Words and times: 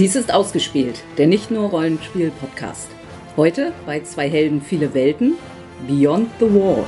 Dies 0.00 0.16
ist 0.16 0.32
ausgespielt, 0.32 1.02
der 1.18 1.26
nicht 1.26 1.50
nur 1.50 1.68
Rollenspiel-Podcast. 1.68 2.88
Heute 3.36 3.74
bei 3.84 4.00
zwei 4.00 4.30
Helden 4.30 4.62
viele 4.62 4.94
Welten, 4.94 5.34
Beyond 5.86 6.30
the 6.38 6.46
Wall. 6.46 6.86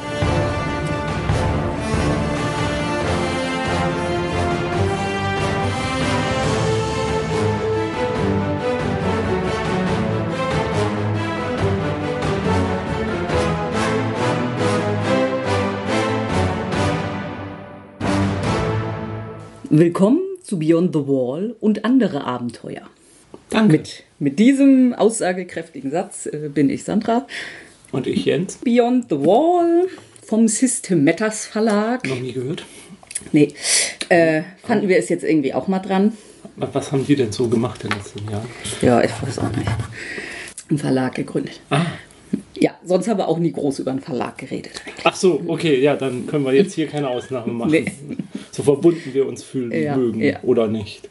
Willkommen 19.68 20.20
zu 20.42 20.58
Beyond 20.58 20.94
the 20.94 21.06
Wall 21.06 21.54
und 21.60 21.84
andere 21.84 22.24
Abenteuer. 22.24 22.88
Danke. 23.52 23.72
Mit, 23.72 24.02
mit 24.18 24.38
diesem 24.38 24.94
aussagekräftigen 24.94 25.90
Satz 25.90 26.26
äh, 26.26 26.48
bin 26.52 26.70
ich 26.70 26.84
Sandra. 26.84 27.26
Und 27.90 28.06
ich, 28.06 28.24
Jens. 28.24 28.58
Beyond 28.64 29.06
the 29.10 29.16
Wall 29.16 29.86
vom 30.26 30.48
Systemetas 30.48 31.46
Verlag. 31.46 32.08
Noch 32.08 32.20
nie 32.20 32.32
gehört. 32.32 32.64
Nee, 33.32 33.54
äh, 34.08 34.42
fanden 34.64 34.88
wir 34.88 34.96
es 34.98 35.08
jetzt 35.08 35.22
irgendwie 35.24 35.54
auch 35.54 35.68
mal 35.68 35.78
dran. 35.78 36.12
Was 36.56 36.90
haben 36.92 37.06
die 37.06 37.14
denn 37.16 37.32
so 37.32 37.48
gemacht 37.48 37.84
in 37.84 37.90
den 37.90 37.98
letzten 37.98 38.30
Jahren? 38.30 38.48
Ja, 38.80 39.02
ich 39.02 39.10
weiß 39.22 39.38
auch 39.38 39.56
nicht. 39.56 39.68
Einen 40.68 40.78
Verlag 40.78 41.14
gegründet. 41.14 41.60
Ah. 41.70 41.84
Ja, 42.58 42.72
sonst 42.84 43.08
haben 43.08 43.18
wir 43.18 43.28
auch 43.28 43.38
nie 43.38 43.52
groß 43.52 43.80
über 43.80 43.90
einen 43.90 44.00
Verlag 44.00 44.38
geredet. 44.38 44.82
Ach 45.04 45.14
so, 45.14 45.42
okay, 45.46 45.80
ja, 45.80 45.96
dann 45.96 46.26
können 46.26 46.44
wir 46.44 46.52
jetzt 46.52 46.74
hier 46.74 46.86
keine 46.86 47.08
Ausnahme 47.08 47.52
machen. 47.52 47.70
Nee. 47.70 47.92
So 48.50 48.62
verbunden 48.62 49.12
wir 49.12 49.26
uns 49.26 49.42
fühlen 49.42 49.72
Ja, 49.72 49.96
mögen 49.96 50.20
ja. 50.20 50.38
oder 50.42 50.68
nicht. 50.68 51.08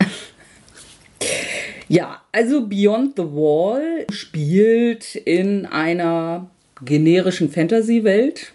Ja, 1.88 2.22
also 2.32 2.68
Beyond 2.68 3.16
the 3.18 3.24
Wall 3.24 4.06
spielt 4.12 5.16
in 5.16 5.66
einer 5.66 6.50
generischen 6.84 7.50
Fantasy-Welt. 7.50 8.54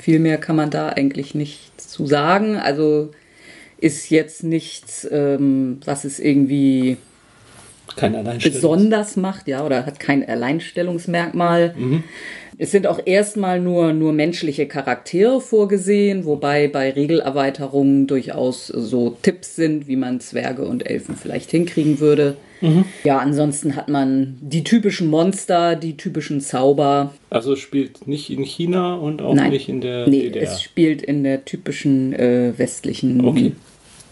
Viel 0.00 0.18
mehr 0.18 0.38
kann 0.38 0.56
man 0.56 0.70
da 0.70 0.88
eigentlich 0.88 1.34
nicht 1.34 1.80
zu 1.80 2.06
sagen. 2.06 2.56
Also 2.56 3.10
ist 3.78 4.10
jetzt 4.10 4.42
nichts, 4.42 5.06
ähm, 5.10 5.78
was 5.84 6.04
es 6.04 6.18
irgendwie 6.18 6.96
besonders 8.54 9.16
macht, 9.16 9.46
ja, 9.48 9.64
oder 9.64 9.86
hat 9.86 10.00
kein 10.00 10.28
Alleinstellungsmerkmal. 10.28 11.74
Es 12.60 12.72
sind 12.72 12.88
auch 12.88 12.98
erstmal 13.04 13.60
nur, 13.60 13.92
nur 13.92 14.12
menschliche 14.12 14.66
Charaktere 14.66 15.40
vorgesehen, 15.40 16.24
wobei 16.24 16.66
bei 16.66 16.90
Regelerweiterungen 16.90 18.08
durchaus 18.08 18.66
so 18.66 19.16
Tipps 19.22 19.54
sind, 19.54 19.86
wie 19.86 19.94
man 19.94 20.18
Zwerge 20.18 20.66
und 20.66 20.88
Elfen 20.88 21.16
vielleicht 21.16 21.52
hinkriegen 21.52 22.00
würde. 22.00 22.36
Ja, 23.04 23.18
ansonsten 23.18 23.76
hat 23.76 23.88
man 23.88 24.36
die 24.40 24.64
typischen 24.64 25.08
Monster, 25.08 25.76
die 25.76 25.96
typischen 25.96 26.40
Zauber. 26.40 27.14
Also 27.30 27.52
es 27.52 27.60
spielt 27.60 28.08
nicht 28.08 28.30
in 28.30 28.42
China 28.42 28.94
und 28.94 29.22
auch 29.22 29.34
Nein, 29.34 29.50
nicht 29.50 29.68
in 29.68 29.80
der 29.80 30.08
nee, 30.08 30.22
DDR. 30.22 30.42
es 30.42 30.60
spielt 30.60 31.02
in 31.02 31.22
der 31.22 31.44
typischen 31.44 32.12
äh, 32.14 32.52
westlichen. 32.56 33.24
Okay. 33.24 33.52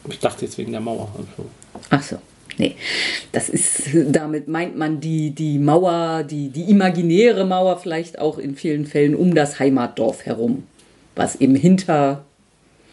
Ich 0.09 0.21
dachte 0.21 0.45
jetzt 0.45 0.57
wegen 0.59 0.71
der 0.71 0.81
Mauer. 0.81 1.09
Also. 1.19 1.51
Ach 1.91 2.03
so. 2.03 2.17
Nee, 2.59 2.75
das 3.33 3.49
ist, 3.49 3.89
damit 4.11 4.49
meint 4.49 4.77
man 4.77 5.01
die, 5.01 5.31
die 5.31 5.59
Mauer, 5.59 6.23
die, 6.23 6.49
die 6.49 6.71
imaginäre 6.71 7.45
Mauer 7.45 7.79
vielleicht 7.79 8.19
auch 8.19 8.39
in 8.39 8.57
vielen 8.57 8.87
Fällen 8.87 9.15
um 9.15 9.35
das 9.35 9.59
Heimatdorf 9.59 10.25
herum, 10.25 10.65
was 11.15 11.37
eben 11.37 11.55
hinter 11.55 12.25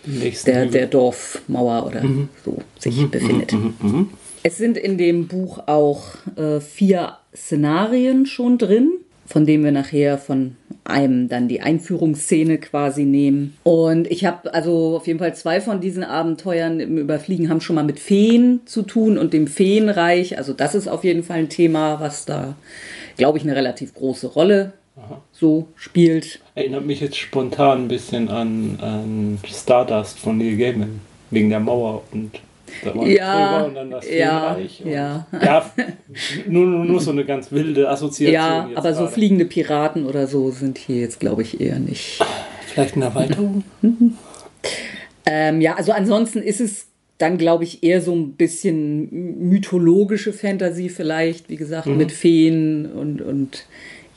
der, 0.06 0.66
der 0.66 0.88
Dorfmauer 0.88 1.86
oder 1.86 2.04
so 2.44 2.58
sich 2.78 3.10
befindet. 3.10 3.54
Mhm. 3.54 4.10
Es 4.44 4.58
sind 4.58 4.78
in 4.78 4.98
dem 4.98 5.28
Buch 5.28 5.60
auch 5.68 6.04
äh, 6.36 6.60
vier 6.60 7.18
Szenarien 7.34 8.26
schon 8.26 8.58
drin, 8.58 8.92
von 9.26 9.46
denen 9.46 9.64
wir 9.64 9.72
nachher 9.72 10.18
von 10.18 10.58
einem 10.86 11.30
dann 11.30 11.48
die 11.48 11.62
Einführungsszene 11.62 12.58
quasi 12.58 13.06
nehmen. 13.06 13.58
Und 13.64 14.10
ich 14.12 14.26
habe 14.26 14.54
also 14.54 14.98
auf 14.98 15.08
jeden 15.08 15.20
Fall 15.20 15.36
zwei 15.36 15.62
von 15.62 15.82
diesen 15.82 16.04
Abenteuern 16.04 16.80
im 16.80 16.98
Überfliegen 16.98 17.50
haben 17.50 17.62
schon 17.62 17.76
mal 17.76 17.84
mit 17.84 18.00
Feen 18.00 18.62
zu 18.66 18.84
tun 18.84 19.18
und 19.18 19.34
dem 19.34 19.48
Feenreich. 19.48 20.38
Also 20.38 20.54
das 20.54 20.76
ist 20.76 20.88
auf 20.88 21.04
jeden 21.04 21.24
Fall 21.24 21.40
ein 21.40 21.50
Thema, 21.50 22.00
was 22.00 22.26
da, 22.26 22.56
glaube 23.18 23.38
ich, 23.38 23.44
eine 23.44 23.56
relativ 23.56 23.94
große 23.94 24.28
Rolle 24.28 24.74
so 25.32 25.68
spielt. 25.76 26.40
Erinnert 26.56 26.86
mich 26.86 27.02
jetzt 27.02 27.18
spontan 27.18 27.84
ein 27.84 27.88
bisschen 27.88 28.30
an, 28.30 28.78
an 28.80 29.40
Stardust 29.46 30.20
von 30.20 30.38
Neil 30.38 30.56
Gaiman. 30.58 31.00
Wegen 31.32 31.50
der 31.50 31.60
Mauer 31.60 32.04
und 32.12 32.32
Ja, 33.06 33.60
drüber 33.60 33.68
und 33.68 33.76
dann 33.76 33.92
das 33.92 34.10
ja, 34.10 34.58
ja. 34.84 35.28
ja. 35.42 35.72
Nur, 36.48 36.66
nur, 36.66 36.86
nur 36.86 37.00
so 37.00 37.12
eine 37.12 37.26
ganz 37.26 37.52
wilde 37.52 37.90
Assoziation. 37.90 38.34
Ja, 38.34 38.68
jetzt 38.68 38.78
aber 38.78 38.94
so 38.94 39.02
gerade. 39.02 39.14
fliegende 39.14 39.46
Piraten 39.46 40.06
oder 40.06 40.28
so 40.28 40.52
sind 40.52 40.78
hier 40.78 40.98
jetzt, 40.98 41.20
glaube 41.20 41.44
ich, 41.44 41.62
eher 41.62 41.80
nicht. 41.80 42.22
Vielleicht 42.68 42.96
eine 42.96 43.06
Erweiterung? 43.06 43.64
Ähm, 45.26 45.62
ja, 45.62 45.76
also 45.76 45.94
ansonsten 45.94 46.42
ist 46.42 46.60
es 46.60 46.88
dann, 47.18 47.38
glaube 47.38 47.64
ich, 47.64 47.84
eher 47.84 48.02
so 48.02 48.14
ein 48.14 48.34
bisschen 48.34 49.48
mythologische 49.48 50.34
Fantasy 50.34 50.90
vielleicht, 50.90 51.50
wie 51.50 51.56
gesagt, 51.56 51.88
mit 51.88 52.12
Feen 52.12 52.86
und, 52.86 53.22
und 53.22 53.66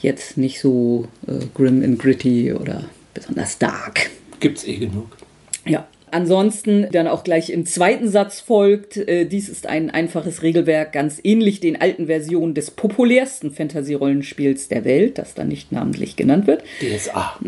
jetzt 0.00 0.36
nicht 0.36 0.60
so 0.60 1.06
äh, 1.26 1.44
grim 1.54 1.82
and 1.84 1.98
gritty 1.98 2.52
oder 2.52 2.84
besonders 3.14 3.58
dark. 3.58 4.10
Gibt's 4.40 4.66
eh 4.66 4.76
genug. 4.76 5.16
Ja. 5.64 5.86
Ansonsten 6.10 6.86
dann 6.92 7.08
auch 7.08 7.24
gleich 7.24 7.50
im 7.50 7.66
zweiten 7.66 8.08
Satz 8.08 8.40
folgt, 8.40 8.96
äh, 8.96 9.26
dies 9.26 9.48
ist 9.48 9.66
ein 9.66 9.90
einfaches 9.90 10.42
Regelwerk, 10.42 10.92
ganz 10.92 11.20
ähnlich 11.22 11.60
den 11.60 11.80
alten 11.80 12.06
Versionen 12.06 12.54
des 12.54 12.70
populärsten 12.70 13.50
Fantasy-Rollenspiels 13.50 14.68
der 14.68 14.84
Welt, 14.84 15.18
das 15.18 15.34
dann 15.34 15.48
nicht 15.48 15.72
namentlich 15.72 16.16
genannt 16.16 16.46
wird. 16.46 16.62
DSA. 16.80 17.38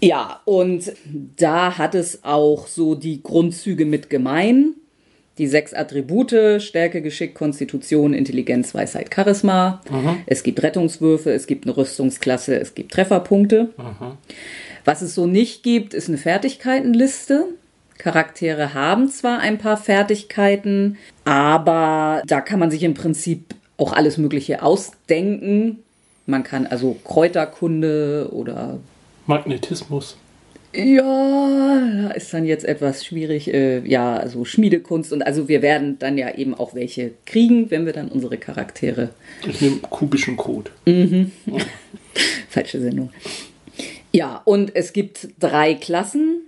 Ja, 0.00 0.40
und 0.44 0.92
da 1.36 1.78
hat 1.78 1.94
es 1.94 2.24
auch 2.24 2.66
so 2.66 2.96
die 2.96 3.22
Grundzüge 3.22 3.86
mit 3.86 4.10
gemein. 4.10 4.74
Die 5.38 5.46
sechs 5.46 5.72
Attribute, 5.72 6.60
Stärke, 6.60 7.00
Geschick, 7.00 7.34
Konstitution, 7.34 8.12
Intelligenz, 8.12 8.74
Weisheit, 8.74 9.14
Charisma. 9.14 9.80
Es 10.26 10.42
gibt 10.42 10.62
Rettungswürfe, 10.62 11.32
es 11.32 11.46
gibt 11.46 11.64
eine 11.64 11.76
Rüstungsklasse, 11.76 12.58
es 12.58 12.74
gibt 12.74 12.92
Trefferpunkte. 12.92 13.70
Was 14.84 15.02
es 15.02 15.14
so 15.14 15.26
nicht 15.26 15.62
gibt, 15.62 15.94
ist 15.94 16.08
eine 16.08 16.18
Fertigkeitenliste. 16.18 17.46
Charaktere 17.98 18.74
haben 18.74 19.08
zwar 19.08 19.38
ein 19.38 19.58
paar 19.58 19.76
Fertigkeiten, 19.76 20.96
aber 21.24 22.22
da 22.26 22.40
kann 22.40 22.58
man 22.58 22.70
sich 22.70 22.82
im 22.82 22.94
Prinzip 22.94 23.54
auch 23.76 23.92
alles 23.92 24.18
Mögliche 24.18 24.62
ausdenken. 24.62 25.78
Man 26.26 26.42
kann 26.42 26.66
also 26.66 26.96
Kräuterkunde 27.04 28.28
oder 28.32 28.80
Magnetismus. 29.26 30.16
ja, 30.72 31.80
da 32.02 32.10
ist 32.10 32.32
dann 32.34 32.44
jetzt 32.44 32.64
etwas 32.64 33.04
schwierig. 33.04 33.52
Äh, 33.52 33.86
ja, 33.86 34.16
also 34.16 34.44
Schmiedekunst 34.44 35.12
und 35.12 35.22
also 35.22 35.46
wir 35.48 35.62
werden 35.62 35.98
dann 36.00 36.18
ja 36.18 36.34
eben 36.34 36.54
auch 36.54 36.74
welche 36.74 37.12
kriegen, 37.24 37.70
wenn 37.70 37.86
wir 37.86 37.92
dann 37.92 38.08
unsere 38.08 38.36
Charaktere. 38.36 39.10
Ich 39.46 39.60
nehme 39.60 39.76
kubischen 39.76 40.36
Code. 40.36 40.70
Falsche 42.48 42.80
Sendung. 42.80 43.10
Ja, 44.12 44.42
und 44.44 44.74
es 44.76 44.92
gibt 44.92 45.28
drei 45.40 45.74
Klassen. 45.74 46.42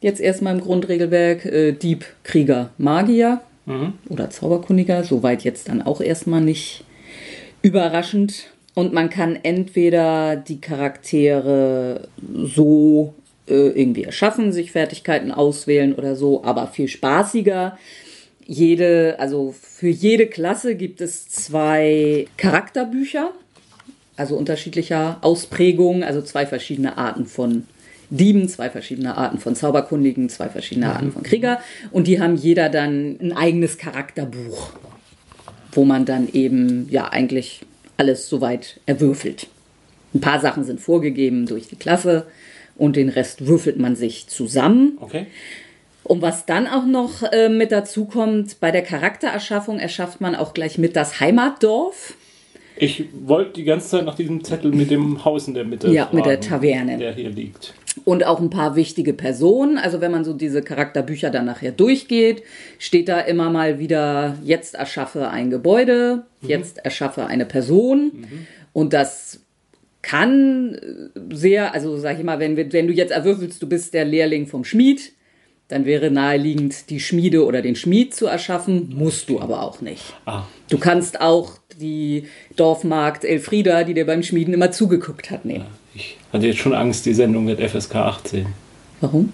Jetzt 0.00 0.20
erstmal 0.20 0.54
im 0.54 0.60
Grundregelwerk: 0.60 1.44
äh, 1.44 1.72
Dieb, 1.72 2.04
Krieger, 2.24 2.70
Magier 2.78 3.40
oder 4.08 4.30
Zauberkundiger. 4.30 5.04
Soweit 5.04 5.44
jetzt 5.44 5.68
dann 5.68 5.82
auch 5.82 6.00
erstmal 6.00 6.40
nicht 6.40 6.84
überraschend. 7.62 8.46
Und 8.74 8.92
man 8.92 9.10
kann 9.10 9.36
entweder 9.42 10.36
die 10.36 10.60
Charaktere 10.60 12.08
so 12.44 13.14
äh, 13.48 13.70
irgendwie 13.70 14.04
erschaffen, 14.04 14.52
sich 14.52 14.72
Fertigkeiten 14.72 15.32
auswählen 15.32 15.94
oder 15.94 16.14
so, 16.14 16.44
aber 16.44 16.68
viel 16.68 16.86
spaßiger. 16.86 17.76
Jede, 18.46 19.16
also 19.18 19.54
für 19.60 19.88
jede 19.88 20.26
Klasse 20.26 20.74
gibt 20.74 21.00
es 21.00 21.28
zwei 21.28 22.26
Charakterbücher, 22.36 23.32
also 24.18 24.36
unterschiedlicher 24.36 25.18
Ausprägungen, 25.22 26.02
also 26.02 26.20
zwei 26.22 26.44
verschiedene 26.44 26.98
Arten 26.98 27.26
von 27.26 27.66
Dieben, 28.10 28.48
zwei 28.48 28.70
verschiedene 28.70 29.16
Arten 29.16 29.38
von 29.38 29.54
Zauberkundigen, 29.54 30.28
zwei 30.28 30.48
verschiedene 30.48 30.92
Arten 30.92 31.12
von 31.12 31.22
Krieger. 31.22 31.60
Und 31.90 32.06
die 32.06 32.20
haben 32.20 32.36
jeder 32.36 32.68
dann 32.68 33.18
ein 33.20 33.32
eigenes 33.32 33.78
Charakterbuch, 33.78 34.70
wo 35.72 35.84
man 35.84 36.04
dann 36.04 36.28
eben 36.32 36.88
ja 36.90 37.08
eigentlich 37.08 37.60
alles 37.96 38.28
soweit 38.28 38.80
erwürfelt. 38.86 39.48
Ein 40.14 40.20
paar 40.20 40.40
Sachen 40.40 40.64
sind 40.64 40.80
vorgegeben 40.80 41.46
durch 41.46 41.68
die 41.68 41.76
Klasse 41.76 42.26
und 42.76 42.96
den 42.96 43.10
Rest 43.10 43.46
würfelt 43.46 43.78
man 43.78 43.94
sich 43.94 44.26
zusammen. 44.26 44.96
Okay. 45.00 45.26
Und 46.02 46.22
was 46.22 46.46
dann 46.46 46.66
auch 46.66 46.86
noch 46.86 47.22
äh, 47.22 47.50
mit 47.50 47.70
dazu 47.70 48.06
kommt, 48.06 48.58
bei 48.60 48.70
der 48.70 48.82
Charaktererschaffung 48.82 49.78
erschafft 49.78 50.22
man 50.22 50.34
auch 50.34 50.54
gleich 50.54 50.78
mit 50.78 50.96
das 50.96 51.20
Heimatdorf. 51.20 52.14
Ich 52.80 53.04
wollte 53.24 53.54
die 53.54 53.64
ganze 53.64 53.88
Zeit 53.88 54.04
nach 54.04 54.14
diesem 54.14 54.44
Zettel 54.44 54.70
mit 54.70 54.90
dem 54.90 55.24
Haus 55.24 55.48
in 55.48 55.54
der 55.54 55.64
Mitte. 55.64 55.88
Ja, 55.88 56.08
mit 56.12 56.24
der 56.26 56.42
fragen, 56.42 56.48
Taverne. 56.48 56.98
Der 56.98 57.12
hier 57.12 57.30
liegt. 57.30 57.74
und 58.04 58.24
auch 58.24 58.40
ein 58.40 58.50
paar 58.50 58.76
wichtige 58.76 59.12
Personen. 59.12 59.78
Also 59.78 60.00
wenn 60.00 60.12
man 60.12 60.24
so 60.24 60.32
diese 60.32 60.62
Charakterbücher 60.62 61.30
dann 61.30 61.46
nachher 61.46 61.72
durchgeht, 61.72 62.42
steht 62.78 63.08
da 63.08 63.20
immer 63.20 63.50
mal 63.50 63.78
wieder, 63.78 64.38
jetzt 64.44 64.74
erschaffe 64.74 65.28
ein 65.28 65.50
Gebäude, 65.50 66.24
mhm. 66.40 66.48
jetzt 66.48 66.78
erschaffe 66.78 67.26
eine 67.26 67.46
Person. 67.46 68.12
Mhm. 68.14 68.46
Und 68.72 68.92
das 68.92 69.40
kann 70.02 70.78
sehr, 71.30 71.74
also 71.74 71.98
sag 71.98 72.18
ich 72.18 72.24
mal, 72.24 72.38
wenn, 72.38 72.56
wenn 72.56 72.86
du 72.86 72.92
jetzt 72.92 73.10
erwürfelst, 73.10 73.60
du 73.60 73.68
bist 73.68 73.92
der 73.94 74.04
Lehrling 74.04 74.46
vom 74.46 74.64
Schmied, 74.64 75.12
dann 75.66 75.84
wäre 75.84 76.10
naheliegend, 76.10 76.88
die 76.88 77.00
Schmiede 77.00 77.44
oder 77.44 77.60
den 77.60 77.76
Schmied 77.76 78.14
zu 78.14 78.26
erschaffen, 78.26 78.94
musst 78.94 79.28
du 79.28 79.38
aber 79.38 79.62
auch 79.62 79.82
nicht. 79.82 80.02
Ah. 80.24 80.44
Du 80.70 80.78
kannst 80.78 81.20
auch 81.20 81.58
die 81.78 82.24
Dorfmarkt 82.56 83.24
Elfrieda, 83.24 83.84
die 83.84 83.94
dir 83.94 84.06
beim 84.06 84.22
Schmieden 84.22 84.54
immer 84.54 84.70
zugeguckt 84.70 85.30
hat, 85.30 85.44
nehmen. 85.44 85.66
Ich 85.94 86.16
hatte 86.32 86.46
jetzt 86.46 86.58
schon 86.58 86.74
Angst, 86.74 87.06
die 87.06 87.14
Sendung 87.14 87.46
wird 87.46 87.60
FSK 87.60 87.96
18. 87.96 88.46
Warum? 89.00 89.32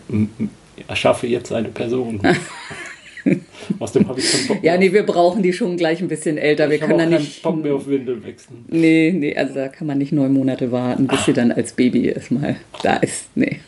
Erschaffe 0.88 1.26
jetzt 1.26 1.52
eine 1.52 1.68
Person. 1.68 2.20
Aus 3.78 3.92
dem 3.92 4.06
habe 4.06 4.20
ich 4.20 4.30
schon 4.30 4.46
Bock. 4.46 4.62
Ja, 4.62 4.76
nee, 4.76 4.92
wir 4.92 5.04
brauchen 5.04 5.42
die 5.42 5.52
schon 5.52 5.78
gleich 5.78 6.00
ein 6.00 6.08
bisschen 6.08 6.36
älter. 6.36 6.68
Wir 6.68 6.76
ich 6.76 6.82
können 6.82 6.98
da 6.98 7.18
nicht. 7.18 7.42
Bock 7.42 7.62
mehr 7.62 7.74
auf 7.74 7.86
Windeln 7.86 8.22
wechseln. 8.22 8.66
Nee, 8.68 9.14
nee, 9.16 9.34
also 9.34 9.54
da 9.54 9.68
kann 9.68 9.86
man 9.86 9.96
nicht 9.96 10.12
neun 10.12 10.32
Monate 10.32 10.70
warten, 10.72 11.06
bis 11.06 11.20
Ach. 11.20 11.26
sie 11.26 11.32
dann 11.32 11.50
als 11.50 11.72
Baby 11.72 12.08
erstmal 12.08 12.56
da 12.82 12.96
ist. 12.96 13.28
Nee. 13.34 13.60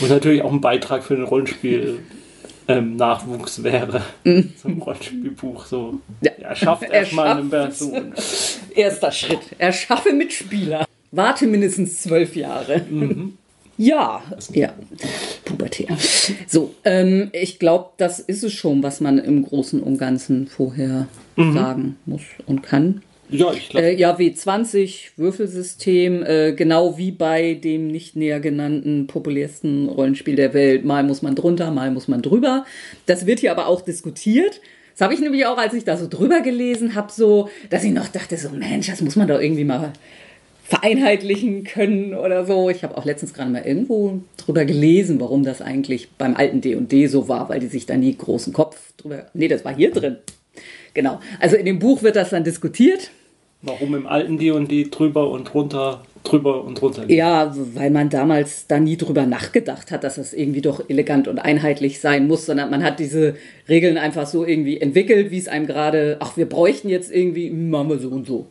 Und 0.00 0.08
natürlich 0.08 0.42
auch 0.42 0.52
ein 0.52 0.60
Beitrag 0.60 1.02
für 1.02 1.14
ein 1.14 1.24
Rollenspiel 1.24 1.98
ähm, 2.68 2.96
Nachwuchs 2.96 3.62
wäre. 3.62 4.02
Mhm. 4.24 4.52
So 4.56 4.68
ein 4.68 4.78
Rollenspielbuch. 4.78 5.66
So. 5.66 6.00
Ja. 6.20 6.32
Er 6.32 6.56
schafft 6.56 6.82
erstmal 6.82 7.38
eine 7.38 7.48
Person. 7.48 8.12
Erster 8.74 9.12
Schritt. 9.12 9.40
Erschaffe 9.58 10.12
Mitspieler. 10.12 10.86
Warte 11.12 11.46
mindestens 11.46 12.02
zwölf 12.02 12.36
Jahre. 12.36 12.82
Mhm. 12.88 13.36
Ja, 13.76 14.22
ja, 14.52 14.74
pubertär. 15.46 15.96
So, 16.46 16.74
ähm, 16.84 17.30
ich 17.32 17.58
glaube, 17.58 17.92
das 17.96 18.20
ist 18.20 18.44
es 18.44 18.52
schon, 18.52 18.82
was 18.82 19.00
man 19.00 19.16
im 19.16 19.42
Großen 19.42 19.82
und 19.82 19.96
Ganzen 19.96 20.48
vorher 20.48 21.06
mhm. 21.36 21.54
sagen 21.54 21.96
muss 22.04 22.20
und 22.44 22.62
kann. 22.62 23.00
Ja, 23.30 23.52
ich 23.52 23.68
glaube. 23.68 23.86
Äh, 23.86 23.96
ja, 23.96 24.16
W20 24.16 25.10
Würfelsystem, 25.16 26.22
äh, 26.22 26.52
genau 26.52 26.98
wie 26.98 27.12
bei 27.12 27.54
dem 27.54 27.88
nicht 27.88 28.16
näher 28.16 28.40
genannten 28.40 29.06
populärsten 29.06 29.88
Rollenspiel 29.88 30.36
der 30.36 30.54
Welt. 30.54 30.84
Mal 30.84 31.04
muss 31.04 31.22
man 31.22 31.34
drunter, 31.34 31.70
mal 31.70 31.90
muss 31.90 32.08
man 32.08 32.22
drüber. 32.22 32.64
Das 33.06 33.26
wird 33.26 33.40
hier 33.40 33.52
aber 33.52 33.66
auch 33.66 33.82
diskutiert. 33.82 34.60
Das 34.92 35.02
habe 35.02 35.14
ich 35.14 35.20
nämlich 35.20 35.46
auch, 35.46 35.56
als 35.56 35.74
ich 35.74 35.84
da 35.84 35.96
so 35.96 36.08
drüber 36.08 36.40
gelesen 36.40 36.94
habe, 36.94 37.12
so, 37.12 37.48
dass 37.70 37.84
ich 37.84 37.92
noch 37.92 38.08
dachte, 38.08 38.36
so 38.36 38.50
Mensch, 38.50 38.88
das 38.88 39.00
muss 39.00 39.16
man 39.16 39.28
doch 39.28 39.40
irgendwie 39.40 39.64
mal 39.64 39.92
vereinheitlichen 40.64 41.64
können 41.64 42.14
oder 42.14 42.44
so. 42.44 42.70
Ich 42.70 42.84
habe 42.84 42.96
auch 42.96 43.04
letztens 43.04 43.34
gerade 43.34 43.50
mal 43.50 43.62
irgendwo 43.62 44.20
drüber 44.36 44.64
gelesen, 44.64 45.18
warum 45.18 45.42
das 45.42 45.62
eigentlich 45.62 46.10
beim 46.12 46.36
alten 46.36 46.60
D&D 46.60 47.06
so 47.06 47.28
war, 47.28 47.48
weil 47.48 47.60
die 47.60 47.66
sich 47.66 47.86
da 47.86 47.96
nie 47.96 48.16
großen 48.16 48.52
Kopf 48.52 48.76
drüber... 48.96 49.26
Nee, 49.34 49.48
das 49.48 49.64
war 49.64 49.74
hier 49.74 49.90
drin. 49.90 50.18
Genau. 50.94 51.20
Also 51.40 51.56
in 51.56 51.66
dem 51.66 51.78
Buch 51.78 52.02
wird 52.02 52.16
das 52.16 52.30
dann 52.30 52.44
diskutiert 52.44 53.10
Warum 53.62 53.94
im 53.94 54.06
alten 54.06 54.38
D&D 54.38 54.88
drüber 54.90 55.30
und 55.30 55.52
drunter, 55.52 56.02
drüber 56.24 56.64
und 56.64 56.80
drunter 56.80 57.04
geht. 57.04 57.18
Ja, 57.18 57.54
weil 57.74 57.90
man 57.90 58.08
damals 58.08 58.66
da 58.66 58.80
nie 58.80 58.96
drüber 58.96 59.26
nachgedacht 59.26 59.90
hat, 59.90 60.02
dass 60.02 60.14
das 60.14 60.32
irgendwie 60.32 60.62
doch 60.62 60.88
elegant 60.88 61.28
und 61.28 61.38
einheitlich 61.38 62.00
sein 62.00 62.26
muss, 62.26 62.46
sondern 62.46 62.70
man 62.70 62.82
hat 62.82 63.00
diese 63.00 63.36
Regeln 63.68 63.98
einfach 63.98 64.26
so 64.26 64.46
irgendwie 64.46 64.80
entwickelt, 64.80 65.30
wie 65.30 65.38
es 65.38 65.48
einem 65.48 65.66
gerade, 65.66 66.16
ach, 66.20 66.38
wir 66.38 66.48
bräuchten 66.48 66.88
jetzt 66.88 67.12
irgendwie, 67.12 67.50
machen 67.50 67.90
wir 67.90 67.98
so 67.98 68.08
und 68.08 68.26
so. 68.26 68.46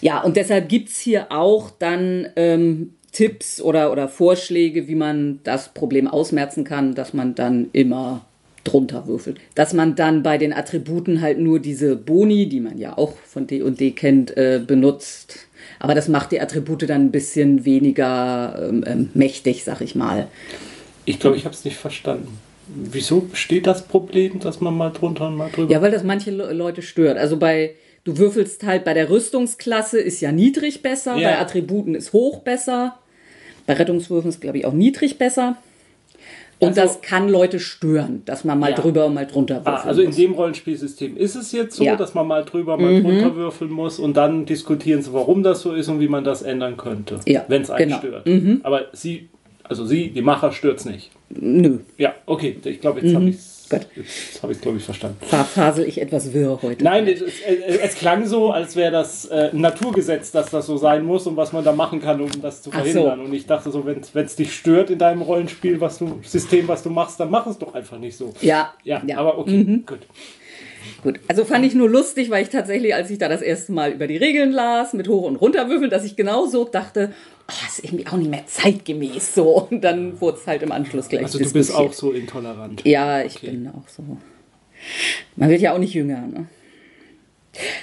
Ja, 0.00 0.22
und 0.22 0.36
deshalb 0.36 0.68
gibt 0.68 0.90
es 0.90 1.00
hier 1.00 1.32
auch 1.32 1.70
dann 1.70 2.28
ähm, 2.36 2.94
Tipps 3.10 3.60
oder, 3.60 3.90
oder 3.90 4.06
Vorschläge, 4.06 4.86
wie 4.86 4.94
man 4.94 5.40
das 5.42 5.74
Problem 5.74 6.06
ausmerzen 6.06 6.62
kann, 6.62 6.94
dass 6.94 7.12
man 7.12 7.34
dann 7.34 7.68
immer 7.72 8.27
drunter 8.64 9.06
würfelt. 9.06 9.38
Dass 9.54 9.72
man 9.72 9.94
dann 9.94 10.22
bei 10.22 10.38
den 10.38 10.52
Attributen 10.52 11.20
halt 11.20 11.38
nur 11.38 11.60
diese 11.60 11.96
Boni, 11.96 12.48
die 12.48 12.60
man 12.60 12.78
ja 12.78 12.96
auch 12.96 13.14
von 13.26 13.46
D&D 13.46 13.92
kennt, 13.92 14.36
äh, 14.36 14.60
benutzt. 14.64 15.48
Aber 15.78 15.94
das 15.94 16.08
macht 16.08 16.32
die 16.32 16.40
Attribute 16.40 16.88
dann 16.88 17.06
ein 17.06 17.10
bisschen 17.10 17.64
weniger 17.64 18.68
ähm, 18.68 18.84
ähm 18.86 19.10
mächtig, 19.14 19.64
sag 19.64 19.80
ich 19.80 19.94
mal. 19.94 20.28
Ich 21.04 21.18
glaube, 21.18 21.36
ich 21.36 21.44
habe 21.44 21.54
es 21.54 21.64
nicht 21.64 21.76
verstanden. 21.76 22.38
Wieso 22.66 23.20
besteht 23.20 23.66
das 23.66 23.86
Problem, 23.86 24.40
dass 24.40 24.60
man 24.60 24.76
mal 24.76 24.90
drunter 24.90 25.28
und 25.28 25.36
mal 25.36 25.50
drüber? 25.50 25.72
Ja, 25.72 25.80
weil 25.80 25.90
das 25.90 26.04
manche 26.04 26.30
Leute 26.30 26.82
stört. 26.82 27.16
Also 27.16 27.38
bei, 27.38 27.74
du 28.04 28.18
würfelst 28.18 28.64
halt 28.64 28.84
bei 28.84 28.92
der 28.92 29.08
Rüstungsklasse 29.08 29.98
ist 29.98 30.20
ja 30.20 30.32
niedrig 30.32 30.82
besser, 30.82 31.16
ja. 31.16 31.30
bei 31.30 31.38
Attributen 31.38 31.94
ist 31.94 32.12
hoch 32.12 32.40
besser. 32.40 32.98
Bei 33.66 33.74
Rettungswürfen 33.74 34.28
ist, 34.28 34.40
glaube 34.40 34.58
ich, 34.58 34.66
auch 34.66 34.72
niedrig 34.72 35.18
besser. 35.18 35.56
Und 36.60 36.68
also, 36.68 36.80
das 36.80 37.00
kann 37.00 37.28
Leute 37.28 37.60
stören, 37.60 38.22
dass 38.24 38.44
man 38.44 38.58
mal 38.58 38.70
ja. 38.70 38.76
drüber 38.76 39.06
und 39.06 39.14
mal 39.14 39.26
drunter 39.26 39.56
würfeln 39.56 39.76
ah, 39.76 39.84
Also 39.84 40.02
in 40.02 40.10
dem 40.10 40.32
Rollenspielsystem 40.32 41.16
ist 41.16 41.36
es 41.36 41.52
jetzt 41.52 41.76
so, 41.76 41.84
ja. 41.84 41.94
dass 41.94 42.14
man 42.14 42.26
mal 42.26 42.44
drüber, 42.44 42.76
mal 42.76 42.94
mhm. 42.94 43.04
drunter 43.04 43.36
würfeln 43.36 43.70
muss 43.70 43.98
und 43.98 44.16
dann 44.16 44.44
diskutieren 44.44 45.00
sie, 45.02 45.12
warum 45.12 45.42
das 45.42 45.60
so 45.62 45.72
ist 45.72 45.88
und 45.88 46.00
wie 46.00 46.08
man 46.08 46.24
das 46.24 46.42
ändern 46.42 46.76
könnte, 46.76 47.20
ja. 47.26 47.44
wenn 47.48 47.62
es 47.62 47.70
einen 47.70 47.90
genau. 47.90 47.98
stört. 47.98 48.26
Mhm. 48.26 48.60
Aber 48.64 48.86
sie, 48.92 49.28
also 49.62 49.84
sie, 49.86 50.10
die 50.10 50.22
Macher, 50.22 50.50
stört 50.50 50.80
es 50.80 50.84
nicht. 50.84 51.10
Nö. 51.30 51.78
Ja, 51.96 52.14
okay, 52.26 52.56
ich 52.64 52.80
glaube, 52.80 53.00
jetzt 53.00 53.12
mhm. 53.12 53.16
habe 53.16 53.28
ich 53.28 53.36
es 53.36 53.47
Gott. 53.68 53.86
Jetzt 53.94 54.42
habe 54.42 54.52
ich 54.52 54.60
glaube 54.60 54.78
ich, 54.78 54.84
verstanden. 54.84 55.18
Verfasel 55.20 55.86
ich 55.86 56.00
etwas 56.00 56.32
wirr 56.32 56.58
heute. 56.62 56.84
Nein, 56.84 57.06
es, 57.06 57.20
es, 57.20 57.32
es 57.82 57.94
klang 57.94 58.26
so, 58.26 58.50
als 58.50 58.76
wäre 58.76 58.90
das 58.90 59.26
äh, 59.26 59.50
ein 59.52 59.60
Naturgesetz, 59.60 60.30
dass 60.30 60.50
das 60.50 60.66
so 60.66 60.76
sein 60.76 61.04
muss 61.04 61.26
und 61.26 61.36
was 61.36 61.52
man 61.52 61.64
da 61.64 61.72
machen 61.72 62.00
kann, 62.00 62.20
um 62.20 62.30
das 62.40 62.62
zu 62.62 62.70
verhindern. 62.70 63.18
So. 63.18 63.24
Und 63.24 63.34
ich 63.34 63.46
dachte 63.46 63.70
so, 63.70 63.84
wenn 63.84 64.00
es 64.00 64.36
dich 64.36 64.54
stört 64.54 64.90
in 64.90 64.98
deinem 64.98 65.22
Rollenspiel, 65.22 65.80
was 65.80 65.98
du, 65.98 66.20
System, 66.22 66.68
was 66.68 66.82
du 66.82 66.90
machst, 66.90 67.20
dann 67.20 67.30
mach 67.30 67.46
es 67.46 67.58
doch 67.58 67.74
einfach 67.74 67.98
nicht 67.98 68.16
so. 68.16 68.32
Ja. 68.40 68.74
Ja, 68.84 69.02
ja. 69.06 69.18
aber 69.18 69.38
okay, 69.38 69.64
mhm. 69.64 69.86
gut. 69.86 70.00
Gut, 71.02 71.20
also 71.28 71.44
fand 71.44 71.64
ich 71.64 71.74
nur 71.74 71.88
lustig, 71.88 72.30
weil 72.30 72.42
ich 72.42 72.48
tatsächlich, 72.48 72.94
als 72.94 73.10
ich 73.10 73.18
da 73.18 73.28
das 73.28 73.42
erste 73.42 73.72
Mal 73.72 73.92
über 73.92 74.06
die 74.06 74.16
Regeln 74.16 74.50
las, 74.50 74.94
mit 74.94 75.08
Hoch- 75.08 75.26
und 75.26 75.36
Runterwürfeln, 75.36 75.90
dass 75.90 76.04
ich 76.04 76.16
genau 76.16 76.46
so 76.46 76.64
dachte, 76.64 77.12
oh, 77.50 77.66
ist 77.66 77.84
irgendwie 77.84 78.06
auch 78.06 78.16
nicht 78.16 78.30
mehr 78.30 78.46
zeitgemäß 78.46 79.34
so. 79.34 79.66
Und 79.70 79.82
dann 79.82 80.20
wurde 80.20 80.38
es 80.38 80.46
halt 80.46 80.62
im 80.62 80.72
Anschluss 80.72 81.08
gleich 81.08 81.24
Also 81.24 81.38
du 81.38 81.52
bist 81.52 81.74
auch 81.74 81.92
so 81.92 82.12
intolerant. 82.12 82.84
Ja, 82.84 83.22
ich 83.22 83.36
okay. 83.36 83.50
bin 83.50 83.68
auch 83.68 83.88
so. 83.88 84.02
Man 85.36 85.48
wird 85.48 85.60
ja 85.60 85.74
auch 85.74 85.78
nicht 85.78 85.94
jünger. 85.94 86.26
Ne? 86.26 86.46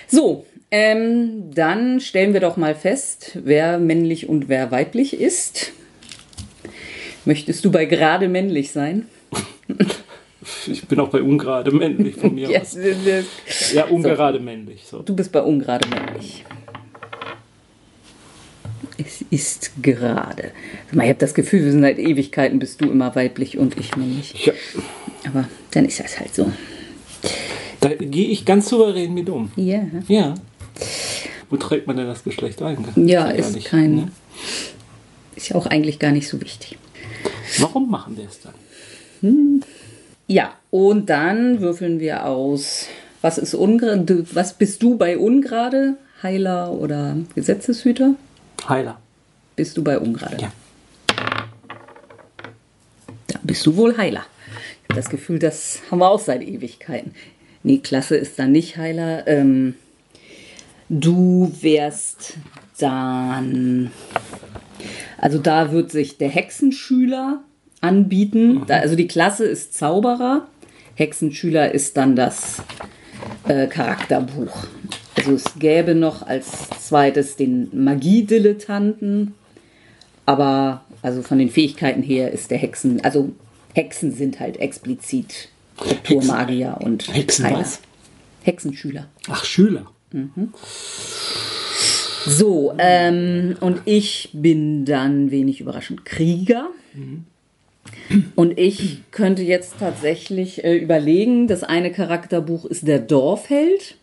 So, 0.07 0.45
ähm, 0.71 1.51
dann 1.53 1.99
stellen 1.99 2.33
wir 2.33 2.39
doch 2.39 2.57
mal 2.57 2.75
fest, 2.75 3.37
wer 3.43 3.77
männlich 3.77 4.29
und 4.29 4.47
wer 4.47 4.71
weiblich 4.71 5.19
ist. 5.19 5.71
Möchtest 7.25 7.65
du 7.65 7.71
bei 7.71 7.85
gerade 7.85 8.27
männlich 8.27 8.71
sein? 8.71 9.07
Ich 10.67 10.87
bin 10.87 10.99
auch 10.99 11.09
bei 11.09 11.21
ungerade 11.21 11.71
männlich 11.71 12.15
von 12.15 12.35
mir 12.35 12.49
yes, 12.49 12.77
aus. 12.77 13.73
Ja, 13.73 13.85
ungerade 13.85 14.37
so. 14.37 14.43
männlich. 14.43 14.85
So. 14.85 15.01
Du 15.01 15.15
bist 15.15 15.31
bei 15.31 15.41
ungerade 15.41 15.87
männlich. 15.87 16.45
Ist 19.29 19.71
gerade. 19.81 20.51
Ich 20.91 20.99
habe 20.99 21.15
das 21.15 21.33
Gefühl, 21.33 21.63
wir 21.63 21.71
sind 21.71 21.81
seit 21.81 21.99
Ewigkeiten, 21.99 22.59
bist 22.59 22.81
du 22.81 22.89
immer 22.89 23.15
weiblich 23.15 23.57
und 23.57 23.77
ich 23.79 23.95
männlich. 23.95 24.45
Ja. 24.45 24.53
Aber 25.27 25.47
dann 25.71 25.85
ist 25.85 25.99
das 25.99 26.19
halt 26.19 26.33
so. 26.33 26.51
Da 27.81 27.89
gehe 27.89 28.29
ich 28.29 28.45
ganz 28.45 28.69
souverän 28.69 29.13
mit 29.13 29.29
um. 29.29 29.51
Ja. 29.55 29.83
Ja. 30.07 30.35
Wo 31.49 31.57
trägt 31.57 31.87
man 31.87 31.97
denn 31.97 32.07
das 32.07 32.23
Geschlecht 32.23 32.61
ein? 32.61 32.77
Ja, 32.95 33.29
ist 33.29 33.55
nicht, 33.55 33.67
kein. 33.67 33.95
Ne? 33.95 34.07
Ist 35.35 35.49
ja 35.49 35.55
auch 35.55 35.67
eigentlich 35.67 35.99
gar 35.99 36.11
nicht 36.11 36.27
so 36.27 36.41
wichtig. 36.41 36.77
Warum 37.59 37.89
machen 37.89 38.17
wir 38.17 38.25
es 38.25 38.39
dann? 38.41 38.53
Hm. 39.21 39.61
Ja, 40.27 40.53
und 40.71 41.09
dann 41.09 41.61
würfeln 41.61 41.99
wir 41.99 42.25
aus. 42.25 42.87
Was 43.21 43.37
ist 43.37 43.53
ungerade? 43.53 44.25
Was 44.33 44.57
bist 44.57 44.81
du 44.81 44.97
bei 44.97 45.17
ungerade? 45.17 45.95
Heiler 46.23 46.71
oder 46.71 47.17
Gesetzeshüter? 47.35 48.15
Heiler. 48.67 48.99
Bist 49.55 49.77
du 49.77 49.83
bei 49.83 49.97
ungerade? 49.97 50.37
Ja. 50.41 50.51
Da 53.27 53.39
bist 53.43 53.65
du 53.65 53.75
wohl 53.77 53.97
Heiler. 53.97 54.25
Ich 54.83 54.89
habe 54.89 55.01
das 55.01 55.09
Gefühl, 55.09 55.39
das 55.39 55.79
haben 55.89 55.99
wir 55.99 56.09
auch 56.09 56.19
seit 56.19 56.41
Ewigkeiten. 56.41 57.13
Nee, 57.63 57.77
Klasse 57.79 58.17
ist 58.17 58.37
dann 58.37 58.51
nicht 58.51 58.77
Heiler. 58.77 59.27
Ähm, 59.27 59.75
du 60.89 61.51
wärst 61.61 62.35
dann. 62.79 63.91
Also 65.17 65.39
da 65.39 65.71
wird 65.71 65.89
sich 65.91 66.17
der 66.17 66.29
Hexenschüler 66.29 67.41
anbieten. 67.81 68.63
Da, 68.67 68.79
also 68.79 68.95
die 68.95 69.07
Klasse 69.07 69.45
ist 69.45 69.73
Zauberer. 69.73 70.47
Hexenschüler 70.95 71.71
ist 71.71 71.97
dann 71.97 72.15
das 72.15 72.61
äh, 73.47 73.67
Charakterbuch. 73.67 74.67
Also 75.17 75.33
es 75.33 75.45
gäbe 75.57 75.95
noch 75.95 76.21
als 76.27 76.69
zweites 76.79 77.35
den 77.35 77.69
Magiedilettanten, 77.83 79.33
aber 80.25 80.83
also 81.01 81.21
von 81.21 81.37
den 81.39 81.49
Fähigkeiten 81.49 82.01
her 82.01 82.31
ist 82.31 82.51
der 82.51 82.57
Hexen, 82.57 83.03
also 83.03 83.31
Hexen 83.73 84.11
sind 84.11 84.39
halt 84.39 84.57
explizit 84.57 85.49
Kulturmagier 85.77 86.77
und 86.79 87.13
Hexen 87.13 87.45
Heiler. 87.45 87.59
was? 87.59 87.81
Hexenschüler. 88.43 89.07
Ach, 89.27 89.43
Schüler. 89.43 89.85
Mhm. 90.11 90.53
So, 92.25 92.73
ähm, 92.79 93.55
und 93.59 93.81
ich 93.85 94.29
bin 94.33 94.85
dann 94.85 95.29
wenig 95.29 95.61
überraschend 95.61 96.05
Krieger. 96.05 96.69
Und 98.35 98.57
ich 98.57 99.01
könnte 99.11 99.43
jetzt 99.43 99.75
tatsächlich 99.79 100.63
äh, 100.63 100.75
überlegen, 100.75 101.47
das 101.47 101.63
eine 101.63 101.91
Charakterbuch 101.91 102.65
ist 102.65 102.87
der 102.87 102.99
Dorfheld. 102.99 103.97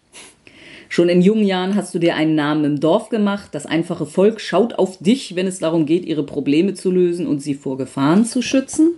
Schon 0.93 1.09
in 1.09 1.23
jungen 1.23 1.47
Jahren 1.47 1.75
hast 1.75 1.95
du 1.95 1.99
dir 1.99 2.17
einen 2.17 2.35
Namen 2.35 2.67
im 2.67 2.79
Dorf 2.79 3.09
gemacht. 3.09 3.49
Das 3.53 3.65
einfache 3.65 4.05
Volk 4.05 4.43
schaut 4.43 4.75
auf 4.75 4.99
dich, 4.99 5.35
wenn 5.35 5.47
es 5.47 5.59
darum 5.59 5.87
geht, 5.87 6.05
ihre 6.05 6.23
Probleme 6.23 6.75
zu 6.75 6.91
lösen 6.91 7.27
und 7.27 7.41
sie 7.41 7.55
vor 7.55 7.79
Gefahren 7.79 8.27
zu 8.27 8.43
schützen. 8.43 8.97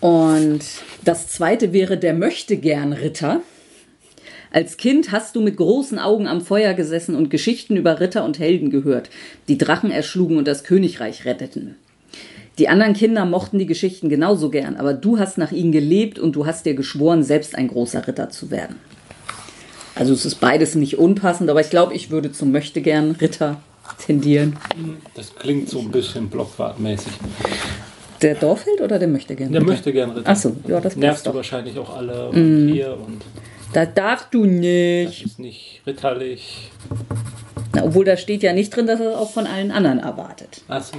Und 0.00 0.60
das 1.04 1.28
zweite 1.28 1.74
wäre 1.74 1.98
der 1.98 2.14
Möchtegern 2.14 2.94
Ritter. 2.94 3.42
Als 4.52 4.78
Kind 4.78 5.12
hast 5.12 5.36
du 5.36 5.42
mit 5.42 5.58
großen 5.58 5.98
Augen 5.98 6.26
am 6.28 6.40
Feuer 6.40 6.72
gesessen 6.72 7.14
und 7.14 7.28
Geschichten 7.28 7.76
über 7.76 8.00
Ritter 8.00 8.24
und 8.24 8.38
Helden 8.38 8.70
gehört, 8.70 9.10
die 9.48 9.58
Drachen 9.58 9.90
erschlugen 9.90 10.38
und 10.38 10.48
das 10.48 10.64
Königreich 10.64 11.26
retteten. 11.26 11.76
Die 12.58 12.70
anderen 12.70 12.94
Kinder 12.94 13.26
mochten 13.26 13.58
die 13.58 13.66
Geschichten 13.66 14.08
genauso 14.08 14.48
gern, 14.48 14.76
aber 14.76 14.94
du 14.94 15.18
hast 15.18 15.36
nach 15.36 15.52
ihnen 15.52 15.72
gelebt 15.72 16.18
und 16.18 16.36
du 16.36 16.46
hast 16.46 16.64
dir 16.64 16.72
geschworen, 16.72 17.22
selbst 17.22 17.54
ein 17.54 17.68
großer 17.68 18.08
Ritter 18.08 18.30
zu 18.30 18.50
werden. 18.50 18.76
Also 19.96 20.12
es 20.12 20.24
ist 20.26 20.36
beides 20.36 20.74
nicht 20.74 20.98
unpassend, 20.98 21.48
aber 21.50 21.60
ich 21.60 21.70
glaube, 21.70 21.94
ich 21.94 22.10
würde 22.10 22.30
zum 22.30 22.52
Möchtegern 22.52 23.12
Ritter 23.12 23.60
tendieren. 24.06 24.56
Das 25.14 25.34
klingt 25.34 25.68
so 25.68 25.80
ein 25.80 25.90
bisschen 25.90 26.28
blockwartmäßig. 26.28 27.12
Der 28.22 28.34
Dorfheld 28.34 28.80
oder 28.80 28.98
der 28.98 29.08
Möchtegern? 29.08 29.52
Der 29.52 29.62
möchte 29.62 29.92
gern 29.92 30.10
Ritter. 30.10 30.28
Achso, 30.28 30.54
ja, 30.68 30.80
das 30.80 30.96
Nervst 30.96 31.16
passt 31.24 31.26
du 31.26 31.30
doch. 31.30 31.36
wahrscheinlich 31.36 31.78
auch 31.78 31.96
alle 31.96 32.28
und 32.28 32.68
hier 32.72 32.92
und 32.94 33.22
Das 33.72 33.88
darfst 33.94 34.28
du 34.32 34.44
das 34.44 34.52
nicht. 34.54 35.24
ist 35.24 35.38
nicht 35.38 35.80
ritterlich. 35.86 36.70
Na, 37.74 37.84
obwohl 37.84 38.04
da 38.04 38.16
steht 38.16 38.42
ja 38.42 38.52
nicht 38.52 38.74
drin, 38.76 38.86
dass 38.86 39.00
er 39.00 39.18
auch 39.18 39.30
von 39.30 39.46
allen 39.46 39.70
anderen 39.70 39.98
erwartet. 39.98 40.62
Achso. 40.68 40.96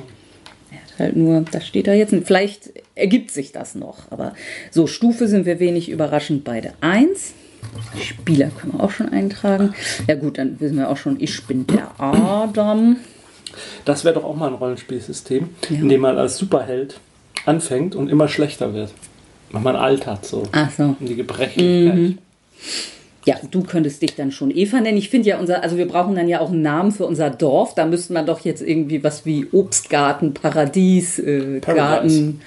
Er 0.72 0.78
hat 0.78 1.00
halt 1.00 1.16
nur, 1.16 1.42
das 1.52 1.66
steht 1.68 1.88
da 1.88 1.94
jetzt. 1.94 2.14
Vielleicht 2.26 2.72
ergibt 2.96 3.32
sich 3.32 3.52
das 3.52 3.74
noch. 3.76 4.12
Aber 4.12 4.34
so, 4.72 4.86
Stufe 4.88 5.28
sind 5.28 5.46
wir 5.46 5.60
wenig 5.60 5.90
überraschend 5.90 6.44
beide 6.44 6.74
eins. 6.82 7.34
Spieler 8.02 8.50
können 8.50 8.74
wir 8.74 8.84
auch 8.84 8.92
schon 8.92 9.10
eintragen. 9.10 9.74
Ja 10.08 10.16
gut, 10.16 10.38
dann 10.38 10.60
wissen 10.60 10.78
wir 10.78 10.90
auch 10.90 10.98
schon, 10.98 11.20
ich 11.20 11.46
bin 11.46 11.66
der 11.68 11.90
Adam. 12.00 12.98
Das 13.86 14.04
wäre 14.04 14.16
doch 14.16 14.24
auch 14.24 14.36
mal 14.36 14.48
ein 14.48 14.56
Rollenspielsystem, 14.56 15.50
in 15.70 15.90
dem 15.90 16.02
man 16.02 16.18
als 16.18 16.38
Superheld 16.38 17.00
anfängt 17.46 17.96
und 17.96 18.10
immer 18.10 18.28
schlechter 18.28 18.74
wird. 18.74 18.94
Wenn 19.52 19.64
man 19.64 19.76
altert 19.76 20.26
so. 20.26 20.44
Ach 20.52 20.70
so. 20.72 20.96
Und 21.00 21.08
die 21.08 21.16
Gebrechlichkeit. 21.16 22.18
Ja, 23.26 23.36
du 23.52 23.64
könntest 23.64 24.02
dich 24.02 24.16
dann 24.16 24.32
schon 24.32 24.52
Eva 24.56 24.80
nennen. 24.80 24.98
Ich 24.98 25.10
finde 25.10 25.30
ja 25.30 25.38
unser, 25.38 25.62
also 25.62 25.76
wir 25.76 25.88
brauchen 25.88 26.16
dann 26.16 26.30
ja 26.30 26.40
auch 26.40 26.50
einen 26.50 26.62
Namen 26.62 26.92
für 26.94 27.06
unser 27.06 27.30
Dorf. 27.30 27.76
Da 27.76 27.86
müsste 27.86 28.14
man 28.14 28.26
doch 28.26 28.42
jetzt 28.42 28.62
irgendwie 28.62 29.04
was 29.04 29.26
wie 29.26 29.48
Obstgarten, 29.52 30.34
Paradies, 30.34 31.20
äh. 31.20 31.60
Garten. 31.60 32.42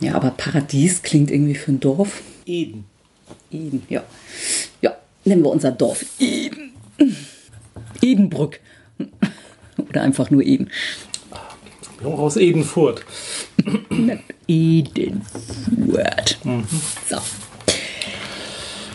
Ja, 0.00 0.14
aber 0.14 0.30
Paradies 0.30 1.02
klingt 1.02 1.30
irgendwie 1.30 1.54
für 1.54 1.72
ein 1.72 1.80
Dorf. 1.80 2.22
Eden. 2.46 2.84
Eden, 3.52 3.82
ja. 3.88 4.02
Ja, 4.80 4.96
nennen 5.24 5.42
wir 5.42 5.50
unser 5.50 5.72
Dorf 5.72 6.04
Eden. 6.18 6.72
Edenbrück. 8.00 8.60
Oder 9.88 10.02
einfach 10.02 10.30
nur 10.30 10.42
Eden. 10.42 10.70
Aus 12.04 12.36
Edenfurt. 12.36 13.04
Edenfurt. 14.48 16.38
So. 17.08 17.16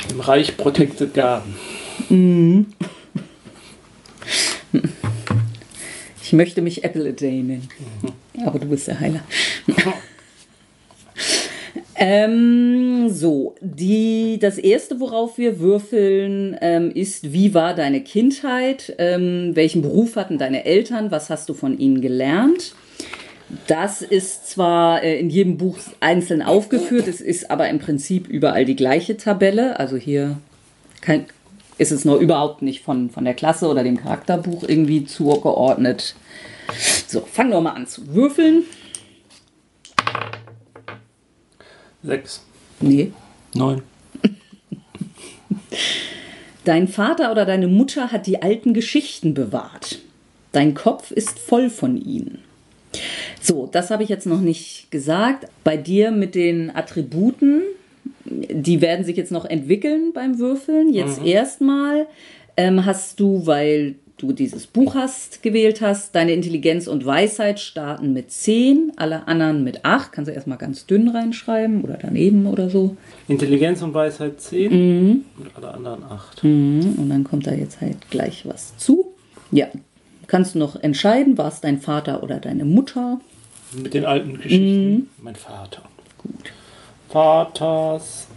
Im 0.09 0.19
Reich 0.19 0.57
Protected 0.57 1.13
Garden. 1.13 1.55
Ich 6.21 6.33
möchte 6.33 6.61
mich 6.61 6.83
Apple 6.83 7.07
a 7.09 7.11
Day 7.13 7.41
nennen. 7.43 7.69
Aber 8.45 8.59
du 8.59 8.67
bist 8.67 8.87
der 8.87 8.99
Heiler. 8.99 9.21
Ähm, 11.97 13.09
so, 13.09 13.55
die, 13.59 14.37
das 14.39 14.59
erste, 14.59 14.99
worauf 14.99 15.37
wir 15.37 15.59
würfeln, 15.59 16.55
ähm, 16.61 16.91
ist, 16.91 17.33
wie 17.33 17.53
war 17.55 17.73
deine 17.73 18.01
Kindheit? 18.01 18.93
Ähm, 18.99 19.55
welchen 19.55 19.81
Beruf 19.81 20.15
hatten 20.15 20.37
deine 20.37 20.65
Eltern? 20.65 21.09
Was 21.09 21.31
hast 21.31 21.49
du 21.49 21.55
von 21.55 21.79
ihnen 21.79 22.01
gelernt? 22.01 22.75
Das 23.65 24.01
ist 24.01 24.47
zwar 24.47 25.03
äh, 25.03 25.19
in 25.19 25.29
jedem 25.29 25.57
Buch 25.57 25.77
einzeln 25.99 26.41
aufgeführt, 26.41 27.07
es 27.07 27.21
ist 27.21 27.49
aber 27.49 27.69
im 27.69 27.79
Prinzip 27.79 28.27
überall 28.27 28.65
die 28.65 28.75
gleiche 28.75 29.17
Tabelle. 29.17 29.79
Also 29.79 29.95
hier 29.95 30.37
kein, 31.01 31.25
ist 31.77 31.91
es 31.91 32.05
noch 32.05 32.19
überhaupt 32.19 32.61
nicht 32.61 32.83
von, 32.83 33.09
von 33.09 33.25
der 33.25 33.33
Klasse 33.33 33.67
oder 33.67 33.83
dem 33.83 33.97
Charakterbuch 33.97 34.63
irgendwie 34.67 35.05
zugeordnet. 35.05 36.15
So, 37.07 37.21
fang 37.21 37.49
doch 37.49 37.61
mal 37.61 37.71
an 37.71 37.87
zu 37.87 38.13
würfeln. 38.13 38.63
Sechs. 42.03 42.43
Nee. 42.79 43.11
Neun. 43.53 43.81
Dein 46.63 46.87
Vater 46.87 47.31
oder 47.31 47.45
deine 47.45 47.67
Mutter 47.67 48.11
hat 48.11 48.27
die 48.27 48.41
alten 48.41 48.73
Geschichten 48.73 49.33
bewahrt. 49.33 49.99
Dein 50.51 50.73
Kopf 50.73 51.11
ist 51.11 51.39
voll 51.39 51.69
von 51.69 51.97
ihnen. 51.97 52.39
So, 53.41 53.67
das 53.71 53.91
habe 53.91 54.03
ich 54.03 54.09
jetzt 54.09 54.25
noch 54.25 54.41
nicht 54.41 54.91
gesagt. 54.91 55.47
Bei 55.63 55.77
dir 55.77 56.11
mit 56.11 56.35
den 56.35 56.75
Attributen, 56.75 57.61
die 58.25 58.81
werden 58.81 59.05
sich 59.05 59.15
jetzt 59.15 59.31
noch 59.31 59.45
entwickeln 59.45 60.11
beim 60.13 60.39
Würfeln. 60.39 60.93
Jetzt 60.93 61.23
erstmal 61.23 62.07
ähm, 62.57 62.85
hast 62.85 63.19
du, 63.19 63.45
weil 63.45 63.95
du 64.17 64.31
dieses 64.31 64.65
Buch 64.67 64.95
hast, 64.95 65.43
gewählt 65.43 65.81
hast, 65.81 66.15
deine 66.15 66.31
Intelligenz 66.31 66.87
und 66.87 67.05
Weisheit 67.05 67.59
starten 67.59 68.13
mit 68.13 68.31
10, 68.31 68.93
alle 68.95 69.27
anderen 69.27 69.63
mit 69.63 69.85
8. 69.85 70.11
Kannst 70.11 70.29
du 70.29 70.33
erstmal 70.33 70.57
ganz 70.57 70.85
dünn 70.85 71.07
reinschreiben 71.09 71.81
oder 71.81 71.97
daneben 72.01 72.47
oder 72.47 72.69
so. 72.69 72.97
Intelligenz 73.27 73.81
und 73.81 73.93
Weisheit 73.93 74.41
zehn 74.41 75.23
und 75.37 75.51
alle 75.55 75.73
anderen 75.73 76.03
acht. 76.03 76.43
Mhm, 76.43 76.95
Und 76.97 77.09
dann 77.09 77.23
kommt 77.23 77.45
da 77.47 77.51
jetzt 77.53 77.79
halt 77.81 78.09
gleich 78.09 78.45
was 78.45 78.75
zu. 78.77 79.13
Ja, 79.51 79.67
kannst 80.25 80.55
du 80.55 80.59
noch 80.59 80.75
entscheiden, 80.81 81.37
war 81.37 81.47
es 81.47 81.61
dein 81.61 81.79
Vater 81.79 82.23
oder 82.23 82.39
deine 82.39 82.65
Mutter? 82.65 83.19
Mit 83.73 83.93
den 83.93 84.05
alten 84.05 84.35
Geschichten. 84.35 85.09
Mein 85.21 85.35
Vater. 85.35 85.83
Gut. 86.17 86.51
Vaters 87.09 88.27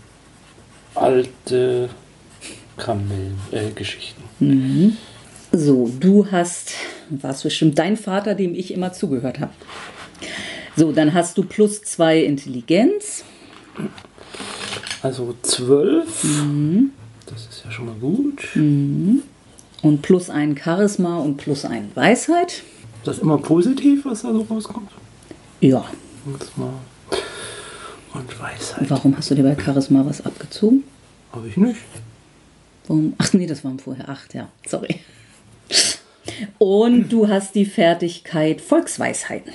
alte 0.95 1.89
Kamellen, 2.77 3.39
äh, 3.53 3.71
Geschichten. 3.75 4.97
So, 5.52 5.90
du 5.99 6.30
hast, 6.30 6.75
war 7.09 7.33
es 7.33 7.42
bestimmt 7.42 7.78
dein 7.78 7.97
Vater, 7.97 8.35
dem 8.35 8.54
ich 8.54 8.73
immer 8.73 8.92
zugehört 8.92 9.40
habe. 9.40 9.52
So, 10.76 10.92
dann 10.92 11.12
hast 11.12 11.37
du 11.37 11.42
plus 11.42 11.83
zwei 11.83 12.21
Intelligenz. 12.21 13.25
Also 15.02 15.35
zwölf. 15.42 16.25
Das 17.26 17.47
ist 17.47 17.64
ja 17.64 17.71
schon 17.71 17.87
mal 17.87 17.97
gut. 17.97 18.49
Und 18.54 20.02
plus 20.02 20.30
ein 20.30 20.57
Charisma 20.57 21.19
und 21.19 21.37
plus 21.37 21.64
ein 21.64 21.90
Weisheit. 21.95 22.62
Das 23.04 23.16
ist 23.16 23.23
immer 23.23 23.38
positiv, 23.38 24.04
was 24.04 24.23
da 24.23 24.33
so 24.33 24.42
rauskommt. 24.42 24.90
Ja. 25.61 25.85
Und 28.12 28.40
Weisheit. 28.40 28.90
Warum 28.90 29.16
hast 29.16 29.30
du 29.30 29.35
dir 29.35 29.42
bei 29.42 29.57
Charisma 29.61 30.04
was 30.07 30.25
abgezogen? 30.25 30.85
Habe 31.33 31.49
ich 31.49 31.57
nicht. 31.57 31.80
Warum? 32.87 33.14
Ach 33.19 33.33
nee, 33.33 33.47
das 33.47 33.64
waren 33.64 33.78
vorher 33.78 34.09
acht, 34.09 34.35
ja. 34.35 34.49
Sorry. 34.66 35.00
Und 36.59 37.09
du 37.11 37.29
hast 37.29 37.55
die 37.55 37.65
Fertigkeit 37.65 38.61
Volksweisheiten. 38.61 39.53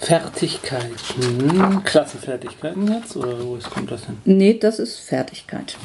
Fertigkeiten. 0.00 1.82
Klassenfertigkeiten 1.84 2.86
jetzt? 2.92 3.16
Oder 3.16 3.44
wo 3.44 3.56
ist- 3.56 3.68
kommt 3.68 3.90
das 3.90 4.06
hin? 4.06 4.16
Nee, 4.24 4.54
das 4.58 4.78
ist 4.78 4.98
Fertigkeit. 5.00 5.76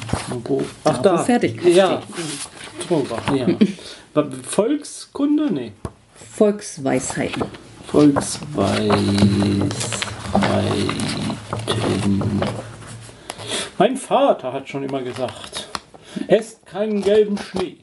Wo? 0.44 0.62
Ach, 0.84 0.98
Da, 1.02 1.12
wo 1.12 1.16
da. 1.16 1.24
Fertigkeit 1.24 1.74
Ja. 1.74 2.02
Drüber. 2.88 3.18
Ja. 3.34 3.46
Volkskunde? 4.48 5.52
Nee. 5.52 5.72
Volksweisheiten. 6.36 7.42
Volksweisheiten. 7.88 9.70
Mein 13.78 13.96
Vater 13.96 14.52
hat 14.52 14.68
schon 14.68 14.84
immer 14.84 15.02
gesagt, 15.02 15.68
esst 16.28 16.64
keinen 16.66 17.02
gelben 17.02 17.36
Schnee. 17.38 17.78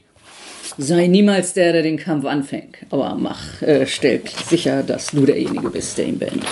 Sei 0.77 1.07
niemals 1.07 1.53
der, 1.53 1.73
der 1.73 1.81
den 1.83 1.97
Kampf 1.97 2.25
anfängt. 2.25 2.77
Aber 2.89 3.15
mach, 3.19 3.61
äh, 3.61 3.85
stell 3.85 4.21
sicher, 4.47 4.83
dass 4.83 5.07
du 5.07 5.25
derjenige 5.25 5.69
bist, 5.69 5.97
der 5.97 6.05
ihn 6.07 6.17
beendet. 6.17 6.45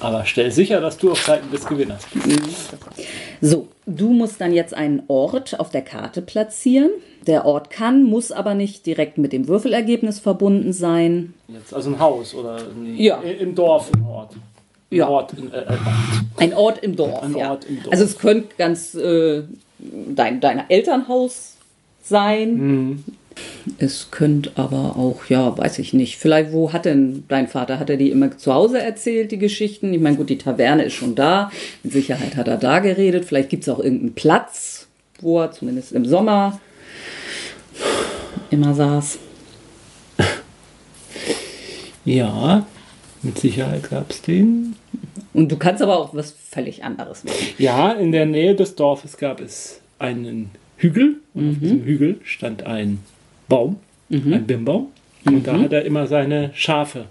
Aber 0.00 0.24
stell 0.26 0.50
sicher, 0.50 0.80
dass 0.80 0.98
du 0.98 1.12
auf 1.12 1.22
Seiten 1.24 1.50
des 1.50 1.64
Gewinners 1.66 2.02
bist. 2.12 2.74
So, 3.40 3.68
du 3.86 4.12
musst 4.12 4.40
dann 4.40 4.52
jetzt 4.52 4.74
einen 4.74 5.02
Ort 5.08 5.58
auf 5.58 5.70
der 5.70 5.82
Karte 5.82 6.20
platzieren. 6.22 6.90
Der 7.26 7.46
Ort 7.46 7.70
kann, 7.70 8.04
muss 8.04 8.32
aber 8.32 8.54
nicht 8.54 8.84
direkt 8.86 9.16
mit 9.18 9.32
dem 9.32 9.48
Würfelergebnis 9.48 10.20
verbunden 10.20 10.72
sein. 10.74 11.32
Jetzt 11.48 11.72
also 11.72 11.90
ein 11.90 11.98
Haus 11.98 12.34
oder 12.34 12.56
ein, 12.56 12.96
Ja. 12.96 13.22
i- 13.22 13.32
im 13.42 13.54
Dorf 13.54 13.90
ein 13.94 14.02
Ort. 14.04 14.32
Ein 14.34 14.96
Ja. 14.96 15.08
Ort 15.08 15.32
in, 15.32 15.50
äh, 15.52 15.60
äh, 15.60 15.64
Ein 16.36 16.52
Ort 16.52 16.78
im 16.84 16.96
Dorf. 16.96 17.22
Ein 17.22 17.34
ja. 17.36 17.50
Ort 17.50 17.64
im 17.64 17.76
Dorf. 17.82 17.92
Also 17.92 18.04
es 18.04 18.18
könnte 18.18 18.48
ganz 18.58 18.94
äh, 18.94 19.42
dein, 19.78 20.40
dein 20.40 20.68
Elternhaus 20.68 21.54
sein. 22.02 22.54
Mhm. 22.56 23.04
Es 23.78 24.10
könnte 24.10 24.52
aber 24.56 24.96
auch, 24.96 25.26
ja, 25.28 25.56
weiß 25.56 25.78
ich 25.78 25.92
nicht. 25.92 26.16
Vielleicht, 26.16 26.52
wo 26.52 26.72
hat 26.72 26.84
denn 26.84 27.24
dein 27.28 27.48
Vater? 27.48 27.78
Hat 27.78 27.90
er 27.90 27.96
die 27.96 28.10
immer 28.10 28.36
zu 28.36 28.52
Hause 28.52 28.80
erzählt, 28.80 29.32
die 29.32 29.38
Geschichten? 29.38 29.92
Ich 29.92 30.00
meine, 30.00 30.16
gut, 30.16 30.30
die 30.30 30.38
Taverne 30.38 30.84
ist 30.84 30.94
schon 30.94 31.14
da. 31.14 31.50
Mit 31.82 31.92
Sicherheit 31.92 32.36
hat 32.36 32.48
er 32.48 32.58
da 32.58 32.78
geredet. 32.78 33.24
Vielleicht 33.24 33.48
gibt 33.48 33.62
es 33.62 33.68
auch 33.68 33.78
irgendeinen 33.78 34.14
Platz, 34.14 34.86
wo 35.20 35.40
er 35.40 35.52
zumindest 35.52 35.92
im 35.92 36.04
Sommer 36.04 36.60
immer 38.50 38.74
saß. 38.74 39.18
Ja, 42.04 42.66
mit 43.22 43.38
Sicherheit 43.38 43.88
gab 43.88 44.10
es 44.10 44.20
den. 44.20 44.76
Und 45.32 45.50
du 45.50 45.56
kannst 45.56 45.82
aber 45.82 45.98
auch 45.98 46.14
was 46.14 46.32
völlig 46.50 46.84
anderes 46.84 47.24
machen. 47.24 47.36
Ja, 47.58 47.92
in 47.92 48.12
der 48.12 48.26
Nähe 48.26 48.54
des 48.54 48.74
Dorfes 48.74 49.16
gab 49.16 49.40
es 49.40 49.80
einen 49.98 50.50
Hügel. 50.76 51.16
Und 51.32 51.44
mhm. 51.44 51.50
auf 51.50 51.58
diesem 51.60 51.84
Hügel 51.84 52.20
stand 52.24 52.64
ein 52.66 53.00
Baum, 53.48 53.76
mhm. 54.08 54.32
ein 54.32 54.46
Bimbaum. 54.46 54.88
Und 55.24 55.34
mhm. 55.34 55.42
da 55.42 55.58
hat 55.58 55.72
er 55.72 55.84
immer 55.84 56.06
seine 56.06 56.50
Schafe 56.54 57.06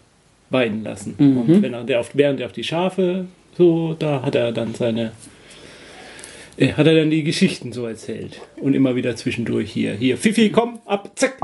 weiden 0.50 0.84
lassen. 0.84 1.16
Mhm. 1.18 1.38
Und 1.38 1.62
wenn 1.62 1.74
er, 1.74 1.84
der 1.84 2.00
auf, 2.00 2.12
während 2.14 2.40
er 2.40 2.48
auf 2.48 2.54
die 2.54 2.64
Schafe 2.64 3.26
so, 3.58 3.96
da 3.98 4.22
hat 4.22 4.36
er 4.36 4.52
dann 4.52 4.74
seine 4.74 5.12
äh, 6.58 6.74
hat 6.74 6.86
er 6.86 6.96
dann 6.96 7.10
die 7.10 7.24
Geschichten 7.24 7.72
so 7.74 7.86
erzählt. 7.86 8.40
Und 8.58 8.74
immer 8.74 8.96
wieder 8.96 9.16
zwischendurch 9.16 9.72
hier, 9.72 9.94
hier, 9.94 10.18
Fifi, 10.18 10.50
komm, 10.50 10.80
ab, 10.86 11.12
zack. 11.16 11.38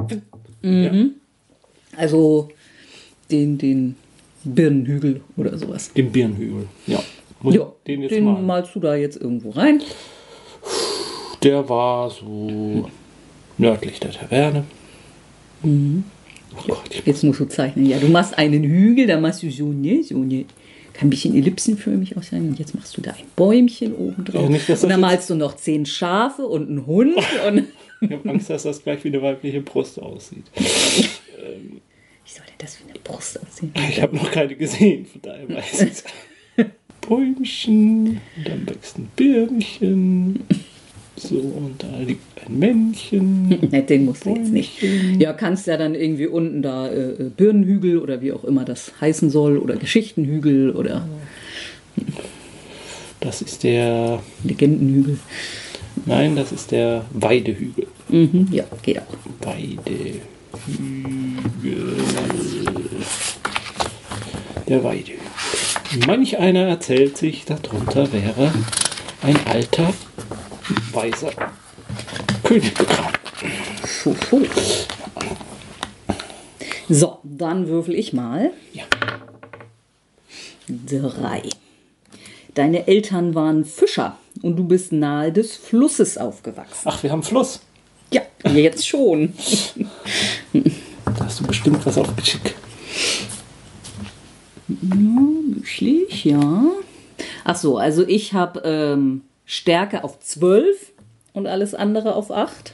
Mhm. 0.62 0.84
Ja. 0.84 2.00
Also 2.00 2.50
den, 3.32 3.58
den 3.58 3.96
Birnenhügel 4.44 5.22
oder 5.38 5.58
sowas. 5.58 5.92
Den 5.94 6.12
Birnenhügel, 6.12 6.68
ja. 6.88 7.02
Und 7.42 7.56
ja, 7.56 7.72
den, 7.88 8.02
jetzt 8.02 8.12
den 8.12 8.26
mal. 8.26 8.42
malst 8.42 8.76
du 8.76 8.80
da 8.80 8.96
jetzt 8.96 9.20
irgendwo 9.20 9.52
rein. 9.52 9.82
Der 11.42 11.68
war 11.70 12.10
so 12.10 12.90
nördlich 13.58 14.00
der 14.00 14.12
Taverne. 14.12 14.66
Mhm. 15.64 16.04
Oh 16.56 16.68
Gott, 16.68 17.04
jetzt 17.06 17.24
musst 17.24 17.40
du 17.40 17.46
zeichnen. 17.46 17.86
Ja, 17.86 18.00
du 18.00 18.08
machst 18.08 18.38
einen 18.38 18.64
Hügel, 18.64 19.08
da 19.08 19.20
machst 19.20 19.44
du 19.44 19.52
so 19.52 19.72
ne, 19.72 20.04
so 20.04 20.18
ne. 20.18 20.46
Kann 20.94 21.08
ein 21.08 21.12
bisschen 21.12 21.36
ellipsenförmig 21.36 22.18
auch 22.18 22.24
sein. 22.24 22.50
Und 22.50 22.60
jetzt 22.60 22.76
machst 22.76 22.98
du 22.98 23.02
da 23.02 23.12
ein 23.12 23.26
Bäumchen 23.36 23.94
oben 23.94 24.26
drauf. 24.26 24.44
Ja, 24.44 24.50
nicht, 24.50 24.70
und 24.70 24.90
dann 24.90 25.00
malst 25.00 25.30
du 25.30 25.36
noch 25.36 25.56
zehn 25.56 25.86
Schafe 25.86 26.46
und 26.46 26.68
einen 26.68 26.86
Hund. 26.86 27.16
Und 27.48 27.68
ich 28.02 28.12
habe 28.12 28.30
Angst, 28.30 28.50
dass 28.50 28.64
das 28.64 28.84
gleich 28.84 29.04
wie 29.04 29.10
eine 29.10 29.22
weibliche 29.22 29.62
Brust 29.62 30.02
aussieht. 30.02 30.46
wie 30.56 30.62
soll 32.26 32.46
denn 32.46 32.56
das 32.58 32.80
wie 32.80 32.90
eine 32.90 33.00
Brust 33.04 33.40
aussehen? 33.42 33.74
Ich 33.90 34.02
habe 34.02 34.16
noch 34.16 34.32
keine 34.32 34.56
gesehen, 34.56 35.06
von 35.06 35.22
daher 35.22 35.50
weiß 35.50 35.82
ich 35.82 35.92
es. 35.92 36.04
Bäumchen, 37.02 38.22
dann 38.46 38.68
wächst 38.68 38.98
ein 38.98 39.10
Birnchen. 39.16 40.44
So, 41.20 41.36
und 41.36 41.84
da 41.84 42.00
liegt 42.00 42.22
ein 42.46 42.58
Männchen. 42.60 43.50
ne, 43.72 43.84
den 43.84 44.06
musst 44.06 44.26
du 44.26 44.30
jetzt 44.30 44.52
nicht. 44.52 44.82
Ja, 45.18 45.34
kannst 45.34 45.68
ja 45.68 45.76
dann 45.76 45.94
irgendwie 45.94 46.28
unten 46.28 46.62
da 46.62 46.88
äh, 46.88 47.12
äh, 47.12 47.30
Birnenhügel 47.36 47.98
oder 47.98 48.22
wie 48.22 48.32
auch 48.32 48.46
immer 48.46 48.64
das 48.64 48.94
heißen 49.02 49.30
soll 49.30 49.58
oder 49.58 49.76
Geschichtenhügel 49.76 50.72
oder. 50.72 51.08
Das 53.22 53.42
ist 53.42 53.64
der. 53.66 54.24
Legendenhügel. 54.46 55.20
Nein, 56.06 56.38
das 56.38 56.54
ist 56.54 56.72
der 56.72 57.04
Weidehügel. 57.12 57.88
Mhm, 58.08 58.48
ja, 58.50 58.64
geht 58.82 59.00
auch. 59.00 59.46
Weidehügel. 59.46 60.22
Der 64.70 64.84
Weidehügel. 64.86 65.20
Manch 66.08 66.38
einer 66.38 66.62
erzählt 66.62 67.18
sich, 67.18 67.44
darunter 67.44 68.14
wäre 68.14 68.54
ein 69.22 69.36
alter 69.48 69.94
weißer 70.92 71.32
König. 72.44 72.74
So, 76.90 77.20
dann 77.24 77.68
würfel 77.68 77.96
ich 77.96 78.14
mal. 78.14 78.52
Ja. 78.74 78.84
Drei. 80.68 81.44
Deine 82.56 82.88
Eltern 82.88 83.36
waren 83.36 83.66
Fischer 83.66 84.18
und 84.42 84.56
du 84.56 84.64
bist 84.64 84.92
nahe 84.92 85.32
des 85.32 85.56
Flusses 85.56 86.18
aufgewachsen. 86.18 86.82
Ach, 86.86 87.04
wir 87.04 87.12
haben 87.12 87.24
Fluss. 87.24 87.62
Ja, 88.12 88.22
jetzt 88.52 88.88
schon. 88.88 89.34
da 90.54 91.26
hast 91.26 91.40
du 91.40 91.48
bestimmt 91.48 91.86
was 91.86 91.98
auf 91.98 92.16
Geschick. 92.16 92.56
Ja, 94.68 94.96
möglich, 94.96 96.26
ja. 96.26 96.64
Ach 97.44 97.56
so, 97.56 97.78
also 97.78 98.06
ich 98.08 98.34
habe 98.34 98.62
ähm, 98.66 99.22
Stärke 99.52 100.04
auf 100.04 100.20
12 100.20 100.92
und 101.34 101.48
alles 101.48 101.74
andere 101.74 102.14
auf 102.14 102.30
8. 102.30 102.74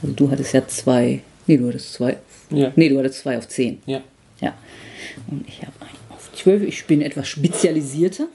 Also 0.00 0.14
du 0.14 0.30
hattest 0.30 0.54
ja 0.54 0.66
zwei. 0.66 1.20
Nee, 1.46 1.58
du 1.58 1.68
hattest 1.68 1.92
zwei. 1.92 2.16
Ja. 2.48 2.72
Nee, 2.74 2.88
du 2.88 2.98
hattest 2.98 3.20
zwei 3.20 3.36
auf 3.36 3.46
10. 3.46 3.82
Ja. 3.84 4.00
Ja. 4.40 4.54
Und 5.30 5.46
ich 5.46 5.60
habe 5.60 5.72
einen 5.80 5.98
auf 6.08 6.32
12. 6.32 6.62
Ich 6.62 6.86
bin 6.86 7.02
etwas 7.02 7.28
spezialisierter. 7.28 8.28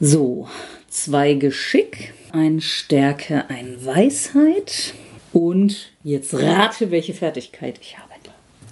So, 0.00 0.48
zwei 0.88 1.34
Geschick, 1.34 2.12
ein 2.32 2.60
Stärke, 2.60 3.48
ein 3.48 3.76
Weisheit. 3.86 4.94
Und 5.32 5.92
jetzt 6.02 6.34
rate, 6.34 6.90
welche 6.90 7.14
Fertigkeit 7.14 7.78
ich 7.80 7.96
habe. 7.98 8.14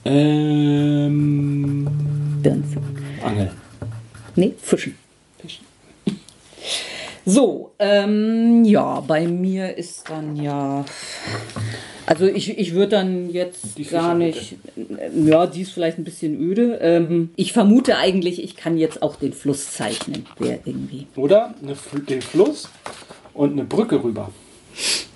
Ähm. 0.05 1.87
Birnenfügen. 2.43 2.99
Angeln. 3.23 3.51
Nee, 4.35 4.55
Fischen. 4.61 4.97
So, 7.25 7.71
ähm, 7.79 8.65
ja, 8.65 9.01
bei 9.01 9.29
mir 9.29 9.77
ist 9.77 10.11
dann 10.11 10.35
ja. 10.35 10.85
Also 12.05 12.27
ich, 12.27 12.59
ich 12.59 12.75
würde 12.75 12.97
dann 12.97 13.31
jetzt 13.31 13.79
die 13.79 13.85
gar 13.85 14.15
nicht. 14.15 14.57
Ja, 15.15 15.47
die 15.47 15.63
ist 15.63 15.73
vielleicht 15.73 15.99
ein 15.99 16.05
bisschen 16.05 16.39
öde. 16.41 16.79
Ähm, 16.83 17.31
ich 17.37 17.53
vermute 17.53 17.97
eigentlich, 17.97 18.43
ich 18.43 18.57
kann 18.57 18.77
jetzt 18.77 19.03
auch 19.03 19.15
den 19.17 19.33
Fluss 19.33 19.71
zeichnen. 19.73 20.27
Wer 20.39 20.59
irgendwie. 20.65 21.07
Oder 21.15 21.55
eine, 21.63 21.77
den 22.09 22.23
Fluss 22.23 22.69
und 23.35 23.53
eine 23.53 23.65
Brücke 23.65 24.03
rüber. 24.03 24.31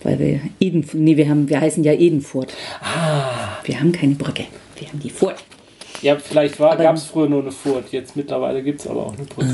Weil 0.05 0.19
wir 0.21 0.41
Eden. 0.61 0.89
Nee, 0.93 1.17
wir 1.17 1.29
haben, 1.29 1.49
wir 1.49 1.61
heißen 1.61 1.83
ja 1.83 1.93
Edenfurt. 1.93 2.55
Ah. 2.81 3.59
Wir 3.65 3.81
haben 3.81 3.91
keine 3.91 4.15
Brücke. 4.15 4.45
Wir 4.79 4.89
haben 4.89 5.01
die 5.01 5.11
Furt. 5.11 5.43
Ja, 6.03 6.17
vielleicht 6.17 6.59
gab 6.59 6.95
es 6.95 7.05
früher 7.05 7.29
nur 7.29 7.43
eine 7.43 7.51
Furt. 7.51 7.91
Jetzt 7.91 8.15
mittlerweile 8.15 8.63
gibt 8.63 8.81
es 8.81 8.87
aber 8.87 9.07
auch 9.07 9.17
eine 9.17 9.25
Brücke. 9.25 9.49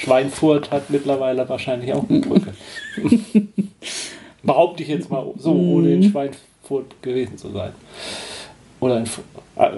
Schweinfurt 0.00 0.70
hat 0.70 0.88
mittlerweile 0.88 1.46
wahrscheinlich 1.46 1.92
auch 1.92 2.08
eine 2.08 2.20
Brücke. 2.20 2.54
Behaupte 4.42 4.82
ich 4.82 4.88
jetzt 4.88 5.10
mal 5.10 5.26
so, 5.36 5.52
ohne 5.52 5.92
in 5.92 6.10
Schweinfurt 6.10 7.02
gewesen 7.02 7.36
zu 7.36 7.50
sein. 7.50 7.72
Oder 8.80 8.96
in, 8.96 9.04
äh, 9.56 9.70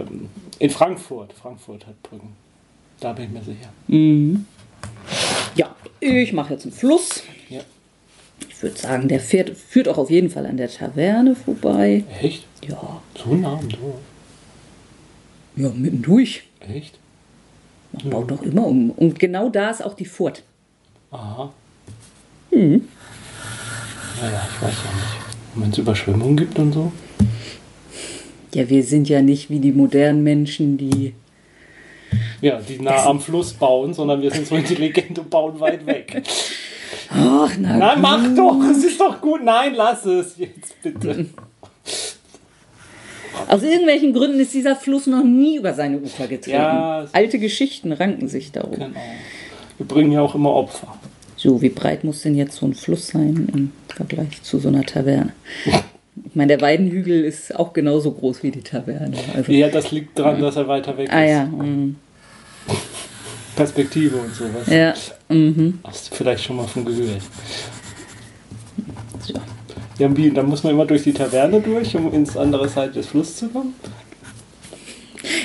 in 0.60 0.70
Frankfurt. 0.70 1.32
Frankfurt 1.32 1.88
hat 1.88 2.00
Brücken. 2.04 2.34
Da 3.00 3.12
bin 3.12 3.24
ich 3.24 3.30
mir 3.32 3.42
sicher. 3.42 3.72
Mhm. 3.88 4.46
Ja, 5.56 5.74
ich 5.98 6.32
mache 6.32 6.52
jetzt 6.52 6.66
einen 6.66 6.72
Fluss. 6.72 7.24
Ja. 7.48 7.62
Ich 8.48 8.62
würde 8.62 8.76
sagen, 8.78 9.08
der 9.08 9.18
fährt, 9.18 9.50
führt 9.50 9.88
auch 9.88 9.98
auf 9.98 10.10
jeden 10.10 10.30
Fall 10.30 10.46
an 10.46 10.56
der 10.56 10.70
Taverne 10.70 11.34
vorbei. 11.34 12.04
Echt? 12.20 12.44
Ja. 12.64 13.02
So 13.16 13.34
nah 13.34 13.58
am 13.58 13.68
Dorf? 13.68 13.98
Ja, 15.56 15.68
mittendurch. 15.70 16.44
Echt? 16.60 16.96
Man 17.92 18.10
baut 18.10 18.30
doch 18.30 18.42
immer 18.42 18.66
um. 18.66 18.90
Und 18.90 19.18
genau 19.18 19.48
da 19.48 19.70
ist 19.70 19.84
auch 19.84 19.94
die 19.94 20.04
Furt. 20.04 20.42
Aha. 21.10 21.52
Mhm. 22.50 22.88
Naja, 24.20 24.48
ich 24.50 24.62
weiß 24.62 24.74
ja 24.84 24.90
nicht. 24.94 25.22
Wenn 25.54 25.70
es 25.70 25.78
Überschwemmungen 25.78 26.36
gibt 26.36 26.58
und 26.58 26.72
so. 26.72 26.92
Ja, 28.54 28.68
wir 28.68 28.82
sind 28.82 29.08
ja 29.08 29.22
nicht 29.22 29.50
wie 29.50 29.60
die 29.60 29.72
modernen 29.72 30.22
Menschen, 30.22 30.76
die. 30.78 31.14
Ja, 32.40 32.60
die 32.60 32.78
nah 32.78 33.04
am 33.06 33.20
Fluss 33.20 33.52
bauen, 33.52 33.94
sondern 33.94 34.20
wir 34.20 34.30
sind 34.30 34.46
so 34.46 34.56
intelligent 34.56 35.18
und 35.18 35.30
bauen 35.30 35.58
weit 35.60 35.86
weg. 35.86 36.22
Ach, 37.10 37.50
na 37.58 37.76
Nein, 37.76 37.94
gut. 37.94 38.02
mach 38.02 38.34
doch, 38.34 38.70
es 38.70 38.84
ist 38.84 39.00
doch 39.00 39.20
gut. 39.20 39.42
Nein, 39.42 39.74
lass 39.74 40.04
es 40.04 40.36
jetzt 40.38 40.80
bitte. 40.82 41.26
Aus 43.48 43.62
irgendwelchen 43.62 44.12
Gründen 44.12 44.40
ist 44.40 44.54
dieser 44.54 44.76
Fluss 44.76 45.06
noch 45.06 45.24
nie 45.24 45.56
über 45.56 45.74
seine 45.74 45.98
Ufer 45.98 46.26
getreten. 46.26 46.56
Ja, 46.56 47.06
Alte 47.12 47.38
Geschichten 47.38 47.92
ranken 47.92 48.28
sich 48.28 48.52
darum. 48.52 48.72
Genau. 48.72 49.00
Wir 49.78 49.86
bringen 49.86 50.12
ja 50.12 50.20
auch 50.20 50.34
immer 50.34 50.52
Opfer. 50.52 50.94
So, 51.36 51.60
wie 51.60 51.70
breit 51.70 52.04
muss 52.04 52.22
denn 52.22 52.36
jetzt 52.36 52.56
so 52.56 52.66
ein 52.66 52.74
Fluss 52.74 53.08
sein 53.08 53.48
im 53.52 53.72
Vergleich 53.88 54.42
zu 54.42 54.58
so 54.58 54.68
einer 54.68 54.84
Taverne? 54.84 55.32
Ich 55.64 56.34
meine, 56.34 56.56
der 56.56 56.60
Weidenhügel 56.60 57.24
ist 57.24 57.56
auch 57.56 57.72
genauso 57.72 58.12
groß 58.12 58.42
wie 58.42 58.50
die 58.50 58.60
Taverne. 58.60 59.16
Also, 59.34 59.50
ja, 59.50 59.68
das 59.68 59.90
liegt 59.90 60.18
daran, 60.18 60.40
dass 60.40 60.56
er 60.56 60.68
weiter 60.68 60.96
weg 60.96 61.08
ah, 61.12 61.24
ist. 61.24 61.30
Ja, 61.30 61.44
mm. 61.44 61.96
Perspektive 63.56 64.16
und 64.16 64.34
sowas. 64.34 64.66
Ja. 64.68 64.94
Mhm. 65.28 65.80
Hast 65.84 66.10
du 66.10 66.16
vielleicht 66.16 66.44
schon 66.44 66.56
mal 66.56 66.66
von 66.66 66.84
gehört. 66.84 67.22
Ja, 70.02 70.16
wie, 70.16 70.32
dann 70.32 70.46
muss 70.46 70.64
man 70.64 70.72
immer 70.72 70.84
durch 70.84 71.04
die 71.04 71.12
Taverne 71.12 71.60
durch, 71.60 71.94
um 71.94 72.12
ins 72.12 72.36
andere 72.36 72.68
Seite 72.68 72.94
des 72.94 73.06
Flusses 73.06 73.36
zu 73.36 73.48
kommen? 73.50 73.76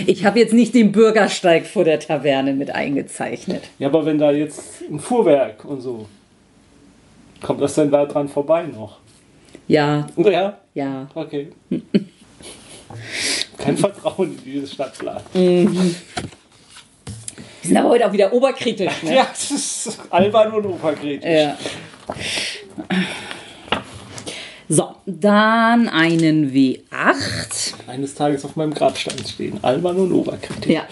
Ich 0.08 0.26
habe 0.26 0.40
jetzt 0.40 0.52
nicht 0.52 0.74
den 0.74 0.92
Bürgersteig 0.92 1.68
vor 1.68 1.84
der 1.84 2.00
Taverne 2.00 2.54
mit 2.54 2.72
eingezeichnet. 2.72 3.66
Ja, 3.78 3.90
aber 3.90 4.04
wenn 4.08 4.18
da 4.18 4.32
jetzt 4.32 4.82
ein 4.90 5.00
Fuhrwerk 5.00 5.64
und 5.64 5.82
so. 5.82 6.08
Kommt 7.40 7.62
das 7.62 7.76
denn 7.76 7.92
da 7.92 8.08
dran 8.08 8.28
vorbei 8.28 8.64
noch? 8.64 8.98
Ja. 9.68 10.08
Ja? 10.16 10.58
Ja. 10.74 11.08
Okay. 11.14 11.50
Kein 13.60 13.78
Vertrauen 13.78 14.40
in 14.40 14.44
dieses 14.44 14.74
Stadtplan. 14.74 15.22
Mhm. 15.36 15.96
Wir 17.62 17.68
sind 17.68 17.78
aber 17.78 17.90
heute 17.90 18.08
auch 18.08 18.14
wieder 18.14 18.34
oberkritisch. 18.34 19.04
Ne? 19.04 19.18
Ja, 19.18 19.28
das 19.30 19.52
ist 19.52 20.00
albern 20.10 20.52
und 20.54 20.66
oberkritisch. 20.66 21.30
Ja. 21.30 21.56
So, 24.70 24.96
dann 25.06 25.88
einen 25.88 26.52
W8. 26.52 27.88
Eines 27.88 28.16
Tages 28.16 28.44
auf 28.44 28.58
meinem 28.58 28.74
Grabstein 28.74 29.26
stehen. 29.26 29.60
Albern 29.62 29.98
und 29.98 30.12
oberkritisch. 30.12 30.72
Ja. 30.72 30.86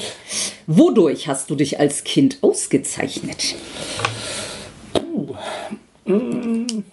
Wodurch 0.66 1.28
hast 1.28 1.50
du 1.50 1.56
dich 1.56 1.80
als 1.80 2.06
Kind 2.06 2.38
ausgezeichnet? 2.42 3.56
Uh. 5.14 5.36
Mm. 6.10 6.84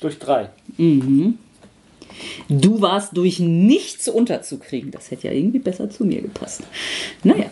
Durch 0.00 0.18
drei. 0.18 0.48
Mhm. 0.78 1.38
Du 2.48 2.80
warst 2.80 3.16
durch 3.16 3.40
nichts 3.40 4.08
unterzukriegen. 4.08 4.90
Das 4.90 5.10
hätte 5.10 5.28
ja 5.28 5.34
irgendwie 5.34 5.58
besser 5.58 5.90
zu 5.90 6.04
mir 6.04 6.22
gepasst. 6.22 6.62
Naja. 7.22 7.50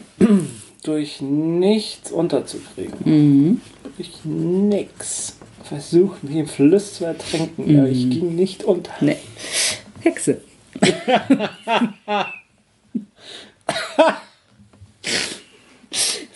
durch 0.82 1.20
nichts 1.20 2.10
unterzukriegen. 2.10 2.98
Mhm. 3.04 3.60
Durch 3.96 4.24
nix. 4.24 5.36
Versucht, 5.70 6.24
mich 6.24 6.34
im 6.34 6.48
Fluss 6.48 6.94
zu 6.94 7.04
ertränken. 7.04 7.72
Mhm. 7.72 7.78
Aber 7.78 7.88
ich 7.88 8.10
ging 8.10 8.34
nicht 8.34 8.64
unter. 8.64 8.90
Nee. 9.00 9.18
Hexe. 10.00 10.40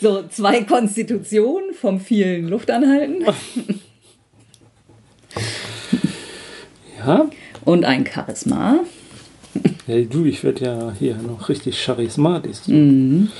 so, 0.00 0.22
zwei 0.28 0.62
Konstitutionen 0.62 1.74
vom 1.74 1.98
vielen 1.98 2.46
Luftanhalten. 2.46 3.24
ja. 7.04 7.28
Und 7.64 7.84
ein 7.84 8.06
Charisma. 8.06 8.84
Ja, 9.88 10.00
du, 10.02 10.26
ich 10.26 10.44
werde 10.44 10.64
ja 10.64 10.94
hier 10.96 11.16
noch 11.16 11.48
richtig 11.48 11.82
charismatisch. 11.84 12.68
Mhm. 12.68 13.32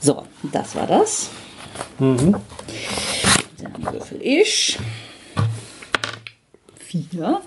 So, 0.00 0.24
das 0.50 0.74
war 0.74 0.88
das. 0.88 1.30
Mhm. 2.00 2.34
Dann 3.62 3.92
würfel 3.94 4.18
ich. 4.20 4.76
Vier. 6.94 7.42